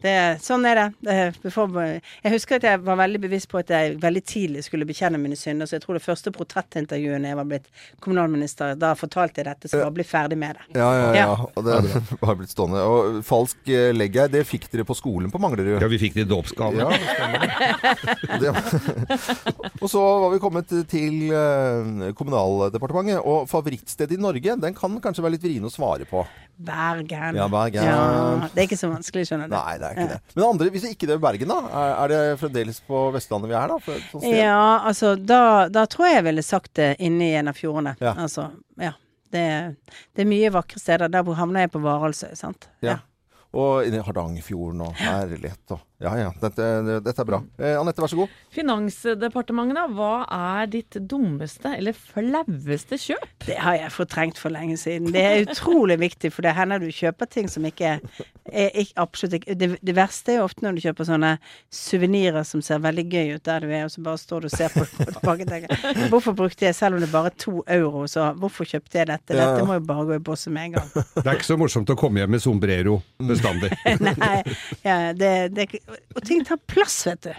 det, 0.03 0.13
sånn 0.45 0.65
er 0.69 0.77
det. 0.77 1.13
jeg 2.21 2.31
husker 2.33 2.59
at 2.59 2.65
jeg 2.67 2.81
var 2.85 2.99
veldig 2.99 3.21
bevisst 3.23 3.49
på 3.49 3.57
at 3.57 3.71
jeg 3.73 3.95
veldig 4.01 4.21
tidlig 4.29 4.63
skulle 4.67 4.85
bekjenne 4.85 5.17
mine 5.17 5.37
synder. 5.39 5.65
Så 5.65 5.77
jeg 5.77 5.85
tror 5.85 5.97
det 5.97 6.05
første 6.05 6.33
portrettintervjuet 6.35 7.23
da 7.23 7.31
jeg 7.31 7.39
var 7.39 7.47
blitt 7.49 7.69
kommunalminister, 8.03 8.75
da 8.77 8.91
fortalte 8.99 9.41
jeg 9.41 9.47
dette, 9.49 9.71
så 9.71 9.79
jeg 9.79 9.87
var 9.87 9.95
ble 9.97 10.05
ferdig 10.05 10.37
med 10.37 10.59
det. 10.59 10.67
Ja, 10.77 10.89
ja, 10.93 11.07
ja. 11.15 11.23
Ja. 11.23 11.47
Og 11.49 11.65
det 11.65 11.79
har 12.21 12.37
blitt 12.39 12.53
stående. 12.53 12.83
Og 12.85 13.21
falsk 13.25 13.71
eh, 13.73 13.89
legg 13.95 14.19
her, 14.21 14.29
det 14.31 14.43
fikk 14.49 14.69
dere 14.73 14.85
på 14.87 14.97
skolen 14.97 15.33
på 15.33 15.41
Manglerud. 15.41 15.81
Ja, 15.81 15.89
vi 15.89 16.01
fikk 16.01 16.17
det 16.19 16.27
i 16.27 16.29
dåpsgave. 16.29 16.85
Ja, 18.37 18.53
og 19.81 19.87
så 19.89 20.03
var 20.23 20.29
vi 20.33 20.41
kommet 20.43 20.73
til 20.91 21.31
eh, 21.31 22.11
Kommunaldepartementet. 22.17 23.23
Og 23.25 23.49
favorittsted 23.49 24.13
i 24.13 24.21
Norge, 24.21 24.59
den 24.61 24.77
kan 24.77 25.01
kanskje 25.01 25.25
være 25.25 25.37
litt 25.37 25.47
vrien 25.47 25.65
å 25.65 25.73
svare 25.73 26.05
på. 26.09 26.21
Bergen. 26.57 27.37
Ja, 27.37 27.45
Bergen. 27.51 27.83
Ja, 27.85 28.49
det 28.53 28.63
er 28.63 28.65
ikke 28.65 28.79
så 28.79 28.89
vanskelig, 28.89 29.27
skjønner 29.29 29.49
du. 29.49 29.53
Nei, 29.53 29.75
det 29.81 29.91
er 29.91 29.96
ikke 29.97 30.13
det. 30.13 30.35
Men 30.35 30.45
andre, 30.47 30.69
hvis 30.73 30.85
ikke 30.91 31.09
det 31.09 31.15
er 31.17 31.23
Bergen, 31.23 31.51
da? 31.51 31.57
Er, 31.81 31.95
er 31.95 32.13
det 32.13 32.21
fremdeles 32.41 32.79
på 32.87 33.01
Vestlandet 33.15 33.51
vi 33.51 33.57
er, 33.57 33.73
da? 33.73 33.97
Sted? 34.07 34.29
Ja, 34.31 34.61
altså 34.87 35.15
da, 35.19 35.41
da 35.73 35.85
tror 35.89 36.09
jeg 36.09 36.19
jeg 36.19 36.27
ville 36.29 36.45
sagt 36.45 36.73
det 36.79 36.93
inne 37.03 37.27
i 37.27 37.35
en 37.39 37.51
av 37.51 37.57
fjordene. 37.57 37.95
Ja. 38.03 38.15
Altså, 38.17 38.49
ja. 38.81 38.93
Det, 39.27 39.43
det 40.15 40.23
er 40.23 40.29
mye 40.29 40.49
vakre 40.55 40.79
steder. 40.79 41.11
Der 41.11 41.25
hvor 41.27 41.35
havner 41.35 41.65
jeg 41.65 41.73
på 41.73 41.81
Varaldsøy, 41.83 42.31
sant. 42.39 42.69
Ja. 42.85 43.01
Og 43.55 43.87
inni 43.87 44.01
Hardangerfjorden 44.03 44.81
og 44.87 44.97
Herlighet 44.99 45.75
og 45.77 45.85
Ja 45.97 46.11
ja, 46.13 46.27
dette, 46.37 46.61
dette 47.01 47.23
er 47.23 47.25
bra. 47.25 47.39
Eh, 47.57 47.73
Anette, 47.73 48.03
vær 48.03 48.11
så 48.11 48.19
god. 48.19 48.33
Finansdepartementet, 48.53 49.79
da. 49.79 49.85
Hva 49.97 50.27
er 50.59 50.67
ditt 50.69 50.93
dummeste 51.09 51.71
eller 51.73 51.95
flaueste 51.97 52.99
kjøp? 53.01 53.25
Det 53.47 53.55
har 53.57 53.79
jeg 53.79 53.95
fortrengt 53.95 54.37
for 54.37 54.53
lenge 54.53 54.77
siden. 54.77 55.09
Det 55.15 55.23
er 55.25 55.47
utrolig 55.47 55.97
viktig, 56.03 56.29
for 56.35 56.45
det 56.45 56.53
hender 56.53 56.83
du 56.83 56.91
kjøper 56.93 57.31
ting 57.33 57.49
som 57.49 57.65
ikke 57.65 57.95
er, 57.97 58.69
ikke, 58.77 58.93
absolutt 59.01 59.39
ikke 59.39 59.55
det, 59.57 59.71
det 59.81 59.95
verste 59.97 60.35
er 60.35 60.37
jo 60.37 60.45
ofte 60.45 60.63
når 60.67 60.77
du 60.77 60.83
kjøper 60.85 61.07
sånne 61.09 61.31
suvenirer 61.73 62.45
som 62.47 62.61
ser 62.61 62.83
veldig 62.83 63.05
gøy 63.09 63.33
ut 63.35 63.45
der 63.49 63.65
du 63.65 63.73
er, 63.73 63.87
og 63.87 63.91
så 63.91 64.03
bare 64.05 64.21
står 64.21 64.45
du 64.45 64.49
og 64.51 64.53
ser 64.53 64.71
på 64.75 64.85
det 64.85 65.09
tilbake 65.17 65.47
og 65.47 65.51
tenker 65.51 66.07
Hvorfor 66.13 66.37
brukte 66.37 66.67
jeg, 66.67 66.77
selv 66.77 66.99
om 66.99 67.03
det 67.03 67.09
bare 67.11 67.31
er 67.33 67.37
to 67.41 67.63
euro, 67.73 68.05
så 68.11 68.29
hvorfor 68.37 68.69
kjøpte 68.69 69.01
jeg 69.01 69.09
dette? 69.09 69.33
Dette 69.33 69.65
må 69.67 69.79
jo 69.79 69.85
bare 69.89 70.05
gå 70.11 70.19
i 70.19 70.23
bosset 70.29 70.53
med 70.53 70.69
en 70.69 70.77
gang. 70.77 70.93
Det 70.93 71.25
er 71.25 71.33
ikke 71.33 71.49
så 71.49 71.57
morsomt 71.59 71.89
å 71.89 71.97
komme 71.99 72.21
hjem 72.21 72.35
med 72.37 72.43
sombrero 72.43 72.99
bestandig. 73.37 73.71
Nei, 74.09 74.35
ja, 74.83 74.97
det, 75.17 75.31
det, 75.55 75.69
og 76.15 76.21
ting 76.27 76.43
tar 76.47 76.59
plass, 76.67 76.99
vet 77.07 77.29
du. 77.29 77.33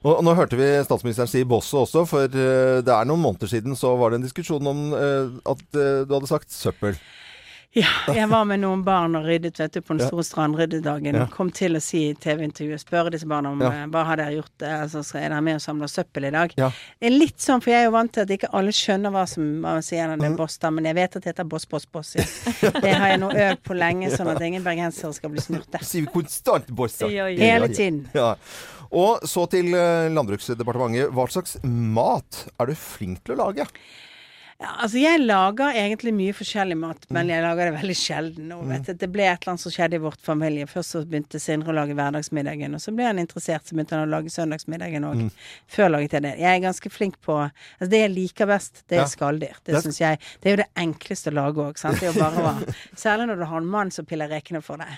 Og 0.00 0.14
og 0.16 0.22
nå 0.24 0.32
hørte 0.32 0.56
vi 0.56 0.68
statsministeren 0.84 1.28
si 1.28 1.42
bosset 1.44 1.82
også, 1.82 2.06
for 2.08 2.24
eh, 2.24 2.80
det 2.80 2.92
er 2.94 3.08
noen 3.08 3.20
måneder 3.20 3.50
siden 3.52 3.76
så 3.76 3.92
var 4.00 4.12
det 4.12 4.20
en 4.20 4.24
diskusjon 4.24 4.70
om 4.70 4.94
eh, 4.96 5.34
at 5.52 5.64
eh, 5.76 6.04
du 6.08 6.14
hadde 6.16 6.30
sagt 6.30 6.54
søppel. 6.54 6.96
Ja, 7.72 7.86
jeg 8.10 8.26
var 8.26 8.42
med 8.50 8.58
noen 8.64 8.80
barn 8.82 9.14
og 9.14 9.28
ryddet 9.30 9.54
vet 9.60 9.76
du, 9.76 9.80
på 9.80 9.94
den 9.94 10.00
Ja. 10.02 10.08
store 10.08 10.24
strandryddedagen. 10.26 11.14
Ja. 11.14 11.26
Kom 11.30 11.52
til 11.54 11.76
å 11.78 11.80
si 11.80 12.08
i 12.08 12.14
TV-intervjuet, 12.18 12.82
spørre 12.82 13.12
disse 13.14 13.28
barna 13.30 13.52
om 13.52 13.60
Ja. 13.62 13.68
eh, 13.70 13.86
hva 13.86 14.04
har 14.04 14.16
dere 14.18 14.34
gjort, 14.42 14.62
eh, 14.62 14.82
altså, 14.82 15.04
så 15.06 15.20
er 15.20 15.28
dere 15.28 15.40
med 15.40 15.54
og 15.54 15.60
samler 15.62 15.86
søppel 15.86 16.24
i 16.26 16.30
dag. 16.34 16.52
Ja. 16.58 16.70
Det 17.00 17.06
er 17.12 17.14
litt 17.16 17.38
sånn, 17.38 17.62
for 17.62 17.70
jeg 17.70 17.82
er 17.82 17.84
jo 17.86 17.92
vant 17.92 18.12
til 18.12 18.22
at 18.22 18.28
ikke 18.28 18.50
alle 18.52 18.70
skjønner 18.74 19.10
hva 19.14 19.22
som 19.28 19.44
hva 19.62 19.74
man 19.78 19.82
sier 19.82 20.08
når 20.08 20.18
det 20.18 20.32
er 20.32 20.36
boss, 20.36 20.58
da, 20.58 20.70
men 20.70 20.84
jeg 20.84 20.94
vet 20.96 21.16
at 21.16 21.22
det 21.22 21.30
heter 21.36 21.48
boss, 21.48 21.64
boss, 21.66 21.86
boss. 21.86 22.14
Ja. 22.16 22.70
Det 22.80 22.92
har 22.92 23.08
jeg 23.08 23.20
nå 23.20 23.30
øvd 23.30 23.62
på 23.62 23.78
lenge, 23.78 24.10
sånn 24.10 24.34
at 24.34 24.40
ingen 24.42 24.64
bergensere 24.64 25.14
skal 25.14 25.30
bli 25.30 25.38
snurte. 25.40 25.78
Sier 25.84 26.02
vi 26.02 26.12
konstant 26.12 26.66
boss. 26.74 26.98
da. 26.98 27.06
Ja, 27.06 27.26
ja. 27.26 27.38
Hele 27.38 27.68
tiden. 27.68 28.08
Ja. 28.14 28.34
Og 28.90 29.20
så 29.22 29.48
til 29.48 29.72
eh, 29.72 30.08
Landbruksdepartementet. 30.10 31.12
Hva 31.14 31.28
slags 31.30 31.56
mat 31.62 32.48
er 32.58 32.66
du 32.66 32.74
flink 32.74 33.22
til 33.22 33.36
å 33.36 33.46
lage? 33.46 33.68
Ja, 34.60 34.74
altså 34.84 34.98
jeg 35.00 35.22
lager 35.24 35.72
egentlig 35.72 36.12
mye 36.12 36.32
forskjellig 36.36 36.76
mat, 36.76 37.06
men 37.16 37.30
jeg 37.32 37.40
lager 37.40 37.70
det 37.70 37.74
veldig 37.78 37.94
sjelden. 37.96 38.50
Og 38.52 38.66
vet 38.68 38.90
du, 38.90 38.92
det 39.00 39.08
ble 39.08 39.24
et 39.24 39.38
eller 39.40 39.54
annet 39.54 39.62
som 39.62 39.72
skjedde 39.72 39.96
i 39.96 40.02
vårt 40.04 40.20
familie. 40.20 40.66
Først 40.68 40.92
så 40.92 41.00
begynte 41.08 41.40
Sindre 41.40 41.72
å 41.72 41.76
lage 41.78 41.96
hverdagsmiddagen, 41.96 42.74
og 42.76 42.82
så 42.84 42.92
ble 42.92 43.06
han 43.08 43.22
interessert, 43.22 43.64
så 43.64 43.72
begynte 43.78 43.96
han 43.96 44.04
å 44.04 44.10
lage 44.12 44.28
søndagsmiddagen 44.34 45.06
òg. 45.08 45.22
Mm. 45.22 45.30
Før 45.76 45.88
laget 45.94 46.18
jeg 46.18 46.26
det. 46.26 46.34
Jeg 46.42 46.50
er 46.58 46.60
ganske 46.66 46.92
flink 46.92 47.16
på 47.24 47.38
Altså 47.40 47.88
det 47.88 48.02
jeg 48.02 48.12
liker 48.12 48.50
best, 48.50 48.82
det 48.88 48.98
er 48.98 49.00
Ja. 49.00 49.08
skalldyr. 49.08 49.56
Det 49.64 49.72
Det 49.74 49.82
syns 49.82 50.00
jeg 50.00 50.18
Det 50.42 50.50
er 50.50 50.56
jo 50.56 50.62
det 50.62 50.68
enkleste 50.76 51.30
å 51.32 51.34
lage 51.40 51.56
òg, 51.64 51.78
sant. 51.78 51.98
Det 51.98 52.08
er 52.08 52.12
jo 52.12 52.20
bare 52.20 52.44
å 52.44 52.74
Særlig 53.04 53.26
når 53.32 53.36
du 53.40 53.44
har 53.48 53.56
en 53.56 53.66
mann 53.66 53.90
som 53.90 54.04
piller 54.04 54.28
rekene 54.28 54.60
for 54.62 54.76
deg. 54.76 54.88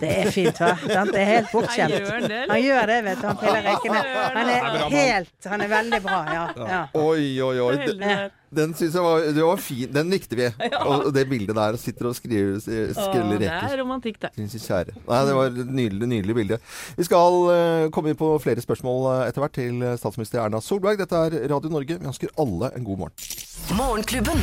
Det 0.00 0.10
er 0.10 0.30
fint, 0.34 0.58
hva. 0.58 0.74
Sant? 0.90 1.12
Det 1.14 1.22
er 1.22 1.30
helt 1.36 1.52
bortskjemt. 1.54 2.10
Han? 2.10 2.30
Han 2.50 2.62
gjør 2.66 2.86
det, 2.90 3.04
vet 3.04 3.20
du. 3.22 3.26
Han 3.30 3.36
piller 3.36 3.62
rekene. 3.62 4.02
Han 4.34 4.48
er 4.50 4.88
helt 4.90 5.52
Han 5.54 5.60
er 5.60 5.68
veldig 5.68 6.02
bra, 6.02 6.24
ja. 6.34 6.46
ja. 6.56 6.86
Oi, 6.98 7.40
oi, 7.40 7.58
oi. 7.60 8.30
Den, 8.54 8.72
Ja. 8.74 8.78
syns 8.78 8.94
jeg 8.94 9.04
var, 9.04 9.26
det 9.36 9.44
var 9.44 9.60
fin. 9.62 9.92
Den 9.92 10.10
likte 10.12 10.38
vi. 10.38 10.48
Og 10.88 11.10
det 11.14 11.26
bildet 11.30 11.56
der 11.56 11.76
sitter 11.80 12.10
og 12.10 12.16
skriver, 12.18 12.58
skreller 12.60 13.38
reker. 13.40 13.66
det 13.68 13.76
er 13.78 13.82
romantikk, 13.82 14.20
det. 14.22 14.32
Kjære. 14.54 14.94
Nei, 15.08 15.20
det 15.28 15.34
var 15.36 15.50
et 15.50 15.72
nydelig, 15.74 16.08
nydelig 16.08 16.34
bilde. 16.38 16.58
Vi 16.96 17.04
skal 17.08 17.38
uh, 17.50 17.90
komme 17.94 18.12
inn 18.14 18.18
på 18.20 18.30
flere 18.42 18.62
spørsmål 18.64 19.08
eh, 19.12 19.28
etter 19.28 19.44
hvert 19.44 19.56
til 19.56 19.82
eh, 19.82 19.96
statsminister 20.00 20.42
Erna 20.44 20.60
Solberg. 20.64 20.98
Dette 21.02 21.20
er 21.26 21.38
Radio 21.52 21.72
Norge. 21.72 21.98
Vi 22.00 22.10
ønsker 22.10 22.32
alle 22.38 22.72
en 22.76 22.86
god 22.86 23.04
morgen. 23.04 23.30
Morgenklubben. 23.76 24.40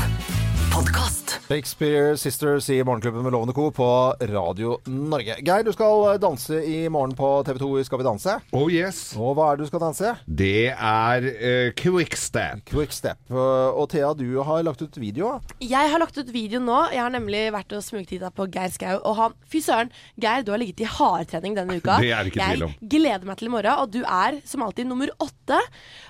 Shakespeare 1.32 2.18
Sisters 2.18 2.70
i 2.70 2.84
Morgenklubben 2.84 3.24
med 3.24 3.32
Lovende 3.32 3.54
Co. 3.54 3.72
på 3.72 3.88
Radio 4.20 4.78
Norge. 4.86 5.38
Geir, 5.40 5.64
du 5.64 5.72
skal 5.74 6.20
danse 6.22 6.58
i 6.68 6.90
morgen 6.92 7.14
på 7.16 7.30
TV 7.48 7.60
2 7.62 7.70
i 7.80 7.84
Skal 7.88 8.02
vi 8.02 8.08
danse. 8.08 8.36
Oh 8.56 8.68
yes. 8.72 9.00
Og 9.16 9.36
hva 9.38 9.52
er 9.52 9.60
det 9.60 9.68
du 9.68 9.72
skal 9.72 9.84
danse? 9.84 10.14
Det 10.26 10.72
er 10.72 11.28
uh, 11.28 11.70
quickstep. 11.80 12.66
Quickstep. 12.72 13.20
Uh, 13.32 13.72
og 13.72 13.88
Thea, 13.94 14.12
du 14.18 14.42
har 14.44 14.64
lagt 14.68 14.84
ut 14.84 15.00
video. 15.00 15.38
Jeg 15.64 15.92
har 15.94 16.02
lagt 16.02 16.18
ut 16.18 16.32
video 16.34 16.62
nå. 16.64 16.80
Jeg 16.92 17.04
har 17.04 17.14
nemlig 17.14 17.46
vært 17.56 17.78
og 17.78 17.86
smugtitta 17.86 18.32
på 18.36 18.50
Geir 18.52 18.74
Skau. 18.76 18.98
Og 19.00 19.18
han 19.20 19.38
Fy 19.52 19.62
søren, 19.64 19.92
Geir, 20.22 20.44
du 20.48 20.54
har 20.54 20.62
ligget 20.62 20.84
i 20.84 20.90
hardtrening 20.90 21.56
denne 21.58 21.80
uka. 21.80 22.00
Det 22.04 22.12
er 22.12 22.26
det 22.26 22.34
ikke 22.34 22.50
tvil 22.50 22.68
om. 22.68 22.76
Jeg 22.82 22.92
gleder 22.96 23.30
meg 23.30 23.40
til 23.40 23.52
i 23.52 23.54
morgen, 23.56 23.84
og 23.84 23.94
du 23.94 24.02
er 24.02 24.42
som 24.48 24.66
alltid 24.66 24.90
nummer 24.90 25.12
åtte. 25.22 25.60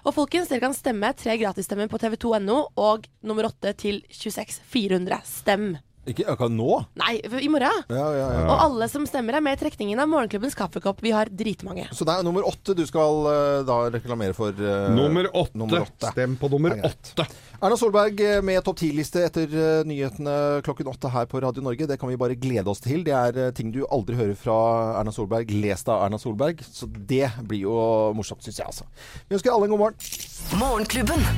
Og 0.06 0.16
folkens, 0.16 0.50
dere 0.52 0.64
kan 0.64 0.78
stemme 0.78 1.14
tre 1.18 1.38
gratisstemmer 1.42 1.92
på 1.92 2.00
tv2.no, 2.02 2.60
og 2.80 3.08
nummer 3.28 3.50
åtte 3.52 3.76
til 3.82 4.02
26 4.10 4.62
400. 4.72 5.11
Stem. 5.28 5.74
Ikke 6.10 6.24
akkurat 6.26 6.50
nå? 6.50 6.80
Nei, 6.98 7.20
i 7.22 7.50
morgen. 7.52 7.84
Ja, 7.94 8.06
ja, 8.18 8.28
ja. 8.34 8.46
Og 8.50 8.58
alle 8.64 8.88
som 8.90 9.04
stemmer, 9.06 9.36
er 9.38 9.44
med 9.46 9.54
i 9.54 9.60
trekningen 9.62 10.00
av 10.02 10.08
Morgenklubbens 10.10 10.56
kaffekopp. 10.58 10.98
Vi 11.06 11.12
har 11.14 11.30
dritmange. 11.30 11.84
Så 11.94 12.08
det 12.10 12.16
er 12.16 12.26
nummer 12.26 12.48
åtte 12.50 12.74
du 12.74 12.82
skal 12.90 13.20
uh, 13.28 13.60
da 13.68 13.76
reklamere 13.94 14.34
for. 14.34 14.50
Uh, 14.58 14.90
Nummer 14.98 15.30
åtte. 15.30 15.54
nummer 15.62 15.84
åtte. 15.86 16.10
Stem 16.16 16.34
på 16.42 16.50
nummer 16.50 16.74
er 16.74 16.88
åtte. 16.90 17.28
Erna 17.62 17.78
Solberg 17.78 18.18
eh, 18.26 18.40
med 18.42 18.64
topp 18.66 18.80
ti-liste 18.82 19.22
etter 19.28 19.46
uh, 19.54 19.86
nyhetene 19.86 20.34
klokken 20.66 20.90
åtte 20.90 21.12
her 21.14 21.30
på 21.30 21.44
Radio 21.46 21.62
Norge. 21.62 21.86
Det 21.94 22.00
kan 22.02 22.10
vi 22.10 22.18
bare 22.18 22.34
glede 22.34 22.74
oss 22.74 22.82
til. 22.82 23.06
Det 23.06 23.14
er 23.14 23.54
ting 23.54 23.70
du 23.70 23.84
aldri 23.86 24.18
hører 24.18 24.34
fra 24.42 24.58
Erna 25.04 25.14
Solberg, 25.14 25.54
lest 25.62 25.86
av 25.94 26.08
Erna 26.08 26.18
Solberg. 26.18 26.66
Så 26.66 26.90
det 26.90 27.28
blir 27.46 27.68
jo 27.68 27.78
morsomt, 28.18 28.42
syns 28.42 28.58
jeg, 28.58 28.74
altså. 28.74 28.90
Vi 29.30 29.38
ønsker 29.38 29.54
alle 29.54 29.70
en 29.70 29.78
god 29.78 29.86
morgen. 29.86 30.12
Morgenklubben. 30.58 31.30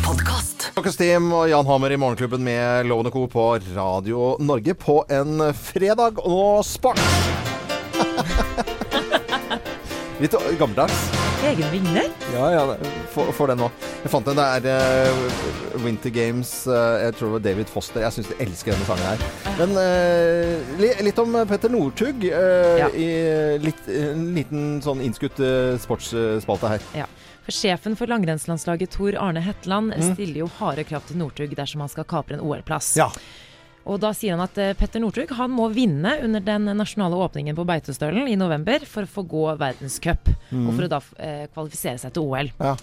Podkast. 0.00 0.37
Klokken 0.78 0.94
Stim 0.94 1.32
og 1.34 1.48
Jan 1.50 1.66
Hammer 1.66 1.90
i 1.90 1.96
Morgenklubben 1.98 2.44
med 2.46 2.86
Lovende 2.86 3.10
Co. 3.10 3.24
på 3.26 3.46
Radio 3.74 4.36
Norge 4.38 4.76
på 4.78 5.00
en 5.10 5.40
fredag. 5.50 6.20
Og 6.22 6.62
spark. 6.62 7.00
sport! 7.02 8.68
Litt 10.22 10.36
gammeldags. 10.60 11.00
Egen 11.50 11.66
vinner? 11.74 12.06
Ja, 12.30 12.52
ja. 12.54 12.62
For, 13.10 13.34
få 13.34 13.48
den 13.50 13.58
nå. 13.58 13.72
Jeg 14.04 14.12
fant 14.12 14.30
den. 14.30 14.38
Det 14.38 14.70
er 14.70 15.10
uh, 15.10 15.82
Winter 15.82 16.14
Games. 16.14 16.52
Uh, 16.70 17.02
jeg 17.02 17.18
tror 17.18 17.26
det 17.26 17.34
var 17.34 17.46
David 17.48 17.74
Foster. 17.74 18.04
Jeg 18.06 18.14
syns 18.14 18.30
de 18.30 18.38
elsker 18.46 18.76
denne 18.76 18.86
sangen 18.86 19.08
her. 19.08 19.28
Men 19.58 19.74
uh, 19.82 20.78
li, 20.78 20.92
litt 21.08 21.18
om 21.18 21.34
Petter 21.50 21.74
Northug. 21.74 22.22
Ja. 22.22 22.86
I 22.94 23.10
litt, 23.66 23.82
en 23.90 24.28
liten 24.38 24.76
sånn 24.86 25.02
innskutt 25.02 25.42
sportsspalte 25.82 26.76
her. 26.76 26.86
Ja. 27.02 27.10
Sjefen 27.48 27.96
for 27.96 28.06
langrennslandslaget 28.10 28.90
Tor 28.92 29.16
Arne 29.16 29.40
Hetland 29.40 29.94
Mm. 29.96 30.14
stiller 30.14 30.40
jo 30.44 30.46
harde 30.58 30.84
krav 30.84 31.02
til 31.08 31.16
Northug 31.16 31.54
dersom 31.56 31.80
han 31.80 31.88
skal 31.88 32.04
kapre 32.04 32.34
en 32.36 32.40
OL-plass. 32.44 32.96
Ja. 32.96 33.08
Og 33.88 34.00
da 34.00 34.10
sier 34.12 34.36
han 34.36 34.42
at 34.44 34.58
eh, 34.60 34.74
Petter 34.76 35.00
Northug 35.00 35.30
han 35.32 35.50
må 35.50 35.70
vinne 35.72 36.18
under 36.22 36.40
den 36.44 36.64
nasjonale 36.76 37.16
åpningen 37.16 37.56
på 37.56 37.64
Beitostølen 37.64 38.28
i 38.28 38.36
november 38.36 38.84
for 38.84 39.02
å 39.02 39.08
få 39.08 39.24
gå 39.26 39.46
verdenscup, 39.58 40.28
Mm. 40.52 40.68
og 40.68 40.74
for 40.74 40.82
å 40.84 40.88
da 40.88 41.00
eh, 41.18 41.46
kvalifisere 41.54 41.98
seg 41.98 42.12
til 42.12 42.22
OL. 42.22 42.50
Ja. 42.60 42.76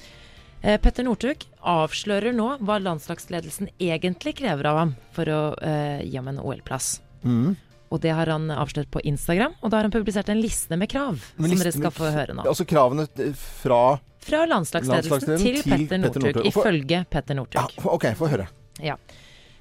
Eh, 0.64 0.78
Petter 0.82 1.04
Northug 1.04 1.46
avslører 1.64 2.34
nå 2.34 2.58
hva 2.60 2.80
landslagsledelsen 2.82 3.70
egentlig 3.80 4.36
krever 4.38 4.66
av 4.66 4.78
ham 4.78 4.96
for 5.14 5.26
å 5.26 5.40
eh, 5.62 6.02
gi 6.06 6.16
ham 6.18 6.28
en 6.30 6.40
OL-plass. 6.40 7.02
Mm. 7.24 7.56
Og 7.94 8.02
det 8.02 8.10
har 8.18 8.26
han 8.34 8.50
avslørt 8.52 8.90
på 8.92 9.00
Instagram, 9.06 9.54
og 9.62 9.70
da 9.72 9.78
har 9.78 9.84
han 9.88 9.94
publisert 9.94 10.30
en 10.34 10.42
liste 10.42 10.74
med 10.78 10.90
krav. 10.90 11.20
Men 11.38 11.50
som 11.54 11.60
dere 11.62 11.72
skal 11.76 11.92
få 11.94 12.10
høre 12.16 12.34
nå. 12.38 12.42
Altså 12.50 12.66
kravene 12.68 13.06
eh, 13.22 13.34
fra 13.62 13.84
Fra 14.26 14.42
landslagsledelsen 14.50 15.38
til, 15.38 15.62
til 15.62 15.70
Petter 15.70 15.98
Northug. 16.02 16.42
Ifølge 16.50 17.04
Petter 17.14 17.36
Northug. 17.38 17.62
ja, 17.62 17.66
OK, 17.94 18.06
få 18.18 18.26
høre. 18.32 18.48
Ja. 18.82 18.96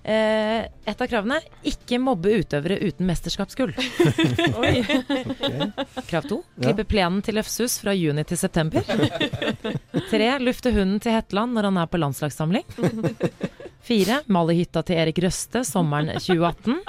Eh, 0.04 0.66
et 0.84 1.00
av 1.00 1.08
kravene 1.08 1.38
ikke 1.64 1.96
mobbe 2.00 2.28
utøvere 2.42 2.76
uten 2.84 3.06
mesterskapsgull. 3.08 3.72
Krav 6.10 6.22
to 6.28 6.42
Ja. 6.56 6.62
klippe 6.66 6.84
plenen 6.84 7.22
til 7.24 7.34
Løfshus 7.38 7.78
fra 7.80 7.92
juni 7.96 8.20
til 8.28 8.36
september. 8.36 8.84
Tre 10.10 10.28
lufte 10.44 10.72
hunden 10.76 11.00
til 11.00 11.12
Hetland 11.16 11.52
når 11.56 11.62
han 11.70 11.76
er 11.80 11.86
på 11.92 12.00
landslagssamling. 12.02 12.64
Fire 13.84 14.20
male 14.32 14.52
hytta 14.56 14.80
til 14.84 14.96
Erik 14.96 15.18
Røste 15.24 15.60
sommeren 15.68 16.08
2018. 16.16 16.80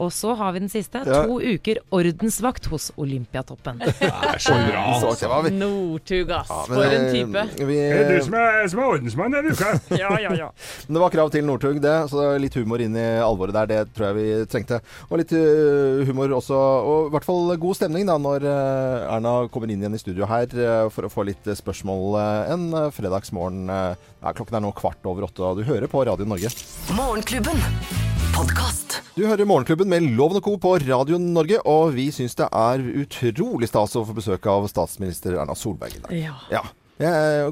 Og 0.00 0.10
så 0.14 0.34
har 0.38 0.52
vi 0.56 0.62
den 0.64 0.70
siste. 0.72 1.02
Ja. 1.06 1.22
To 1.28 1.38
uker 1.40 1.80
ordensvakt 1.94 2.66
hos 2.72 2.90
Olympiatoppen. 3.00 3.80
Det 3.82 3.94
er 4.08 4.38
så 4.42 4.54
bra. 4.54 4.84
Så, 5.00 5.10
altså. 5.12 5.20
det 5.24 5.30
var 5.32 5.42
vi- 5.46 5.52
Northug, 5.60 6.30
ass. 6.36 6.50
Ja, 6.50 6.60
For 6.68 6.84
en 6.84 7.06
eh, 7.06 7.12
type. 7.14 7.44
Vi, 7.66 7.76
Det 7.76 8.00
er 8.00 8.10
du 8.18 8.24
som 8.24 8.34
er, 8.40 8.68
som 8.72 8.82
er 8.82 8.90
ordensmann 8.96 9.36
denne 9.36 9.54
uka. 9.54 9.72
Ja, 10.00 10.12
ja, 10.22 10.32
ja. 10.38 10.48
Men 10.88 10.98
Det 10.98 11.02
var 11.04 11.14
krav 11.14 11.30
til 11.34 11.44
Northug, 11.46 11.80
det. 11.82 11.96
Så 12.10 12.26
litt 12.40 12.56
humor 12.58 12.80
inn 12.82 12.96
i 12.96 13.06
alvoret 13.22 13.54
der, 13.56 13.70
det 13.70 13.80
tror 13.96 14.10
jeg 14.10 14.18
vi 14.20 14.44
trengte. 14.50 14.80
Og 15.10 15.20
litt 15.22 15.32
øh, 15.36 16.04
humor 16.08 16.36
også, 16.40 16.56
og 16.56 17.08
i 17.10 17.14
hvert 17.16 17.26
fall 17.28 17.54
god 17.60 17.78
stemning 17.78 18.06
da, 18.08 18.18
når 18.20 18.46
øh, 18.48 19.14
Erna 19.16 19.34
kommer 19.52 19.70
inn 19.70 19.82
igjen 19.82 19.96
i 19.98 20.02
studio 20.02 20.28
her 20.30 20.48
for 20.90 21.06
å 21.06 21.12
få 21.12 21.24
litt 21.28 21.46
spørsmål 21.58 22.16
en 22.54 22.68
fredagsmorgen. 22.94 23.66
Ja, 23.70 24.32
klokken 24.36 24.58
er 24.58 24.64
nå 24.64 24.72
kvart 24.76 25.04
over 25.08 25.28
åtte, 25.28 25.44
og 25.44 25.60
du 25.60 25.66
hører 25.68 25.88
på 25.90 26.04
Radio 26.06 26.28
Norge. 26.28 26.52
Morgenklubben. 26.96 28.09
Podkast. 28.40 28.94
Du 29.18 29.26
hører 29.28 29.44
Morgenklubben 29.44 29.90
med 29.92 30.06
Loven 30.16 30.38
og 30.38 30.44
Co. 30.46 30.54
på 30.56 30.70
Radio 30.80 31.18
Norge, 31.20 31.58
og 31.68 31.90
vi 31.92 32.06
syns 32.14 32.32
det 32.38 32.46
er 32.56 32.80
utrolig 33.02 33.68
stas 33.68 33.92
å 34.00 34.04
få 34.08 34.14
besøk 34.16 34.46
av 34.48 34.64
statsminister 34.70 35.34
Erna 35.42 35.52
Solberg 35.58 35.98
i 35.98 36.00
dag. 36.06 36.14
Ja. 36.16 36.32
Ja. 36.48 36.62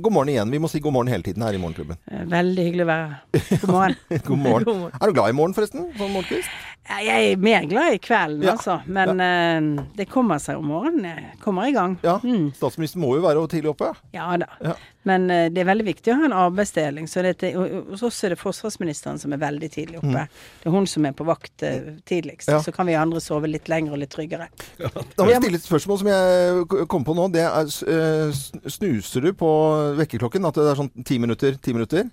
God 0.00 0.14
morgen 0.16 0.32
igjen. 0.32 0.48
Vi 0.54 0.60
må 0.64 0.70
si 0.72 0.80
god 0.80 0.94
morgen 0.96 1.12
hele 1.12 1.26
tiden 1.26 1.44
her 1.44 1.52
i 1.52 1.60
Morgenklubben. 1.60 2.00
Eh, 2.08 2.24
Veldig 2.32 2.64
hyggelig 2.70 2.86
å 2.86 2.88
være 2.88 3.10
her. 3.10 3.60
God 3.66 3.74
morgen. 3.74 3.98
God 4.30 4.40
morgen. 4.46 4.80
Er 4.96 5.04
du 5.12 5.16
glad 5.18 5.34
i 5.34 5.36
morgen, 5.36 5.56
forresten? 5.58 5.84
Sånn 6.00 6.14
morgenkvist? 6.16 6.56
Ja, 6.88 6.98
Jeg 7.04 7.32
er 7.32 7.36
mer 7.36 7.66
glad 7.68 7.92
i 7.94 7.98
kvelden, 7.98 8.42
Ja. 8.46 8.52
altså. 8.56 8.78
Men 8.86 9.20
eh, 9.20 9.84
det 9.96 10.08
kommer 10.08 10.38
seg 10.40 10.56
om 10.56 10.64
morgenen. 10.72 11.04
Jeg 11.04 11.38
kommer 11.44 11.68
i 11.68 11.72
gang. 11.76 11.98
Ja. 12.02 12.18
Statsministeren 12.56 13.02
må 13.04 13.14
jo 13.16 13.22
være 13.26 13.46
tidlig 13.48 13.70
oppe. 13.74 13.92
Ja 14.14 14.30
da. 14.40 14.46
Ja. 14.64 14.76
Men 15.08 15.22
uh, 15.30 15.46
det 15.48 15.62
er 15.62 15.64
veldig 15.64 15.84
viktig 15.86 16.10
å 16.12 16.16
ha 16.20 16.24
en 16.26 16.34
arbeidsdeling. 16.36 17.06
Så 17.08 17.22
det, 17.24 17.30
er- 17.42 17.54
og- 17.56 17.70
og- 17.78 17.86
hos 17.94 18.02
oss 18.04 18.18
er 18.24 18.34
det 18.34 18.38
forsvarsministeren 18.38 19.16
som 19.18 19.32
er 19.32 19.38
veldig 19.40 19.70
tidlig 19.72 19.98
oppe. 20.02 20.26
Det 20.60 20.66
er 20.68 20.70
hun 20.74 20.86
som 20.86 21.06
er 21.08 21.12
på 21.16 21.24
vakt 21.24 21.62
uh, 21.64 21.94
tidligst. 22.04 22.48
Mm. 22.48 22.54
Ja. 22.54 22.60
Så 22.60 22.72
kan 22.76 22.86
vi 22.86 22.94
andre 22.98 23.20
sove 23.24 23.48
litt 23.48 23.68
lenger 23.72 23.92
og 23.92 23.98
litt 24.02 24.10
tryggere. 24.12 24.48
Da 24.78 25.24
må 25.24 25.30
jeg 25.30 25.40
stille 25.42 25.56
et 25.56 25.64
spørsmål 25.64 25.98
som 26.02 26.10
jeg 26.12 26.88
kom 26.92 27.04
på 27.08 27.14
nå. 27.16 27.28
Det 27.32 27.40
er, 27.46 27.72
eh, 27.88 28.68
snuser 28.68 29.20
du 29.24 29.32
på 29.32 29.48
vekkerklokken? 29.96 30.44
At 30.48 30.54
det 30.60 30.66
er 30.74 30.76
sånn 30.82 30.90
ti 31.04 31.18
minutter, 31.18 31.56
ti 31.62 31.72
minutter? 31.72 32.04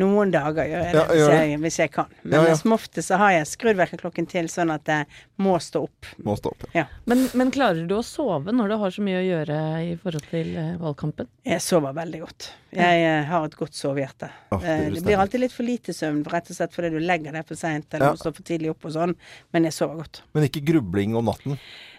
Noen 0.00 0.30
dager 0.32 0.64
gjør 0.64 0.84
jeg 0.86 0.94
det, 0.94 1.00
Ja, 1.00 1.04
hvis, 1.12 1.28
jeg, 1.36 1.58
hvis 1.66 1.78
jeg 1.78 1.92
kan. 1.92 2.06
Men 2.22 2.32
Ja, 2.40 2.46
ja. 2.48 2.54
som 2.56 2.72
ofte 2.72 3.02
så 3.04 3.18
har 3.20 3.32
jeg 3.36 3.46
skrudd 3.52 3.76
vekkerklokken 3.76 4.09
til 4.30 4.48
sånn 4.50 4.72
at 4.74 4.88
jeg 4.90 5.06
må 5.42 5.56
stå 5.62 5.84
opp. 5.86 6.10
Må 6.26 6.36
stå 6.38 6.54
opp. 6.54 6.66
Ja. 6.76 6.86
Men, 7.10 7.28
men 7.34 7.52
klarer 7.54 7.86
du 7.88 7.96
å 7.98 8.04
sove 8.06 8.54
når 8.54 8.72
du 8.72 8.78
har 8.82 8.96
så 8.96 9.04
mye 9.06 9.20
å 9.20 9.26
gjøre 9.26 9.60
i 9.86 9.94
forhold 10.00 10.26
til 10.32 10.52
eh, 10.56 10.74
valgkampen? 10.80 11.30
Jeg 11.46 11.64
sover 11.64 11.96
veldig 11.96 12.24
godt. 12.26 12.50
Jeg 12.72 13.02
eh, 13.02 13.24
har 13.26 13.44
et 13.48 13.56
godt 13.58 13.74
sovehjerte. 13.74 14.30
Åh, 14.52 14.60
det 14.62 14.70
Eh, 14.70 14.90
det 14.94 15.02
blir 15.02 15.18
alltid 15.18 15.40
litt 15.40 15.52
for 15.56 15.66
lite 15.66 15.92
søvn, 15.96 16.22
rett 16.30 16.50
og 16.50 16.56
slett 16.56 16.72
fordi 16.76 16.90
du 16.94 17.00
legger 17.02 17.32
deg 17.34 17.46
for 17.48 17.58
seint 17.58 17.86
eller 17.94 18.06
Ja. 18.06 18.12
må 18.14 18.20
stå 18.22 18.34
for 18.36 18.42
tidlig 18.46 18.70
opp 18.70 18.84
og 18.84 18.92
sånn, 18.94 19.14
men 19.52 19.64
jeg 19.64 19.72
sover 19.72 19.96
godt. 20.04 20.22
Men 20.34 20.44
ikke 20.46 20.62
grubling 20.64 21.16
om 21.16 21.24
natten? 21.26 21.58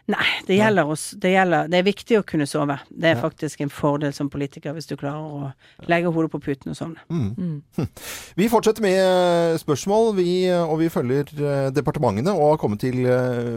Nei, 0.09 0.25
det 0.47 0.57
gjelder 0.57 0.89
oss. 0.89 1.11
Det, 1.11 1.29
gjelder, 1.31 1.67
det 1.69 1.77
er 1.77 1.83
viktig 1.85 2.17
å 2.17 2.23
kunne 2.25 2.47
sove. 2.49 2.79
Det 2.89 3.11
er 3.11 3.15
Ja. 3.15 3.21
faktisk 3.21 3.61
en 3.61 3.69
fordel 3.69 4.11
som 4.13 4.29
politiker 4.33 4.73
hvis 4.73 4.87
du 4.89 4.95
klarer 4.97 5.21
å 5.21 5.53
legge 5.87 6.11
hodet 6.11 6.31
på 6.31 6.39
puten 6.41 6.71
og 6.71 6.75
sovne. 6.75 6.97
Mm. 7.07 7.61
Vi 8.35 8.47
fortsetter 8.49 8.81
med 8.81 8.97
eh, 8.97 9.57
spørsmål, 9.61 10.15
vi, 10.17 10.49
og 10.51 10.79
vi 10.79 10.89
følger 10.89 11.29
eh, 11.37 11.69
departementene 11.69 12.33
og 12.33 12.55
har 12.55 12.57
kommet 12.57 12.79
til 12.81 12.97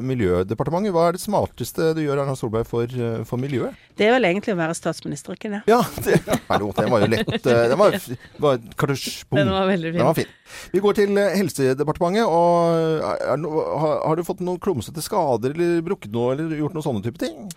Miljødepartementet. 0.04 0.92
Hva 0.94 1.08
er 1.08 1.16
det 1.16 1.22
smarteste 1.24 1.94
du 1.96 2.02
gjør, 2.04 2.22
Erna 2.22 2.36
Solberg, 2.36 2.66
for, 2.68 2.86
for 3.24 3.40
miljøet? 3.40 3.74
Det 3.96 4.08
er 4.08 4.14
vel 4.16 4.26
egentlig 4.28 4.54
å 4.54 4.58
være 4.58 4.74
statsminister, 4.76 5.34
ikke 5.38 5.50
det? 5.56 5.62
Ja, 5.70 5.80
det, 6.04 6.20
Hallo, 6.50 6.70
det 6.76 6.86
var 6.90 7.03
jo 7.03 7.03
lett. 7.12 7.46
eh, 7.46 7.64
Den 7.72 7.78
var, 7.78 7.96
var 8.46 8.58
karusj, 8.80 9.24
bom. 9.30 9.38
Den 9.40 9.52
var 9.54 9.66
veldig 9.70 9.92
fin. 9.92 9.98
Den 10.00 10.06
var 10.10 10.14
fin. 10.18 10.32
Vi 10.74 10.82
går 10.84 10.98
til 11.00 11.18
eh, 11.18 11.34
Helsedepartementet. 11.40 12.24
og 12.28 13.02
er, 13.02 13.26
er, 13.34 13.48
har, 13.84 13.98
har 14.06 14.16
du 14.16 14.24
fått 14.26 14.40
noen 14.44 14.60
klumsete 14.62 15.02
skader 15.04 15.54
eller 15.56 15.82
brukket 15.86 16.12
noe, 16.14 16.32
eller 16.36 16.56
gjort 16.58 16.76
noen 16.78 16.86
sånne 16.88 17.04
type 17.06 17.20
ting? 17.22 17.50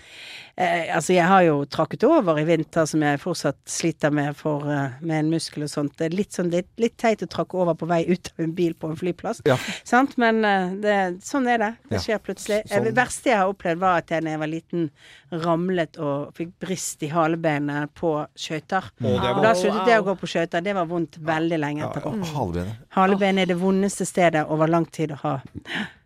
Eh, 0.57 0.87
altså, 0.95 1.13
jeg 1.13 1.27
har 1.29 1.43
jo 1.45 1.57
trakket 1.69 2.01
over 2.07 2.39
i 2.41 2.45
vinter, 2.47 2.87
som 2.89 3.03
jeg 3.05 3.19
fortsatt 3.21 3.59
sliter 3.69 4.09
med 4.09 4.33
for, 4.39 4.63
eh, 4.65 4.95
med 5.05 5.19
en 5.19 5.29
muskel 5.29 5.67
og 5.67 5.69
sånt. 5.69 5.93
Det 5.99 6.07
er 6.07 6.15
litt, 6.17 6.31
sånn, 6.33 6.49
litt, 6.49 6.71
litt 6.81 6.95
teit 6.97 7.21
å 7.21 7.27
trakke 7.29 7.59
over 7.61 7.75
på 7.77 7.85
vei 7.85 7.99
ut 8.09 8.31
av 8.33 8.41
en 8.47 8.55
bil 8.57 8.73
på 8.73 8.89
en 8.89 8.97
flyplass. 8.97 9.43
Ja. 9.45 9.59
Sant? 9.85 10.15
Men 10.17 10.41
eh, 10.47 10.71
det, 10.81 10.95
sånn 11.27 11.45
er 11.53 11.61
det. 11.61 11.69
Det 11.91 12.01
skjer 12.01 12.23
plutselig. 12.25 12.63
Sånn. 12.71 12.79
Eh, 12.79 12.87
Det 12.89 12.95
verste 12.97 13.29
jeg 13.29 13.37
har 13.37 13.53
opplevd, 13.53 13.83
var 13.85 14.01
at 14.01 14.09
jeg 14.15 14.25
da 14.25 14.33
jeg 14.33 14.41
var 14.41 14.49
liten, 14.55 14.89
ramlet 15.31 15.97
og 15.99 16.31
fikk 16.37 16.53
brist 16.63 17.03
i 17.03 17.11
halebeinet 17.11 17.91
på 17.97 18.13
skøyter. 18.37 18.89
Og 19.03 19.43
da 19.43 19.51
sluttet 19.57 19.91
jeg 19.91 20.01
å 20.01 20.07
gå 20.07 20.15
på 20.21 20.29
skøyter. 20.31 20.63
Det 20.63 20.75
var 20.77 20.87
vondt 20.89 21.19
veldig 21.27 21.59
lenge 21.59 21.85
etterpå. 21.87 22.15
Halvbenet. 22.33 22.87
Halebeinet 22.95 23.45
er 23.45 23.53
det 23.53 23.59
vondeste 23.61 24.07
stedet 24.07 24.45
over 24.47 24.71
lang 24.71 24.87
tid 24.87 25.13
å 25.17 25.21
ha. 25.25 25.35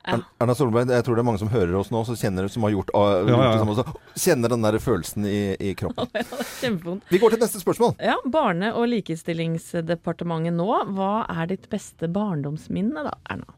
Ja. 0.01 0.17
Erna 0.41 0.55
Solberg, 0.57 0.89
jeg 0.89 1.05
tror 1.05 1.17
det 1.17 1.21
er 1.21 1.27
mange 1.27 1.41
som 1.43 1.51
hører 1.51 1.75
oss 1.77 1.91
nå, 1.93 2.01
kjenner, 2.17 2.47
som 2.49 2.65
har 2.65 2.73
gjort, 2.73 2.89
uh, 2.97 3.21
Ja, 3.29 3.37
ja, 3.51 3.61
også. 3.61 3.85
Kjenner 4.17 4.49
den 4.49 4.65
der 4.65 4.79
følelsen 4.81 5.27
i, 5.29 5.53
i 5.61 5.75
kroppen. 5.77 6.09
Kjempevondt. 6.61 7.05
Vi 7.13 7.21
går 7.21 7.35
til 7.35 7.43
neste 7.43 7.61
spørsmål. 7.61 7.93
Ja, 8.01 8.17
Barne- 8.25 8.73
og 8.73 8.89
likestillingsdepartementet 8.89 10.57
nå. 10.57 10.69
Hva 10.97 11.13
er 11.29 11.51
ditt 11.53 11.69
beste 11.69 12.09
barndomsminne 12.11 13.05
da, 13.05 13.13
Erna? 13.29 13.53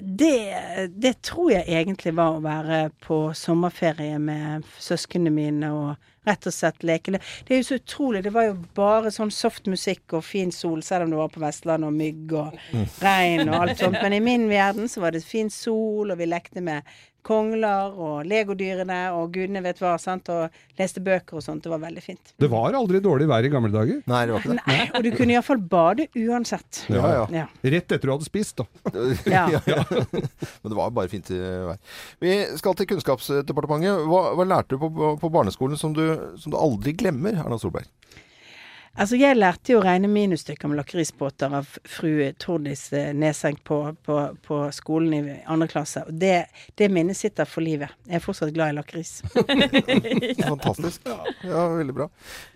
Det, 0.00 0.90
det 0.92 1.14
tror 1.26 1.52
jeg 1.52 1.66
egentlig 1.68 2.14
var 2.18 2.36
å 2.36 2.44
være 2.44 2.80
på 3.04 3.20
sommerferie 3.36 4.18
med 4.22 4.66
søsknene 4.78 5.32
mine 5.34 5.72
og 5.74 6.10
rett 6.28 6.48
og 6.50 6.54
slett 6.54 6.86
lekende. 6.86 7.20
Det 7.48 7.56
er 7.56 7.62
jo 7.62 7.68
så 7.70 7.80
utrolig. 7.80 8.22
Det 8.26 8.34
var 8.34 8.48
jo 8.50 8.56
bare 8.76 9.12
sånn 9.14 9.32
soft 9.34 9.68
musikk 9.70 10.18
og 10.18 10.26
fin 10.26 10.52
sol, 10.54 10.82
selv 10.86 11.06
om 11.06 11.14
det 11.14 11.20
var 11.20 11.34
på 11.34 11.42
Vestlandet 11.42 11.90
og 11.90 11.98
mygg 11.98 12.34
og 12.38 12.58
regn 13.04 13.48
og 13.48 13.60
alt 13.62 13.82
sånt. 13.82 14.00
Men 14.02 14.16
i 14.18 14.24
min 14.24 14.48
verden 14.50 14.90
så 14.90 15.04
var 15.04 15.16
det 15.16 15.24
fin 15.26 15.50
sol, 15.52 16.12
og 16.12 16.18
vi 16.20 16.28
lekte 16.28 16.64
med 16.64 16.86
kongler 17.28 17.92
og 17.98 18.26
legodyrene 18.28 18.98
og 19.16 19.32
gudene 19.34 19.60
vet 19.64 19.80
hva, 19.82 19.94
sant, 20.00 20.28
og 20.32 20.54
leste 20.78 21.02
bøker 21.04 21.38
og 21.38 21.44
sånt. 21.44 21.64
Det 21.64 21.72
var 21.72 21.82
veldig 21.82 22.02
fint. 22.04 22.32
Det 22.40 22.48
var 22.50 22.76
aldri 22.78 23.00
dårlig 23.04 23.28
vær 23.28 23.44
i 23.44 23.50
gamle 23.52 23.70
dager. 23.74 24.00
Nei, 24.08 24.22
det 24.28 24.34
var 24.34 24.44
ikke 24.44 24.54
det. 24.54 24.64
Nei, 24.68 24.86
og 24.94 25.04
du 25.04 25.10
kunne 25.16 25.36
iallfall 25.36 25.60
bade 25.74 26.08
uansett. 26.16 26.82
Ja, 26.88 27.10
ja. 27.18 27.24
Ja. 27.34 27.44
Rett 27.74 27.92
etter 27.96 28.06
du 28.06 28.14
hadde 28.14 28.28
spist, 28.28 28.62
da. 28.62 28.66
Ja. 29.28 29.44
ja. 29.66 29.82
Men 29.90 30.72
det 30.72 30.76
var 30.78 30.94
bare 30.94 31.10
fint 31.12 31.28
i 31.34 31.38
vær. 31.38 31.80
Vi 32.22 32.34
skal 32.60 32.78
til 32.78 32.88
Kunnskapsdepartementet. 32.94 34.06
Hva, 34.08 34.22
hva 34.38 34.46
lærte 34.48 34.76
du 34.78 34.82
på, 34.86 35.12
på 35.20 35.32
barneskolen 35.32 35.80
som 35.80 35.92
du, 35.96 36.04
som 36.40 36.54
du 36.54 36.58
aldri 36.58 36.94
glemmer, 36.98 37.38
Erna 37.38 37.58
Solberg? 37.60 37.88
Altså, 38.98 39.14
jeg 39.14 39.36
lærte 39.38 39.70
jo 39.70 39.78
å 39.78 39.84
regne 39.84 40.08
minusstykker 40.10 40.70
med 40.70 40.80
lakrisbåter 40.80 41.52
av 41.54 41.68
fru 41.86 42.32
Tordis 42.40 42.88
eh, 42.96 43.12
Neseng 43.14 43.60
på, 43.62 43.76
på, 44.02 44.16
på 44.42 44.58
skolen 44.74 45.14
i 45.14 45.36
andre 45.46 45.68
klasse. 45.70 46.02
Og 46.08 46.16
det, 46.18 46.48
det 46.78 46.88
minnet 46.90 47.18
sitter 47.18 47.46
for 47.46 47.62
livet. 47.62 47.94
Jeg 48.08 48.18
er 48.18 48.24
fortsatt 48.24 48.50
glad 48.56 48.72
i 48.72 48.78
lakris. 48.80 49.20
Fantastisk. 50.50 51.06
Ja, 51.46 51.68
veldig 51.76 51.94
bra. 51.94 52.08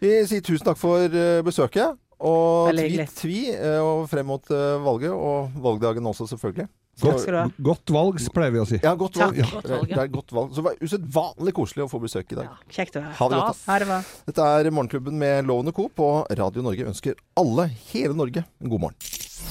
Vi 0.02 0.16
sier 0.26 0.42
tusen 0.42 0.66
takk 0.66 0.82
for 0.82 1.06
eh, 1.06 1.38
besøket. 1.46 2.00
Og 2.22 2.74
tvi, 2.74 3.06
tvi 3.18 3.38
eh, 3.54 3.78
og 3.78 4.08
frem 4.10 4.26
mot 4.30 4.50
valget, 4.82 5.14
og 5.14 5.54
valgdagen 5.62 6.10
også, 6.10 6.26
selvfølgelig. 6.34 6.66
Ha. 7.03 7.43
Godt 7.57 7.90
valg, 7.90 8.18
pleier 8.34 8.53
vi 8.53 8.61
å 8.61 8.66
si. 8.68 8.78
Ja, 8.84 8.93
godt 8.95 9.16
valg. 9.18 9.38
Ja, 9.40 9.47
Godt 9.49 9.70
valg, 9.72 9.88
det 9.88 9.99
er 9.99 10.11
godt 10.12 10.34
valg. 10.36 10.51
Så 10.53 10.61
det 10.61 10.66
var 10.66 10.82
usedvanlig 10.84 11.55
koselig 11.57 11.86
å 11.86 11.90
få 11.90 11.99
besøk 12.03 12.34
i 12.34 12.38
dag. 12.38 12.51
Kjekt 12.68 12.99
å 13.01 13.03
være 13.03 13.16
Ha 13.18 13.28
det 13.32 13.38
godt. 13.40 13.62
Da. 13.64 13.78
Det. 13.82 14.01
Dette 14.28 14.49
er 14.61 14.70
Morgenklubben 14.76 15.16
med 15.18 15.49
Lovende 15.49 15.72
og 15.72 15.80
Co. 15.80 15.88
på 15.88 16.11
Radio 16.43 16.62
Norge. 16.62 16.86
Ønsker 16.93 17.16
alle, 17.40 17.70
hele 17.95 18.14
Norge, 18.14 18.45
en 18.61 18.74
god 18.74 18.84
morgen. 18.84 19.01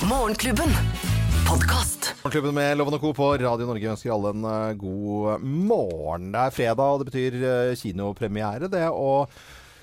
Morgenklubben. 0.07 0.77
Morgenklubben 1.51 2.53
med 2.55 2.77
Loven 2.77 2.95
og 2.95 3.01
Co. 3.01 3.09
på 3.17 3.31
Radio 3.41 3.65
Norge 3.67 3.89
ønsker 3.91 4.13
alle 4.13 4.31
en 4.31 4.45
eh, 4.47 4.75
god 4.79 5.41
morgen. 5.43 6.29
Det 6.31 6.45
er 6.45 6.53
fredag, 6.55 6.93
og 6.93 7.01
det 7.01 7.09
betyr 7.09 7.35
eh, 7.41 7.73
kinopremiere, 7.81 8.69
det. 8.71 8.85
Og 8.93 9.33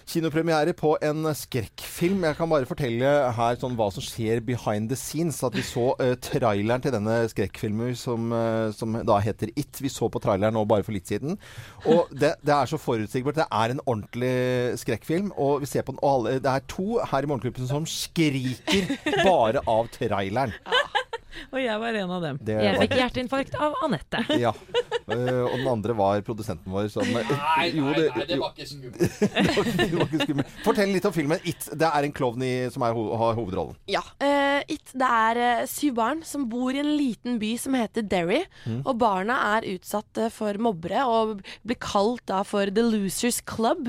kinopremiere 0.09 0.73
på 0.77 0.95
en 1.05 1.29
skrekkfilm. 1.37 2.25
Jeg 2.27 2.37
kan 2.39 2.51
bare 2.51 2.69
fortelle 2.69 3.11
her 3.37 3.59
sånn 3.61 3.77
hva 3.79 3.89
som 3.93 4.05
skjer 4.05 4.41
behind 4.45 4.89
the 4.91 4.97
scenes. 4.99 5.41
At 5.47 5.57
vi 5.57 5.65
så 5.67 5.91
uh, 6.01 6.15
traileren 6.25 6.85
til 6.85 6.95
denne 6.95 7.21
skrekkfilmen 7.33 7.97
som, 7.99 8.33
uh, 8.33 8.71
som 8.77 8.97
da 9.09 9.19
heter 9.25 9.53
It. 9.55 9.83
Vi 9.85 9.93
så 9.93 10.09
på 10.13 10.23
traileren 10.25 10.57
nå 10.57 10.65
bare 10.69 10.87
for 10.87 10.97
litt 10.97 11.11
siden. 11.11 11.39
Og 11.85 12.11
det, 12.13 12.35
det 12.47 12.55
er 12.57 12.71
så 12.71 12.81
forutsigbart. 12.81 13.43
Det 13.43 13.49
er 13.49 13.75
en 13.75 13.85
ordentlig 13.85 14.35
skrekkfilm. 14.81 15.33
Og 15.37 15.65
vi 15.65 15.71
ser 15.71 15.85
på 15.87 15.95
den, 15.95 16.03
og 16.03 16.15
alle, 16.15 16.39
det 16.43 16.55
er 16.55 16.69
to 16.71 17.01
her 17.13 17.25
i 17.25 17.31
Morgenklubben 17.31 17.69
som 17.69 17.89
skriker 17.89 18.95
bare 19.29 19.65
av 19.69 19.93
traileren. 19.95 20.57
Og 21.53 21.61
jeg 21.63 21.81
var 21.81 21.97
en 22.01 22.13
av 22.17 22.25
dem. 22.25 22.39
Det 22.43 22.57
Jeg 22.65 22.81
fikk 22.83 22.95
hjerteinfarkt 22.99 23.59
av 23.63 23.77
Anette. 23.87 24.25
Ja. 24.41 24.53
Eh, 25.09 25.43
og 25.47 25.55
den 25.57 25.69
andre 25.71 25.95
var 25.97 26.21
produsenten 26.27 26.69
vår 26.73 26.89
som 26.93 27.07
Nei, 27.09 27.23
nei, 27.25 27.67
Jo, 27.73 27.85
nei, 27.89 28.25
det 28.29 28.37
var 28.39 28.53
ikke 28.53 28.67
skummelt. 28.69 28.99
det 28.99 29.55
var 29.57 29.65
ikke- 29.65 29.77
det 29.89 29.99
var 29.99 30.07
ikke 30.11 30.27
skummelt. 30.27 30.51
Fortell 30.67 30.93
litt 30.93 31.07
om 31.09 31.15
filmen 31.17 31.41
It. 31.49 31.69
Det 31.73 31.89
er 31.89 32.05
en 32.05 32.13
klovn 32.13 32.45
som 32.75 32.83
er, 32.85 32.93
ho- 32.93 33.17
har 33.17 33.35
hovedrollen. 33.39 33.77
Ja. 33.89 34.03
Uh, 34.21 34.61
It, 34.69 34.91
det 34.93 35.07
er 35.09 35.39
eh, 35.39 35.67
syv 35.71 35.95
barn 35.97 36.21
som 36.27 36.45
bor 36.51 36.75
i 36.75 36.81
en 36.83 36.91
liten 36.99 37.39
by 37.41 37.55
som 37.57 37.73
heter 37.79 38.03
Derry. 38.05 38.43
Mm. 38.67 38.83
Og 38.85 38.99
barna 39.01 39.37
er 39.57 39.69
utsatt 39.77 40.19
for 40.35 40.53
mobbere 40.61 41.05
og 41.09 41.41
blir 41.65 41.79
kalt 41.81 42.25
da 42.29 42.43
for 42.45 42.67
The 42.69 42.83
Losers 42.85 43.41
Club. 43.41 43.89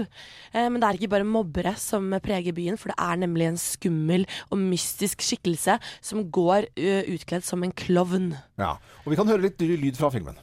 Uh, 0.53 0.69
men 0.69 0.79
det 0.79 0.87
er 0.87 0.99
ikke 1.01 1.11
bare 1.17 1.27
mobbere 1.27 1.75
som 1.81 2.11
preger 2.23 2.53
byen, 2.55 2.77
for 2.79 2.93
det 2.93 2.99
er 3.01 3.19
nemlig 3.25 3.49
en 3.49 3.59
skummel 3.59 4.27
og 4.51 4.61
mystisk 4.61 5.19
skikkelse 5.25 5.79
som 5.99 6.23
går 6.31 6.69
uh, 6.79 7.03
utkledd 7.11 7.43
som 7.43 7.63
en 7.65 7.73
klovn. 7.75 8.31
Ja. 8.61 8.77
Og 9.03 9.11
vi 9.11 9.19
kan 9.19 9.27
høre 9.27 9.41
litt 9.49 9.59
lyd 9.59 9.97
fra 9.99 10.09
filmen. 10.13 10.37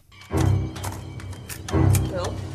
Det 2.17 2.46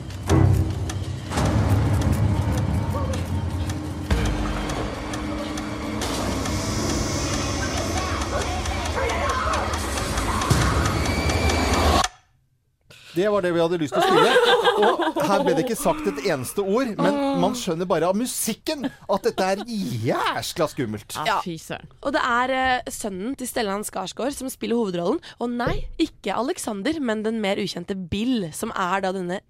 Det 13.15 13.27
var 13.31 13.43
det 13.43 13.51
vi 13.55 13.61
hadde 13.61 13.79
lyst 13.81 13.95
til 13.95 14.01
å 14.01 14.07
spille. 14.07 14.55
Og 14.81 15.19
her 15.27 15.43
ble 15.45 15.55
det 15.57 15.65
ikke 15.65 15.77
sagt 15.79 16.07
et 16.11 16.21
eneste 16.25 16.63
ord, 16.63 16.93
men 17.01 17.19
man 17.41 17.57
skjønner 17.57 17.89
bare 17.89 18.09
av 18.11 18.17
musikken 18.17 18.87
at 18.87 19.27
dette 19.27 19.49
er 19.55 19.63
jæskla 19.67 20.69
skummelt. 20.71 21.17
Ja. 21.27 21.39
Fy 21.45 21.57
søren. 21.61 21.91
Og 22.01 22.15
det 22.15 22.23
er 22.27 22.55
eh, 22.55 22.93
sønnen 22.93 23.35
til 23.39 23.49
Stellan 23.49 23.85
Skarsgård 23.87 24.35
som 24.37 24.49
spiller 24.51 24.79
hovedrollen. 24.79 25.21
Og 25.43 25.53
nei, 25.53 25.83
ikke 26.01 26.35
Alexander, 26.37 26.97
men 27.03 27.25
den 27.27 27.41
mer 27.43 27.61
ukjente 27.61 27.97
Bill, 27.97 28.49
som 28.55 28.73
er 28.75 29.03
da 29.05 29.13
denne 29.15 29.41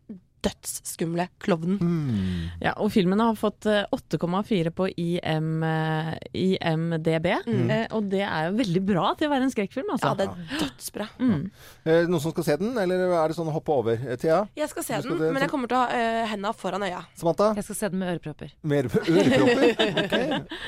dødsskumle 0.45 1.27
klovnen. 1.41 1.77
Mm. 1.81 2.49
Ja, 2.63 2.73
og 2.81 2.91
filmen 2.93 3.19
har 3.21 3.35
fått 3.39 3.65
eh, 3.69 3.83
8,4 3.93 4.71
på 4.75 4.87
IM, 4.97 5.49
eh, 5.63 6.11
IMDb. 6.33 7.27
Mm. 7.45 7.69
Eh, 7.69 7.85
og 7.95 8.07
det 8.11 8.23
er 8.25 8.47
jo 8.49 8.55
veldig 8.59 8.81
bra 8.87 9.11
til 9.19 9.29
å 9.29 9.33
være 9.33 9.47
en 9.47 9.53
skrekkfilm, 9.53 9.91
altså. 9.95 10.11
Ja, 10.11 10.17
det 10.19 10.27
er 10.29 10.63
dødsbra. 10.63 11.07
Mm. 11.21 11.43
Eh, 11.85 12.01
Noen 12.09 12.23
som 12.23 12.33
skal 12.33 12.47
se 12.47 12.57
den, 12.61 12.73
eller 12.81 13.05
er 13.21 13.31
det 13.33 13.37
sånn 13.37 13.51
hoppe 13.53 13.75
over? 13.75 14.01
Eh, 14.01 14.17
Thea? 14.21 14.41
Jeg 14.57 14.71
skal 14.71 14.87
se 14.87 15.01
skal 15.01 15.17
den, 15.19 15.33
men 15.35 15.45
jeg 15.45 15.51
kommer 15.53 15.71
til 15.71 15.77
å 15.77 15.83
ha 15.85 16.01
uh, 16.01 16.25
henda 16.31 16.53
foran 16.57 16.85
øya. 16.87 17.03
Samantha? 17.19 17.51
Jeg 17.59 17.67
skal 17.69 17.79
se 17.81 17.91
den 17.93 18.01
med 18.01 18.13
ørepropper. 18.15 18.55
Med 18.63 18.89
ørepropper? 18.89 19.69
Ok. 20.01 20.13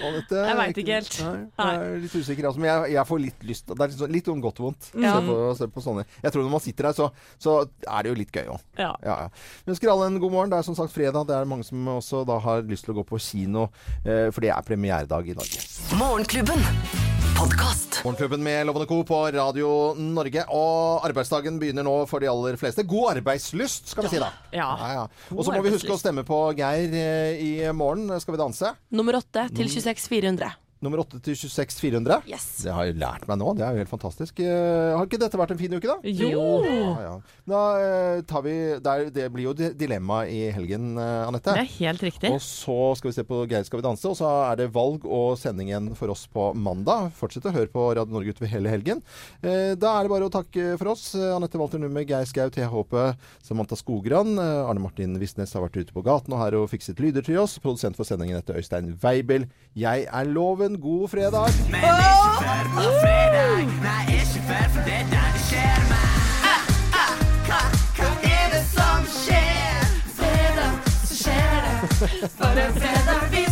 Og 0.03 0.15
dette, 0.17 0.41
Jeg 0.43 0.55
vet 0.59 0.79
ikke 0.83 0.97
helt. 0.97 1.15
Nei, 1.23 1.67
jeg 1.73 1.83
er 1.83 2.01
litt 2.03 2.15
usikker. 2.15 2.47
Altså, 2.49 2.61
men 2.61 2.69
jeg, 2.69 2.93
jeg 2.95 3.07
får 3.09 3.21
litt 3.23 3.45
lyst. 3.47 3.69
Det 3.71 3.77
er 3.79 3.91
litt, 3.91 3.99
sånn- 3.99 4.13
litt 4.13 4.29
om 4.33 4.41
godt 4.43 4.61
og 4.61 4.67
vondt. 4.69 4.89
Ja. 4.93 5.13
Se, 5.15 5.25
på, 5.27 5.37
se 5.59 5.67
på 5.73 5.83
sånne. 5.85 6.05
Jeg 6.23 6.33
tror 6.35 6.45
når 6.45 6.53
man 6.53 6.63
sitter 6.63 6.89
der, 6.89 6.97
så, 6.97 7.09
så 7.41 7.55
er 7.63 8.05
det 8.05 8.13
jo 8.13 8.17
litt 8.19 8.33
gøy 8.35 8.51
òg. 8.53 8.63
Ja. 8.79 8.91
Ja, 9.03 9.17
ja. 9.25 9.29
Vi 9.63 9.71
ønsker 9.71 9.87
alle 9.93 10.09
en 10.09 10.19
god 10.19 10.31
morgen. 10.33 10.51
Det 10.51 10.57
er 10.59 10.65
som 10.67 10.75
sagt 10.75 10.91
fredag. 10.91 11.23
Det 11.29 11.35
er 11.37 11.47
mange 11.47 11.63
som 11.63 11.87
også 11.87 12.25
da 12.27 12.35
har 12.43 12.65
lyst 12.67 12.83
til 12.83 12.91
å 12.91 12.97
gå 12.97 13.05
på 13.07 13.19
kino, 13.23 13.69
eh, 14.03 14.27
for 14.27 14.43
det 14.43 14.51
er 14.51 14.65
premieredag 14.67 15.29
i 15.31 15.35
Norge. 15.37 15.63
Morgenklubben. 15.95 16.65
Morgenklubben 18.03 18.43
med 18.43 18.67
Lovende 18.67 18.87
Co. 18.87 18.97
på 19.07 19.19
Radio 19.31 19.69
Norge. 19.95 20.43
Og 20.51 21.07
arbeidsdagen 21.07 21.61
begynner 21.61 21.87
nå 21.87 21.95
for 22.11 22.19
de 22.19 22.27
aller 22.27 22.59
fleste. 22.59 22.83
God 22.83 23.15
arbeidslyst, 23.17 23.87
skal 23.93 24.03
vi 24.03 24.11
ja. 24.11 24.11
si 24.11 24.21
da. 24.25 24.31
Ja. 24.51 24.67
ja, 24.81 24.91
ja. 24.99 25.31
Og 25.31 25.47
så 25.47 25.55
må 25.55 25.63
vi 25.63 25.71
huske 25.77 25.95
å 25.95 25.99
stemme 25.99 26.27
på 26.27 26.41
Geir 26.59 26.99
eh, 26.99 27.39
i 27.39 27.53
morgen. 27.71 28.11
Skal 28.19 28.35
vi 28.35 28.43
danse? 28.43 28.75
Nummer 28.91 29.21
8 29.23 29.47
til 29.55 29.71
26400. 29.71 30.51
Nummer 30.83 30.99
8 31.03 31.19
til 31.23 31.37
26 31.37 31.79
400. 31.79 32.17
Yes. 32.27 32.45
Det 32.65 32.73
har 32.75 32.87
jeg 32.89 32.97
lært 32.99 33.23
meg 33.29 33.39
nå. 33.39 33.53
Det 33.55 33.63
er 33.63 33.75
jo 33.75 33.83
helt 33.83 33.91
fantastisk. 33.91 34.39
Eh, 34.43 34.91
har 34.97 35.07
ikke 35.07 35.19
dette 35.21 35.39
vært 35.39 35.53
en 35.55 35.59
fin 35.61 35.71
uke, 35.71 35.87
da? 35.87 35.95
Jo. 36.03 36.41
Ja, 36.67 36.95
ja. 37.05 37.13
Da 37.47 37.61
eh, 37.79 38.23
tar 38.27 38.43
vi 38.43 38.55
der, 38.83 39.05
Det 39.13 39.29
blir 39.31 39.47
jo 39.47 39.53
dilemma 39.55 40.23
i 40.27 40.41
helgen, 40.51 40.97
eh, 40.99 41.27
Anette. 41.27 41.55
Det 41.55 41.63
er 41.63 41.71
helt 41.77 42.03
riktig. 42.03 42.33
Og 42.35 42.41
så 42.43 42.77
skal 42.99 43.11
vi 43.11 43.15
se 43.15 43.25
på 43.27 43.43
Geir 43.47 43.63
skal 43.67 43.79
vi 43.79 43.85
danse, 43.87 44.09
og 44.09 44.17
så 44.19 44.29
er 44.49 44.59
det 44.59 44.69
valg 44.75 45.07
og 45.07 45.37
sending 45.39 45.71
igjen 45.71 45.91
for 45.99 46.11
oss 46.11 46.25
på 46.27 46.49
mandag. 46.55 47.13
Fortsett 47.15 47.47
å 47.47 47.55
høre 47.55 47.71
på 47.71 47.87
Radio 47.93 48.17
Norge 48.17 48.35
utover 48.35 48.51
hele 48.51 48.73
helgen. 48.73 49.03
Eh, 49.39 49.73
da 49.79 49.95
er 49.95 50.03
det 50.07 50.13
bare 50.13 50.27
å 50.27 50.33
takke 50.33 50.73
for 50.81 50.93
oss. 50.95 51.13
Anette 51.15 51.59
Walter 51.61 51.79
Numme, 51.79 52.03
Geir 52.09 52.27
Skau, 52.27 52.49
Thea 52.51 52.67
Håpe, 52.71 53.13
Samantha 53.45 53.79
Skogran. 53.79 54.35
Arne 54.35 54.83
Martin 54.83 55.15
Visnes 55.21 55.55
har 55.55 55.63
vært 55.63 55.79
ute 55.79 55.95
på 55.95 56.03
gaten 56.05 56.35
og 56.35 56.43
her 56.43 56.59
og 56.59 56.69
fikset 56.73 56.99
lyder 57.03 57.23
til 57.23 57.39
oss. 57.43 57.55
Produsent 57.63 57.95
for 57.99 58.07
sendingen 58.07 58.41
heter 58.41 58.59
Øystein 58.59 58.93
Weibel. 59.03 59.47
Jeg 59.79 60.07
er 60.11 60.29
Loven. 60.29 60.72
God 60.81 61.09
fredag! 61.09 61.49
Men 61.69 61.83
ikke 61.83 62.43
før 62.43 62.65
på 62.75 62.81
fredag. 63.03 63.65
Nei, 63.83 64.03
ikke 64.19 64.41
før, 64.47 64.65
for 64.73 64.81
det 64.87 64.95
er 65.01 65.07
da 65.11 65.23
det 65.35 65.43
skjer 65.47 65.79
meg. 65.91 66.07
Hva, 67.47 67.61
er 68.31 68.47
det 68.53 68.63
som 68.71 69.07
skjer? 69.19 69.85
Fredag, 70.17 70.73
skjer 71.11 71.57
det. 71.67 72.31
For 72.39 72.63
en 72.65 72.73
fredag 72.79 73.27
vi 73.35 73.42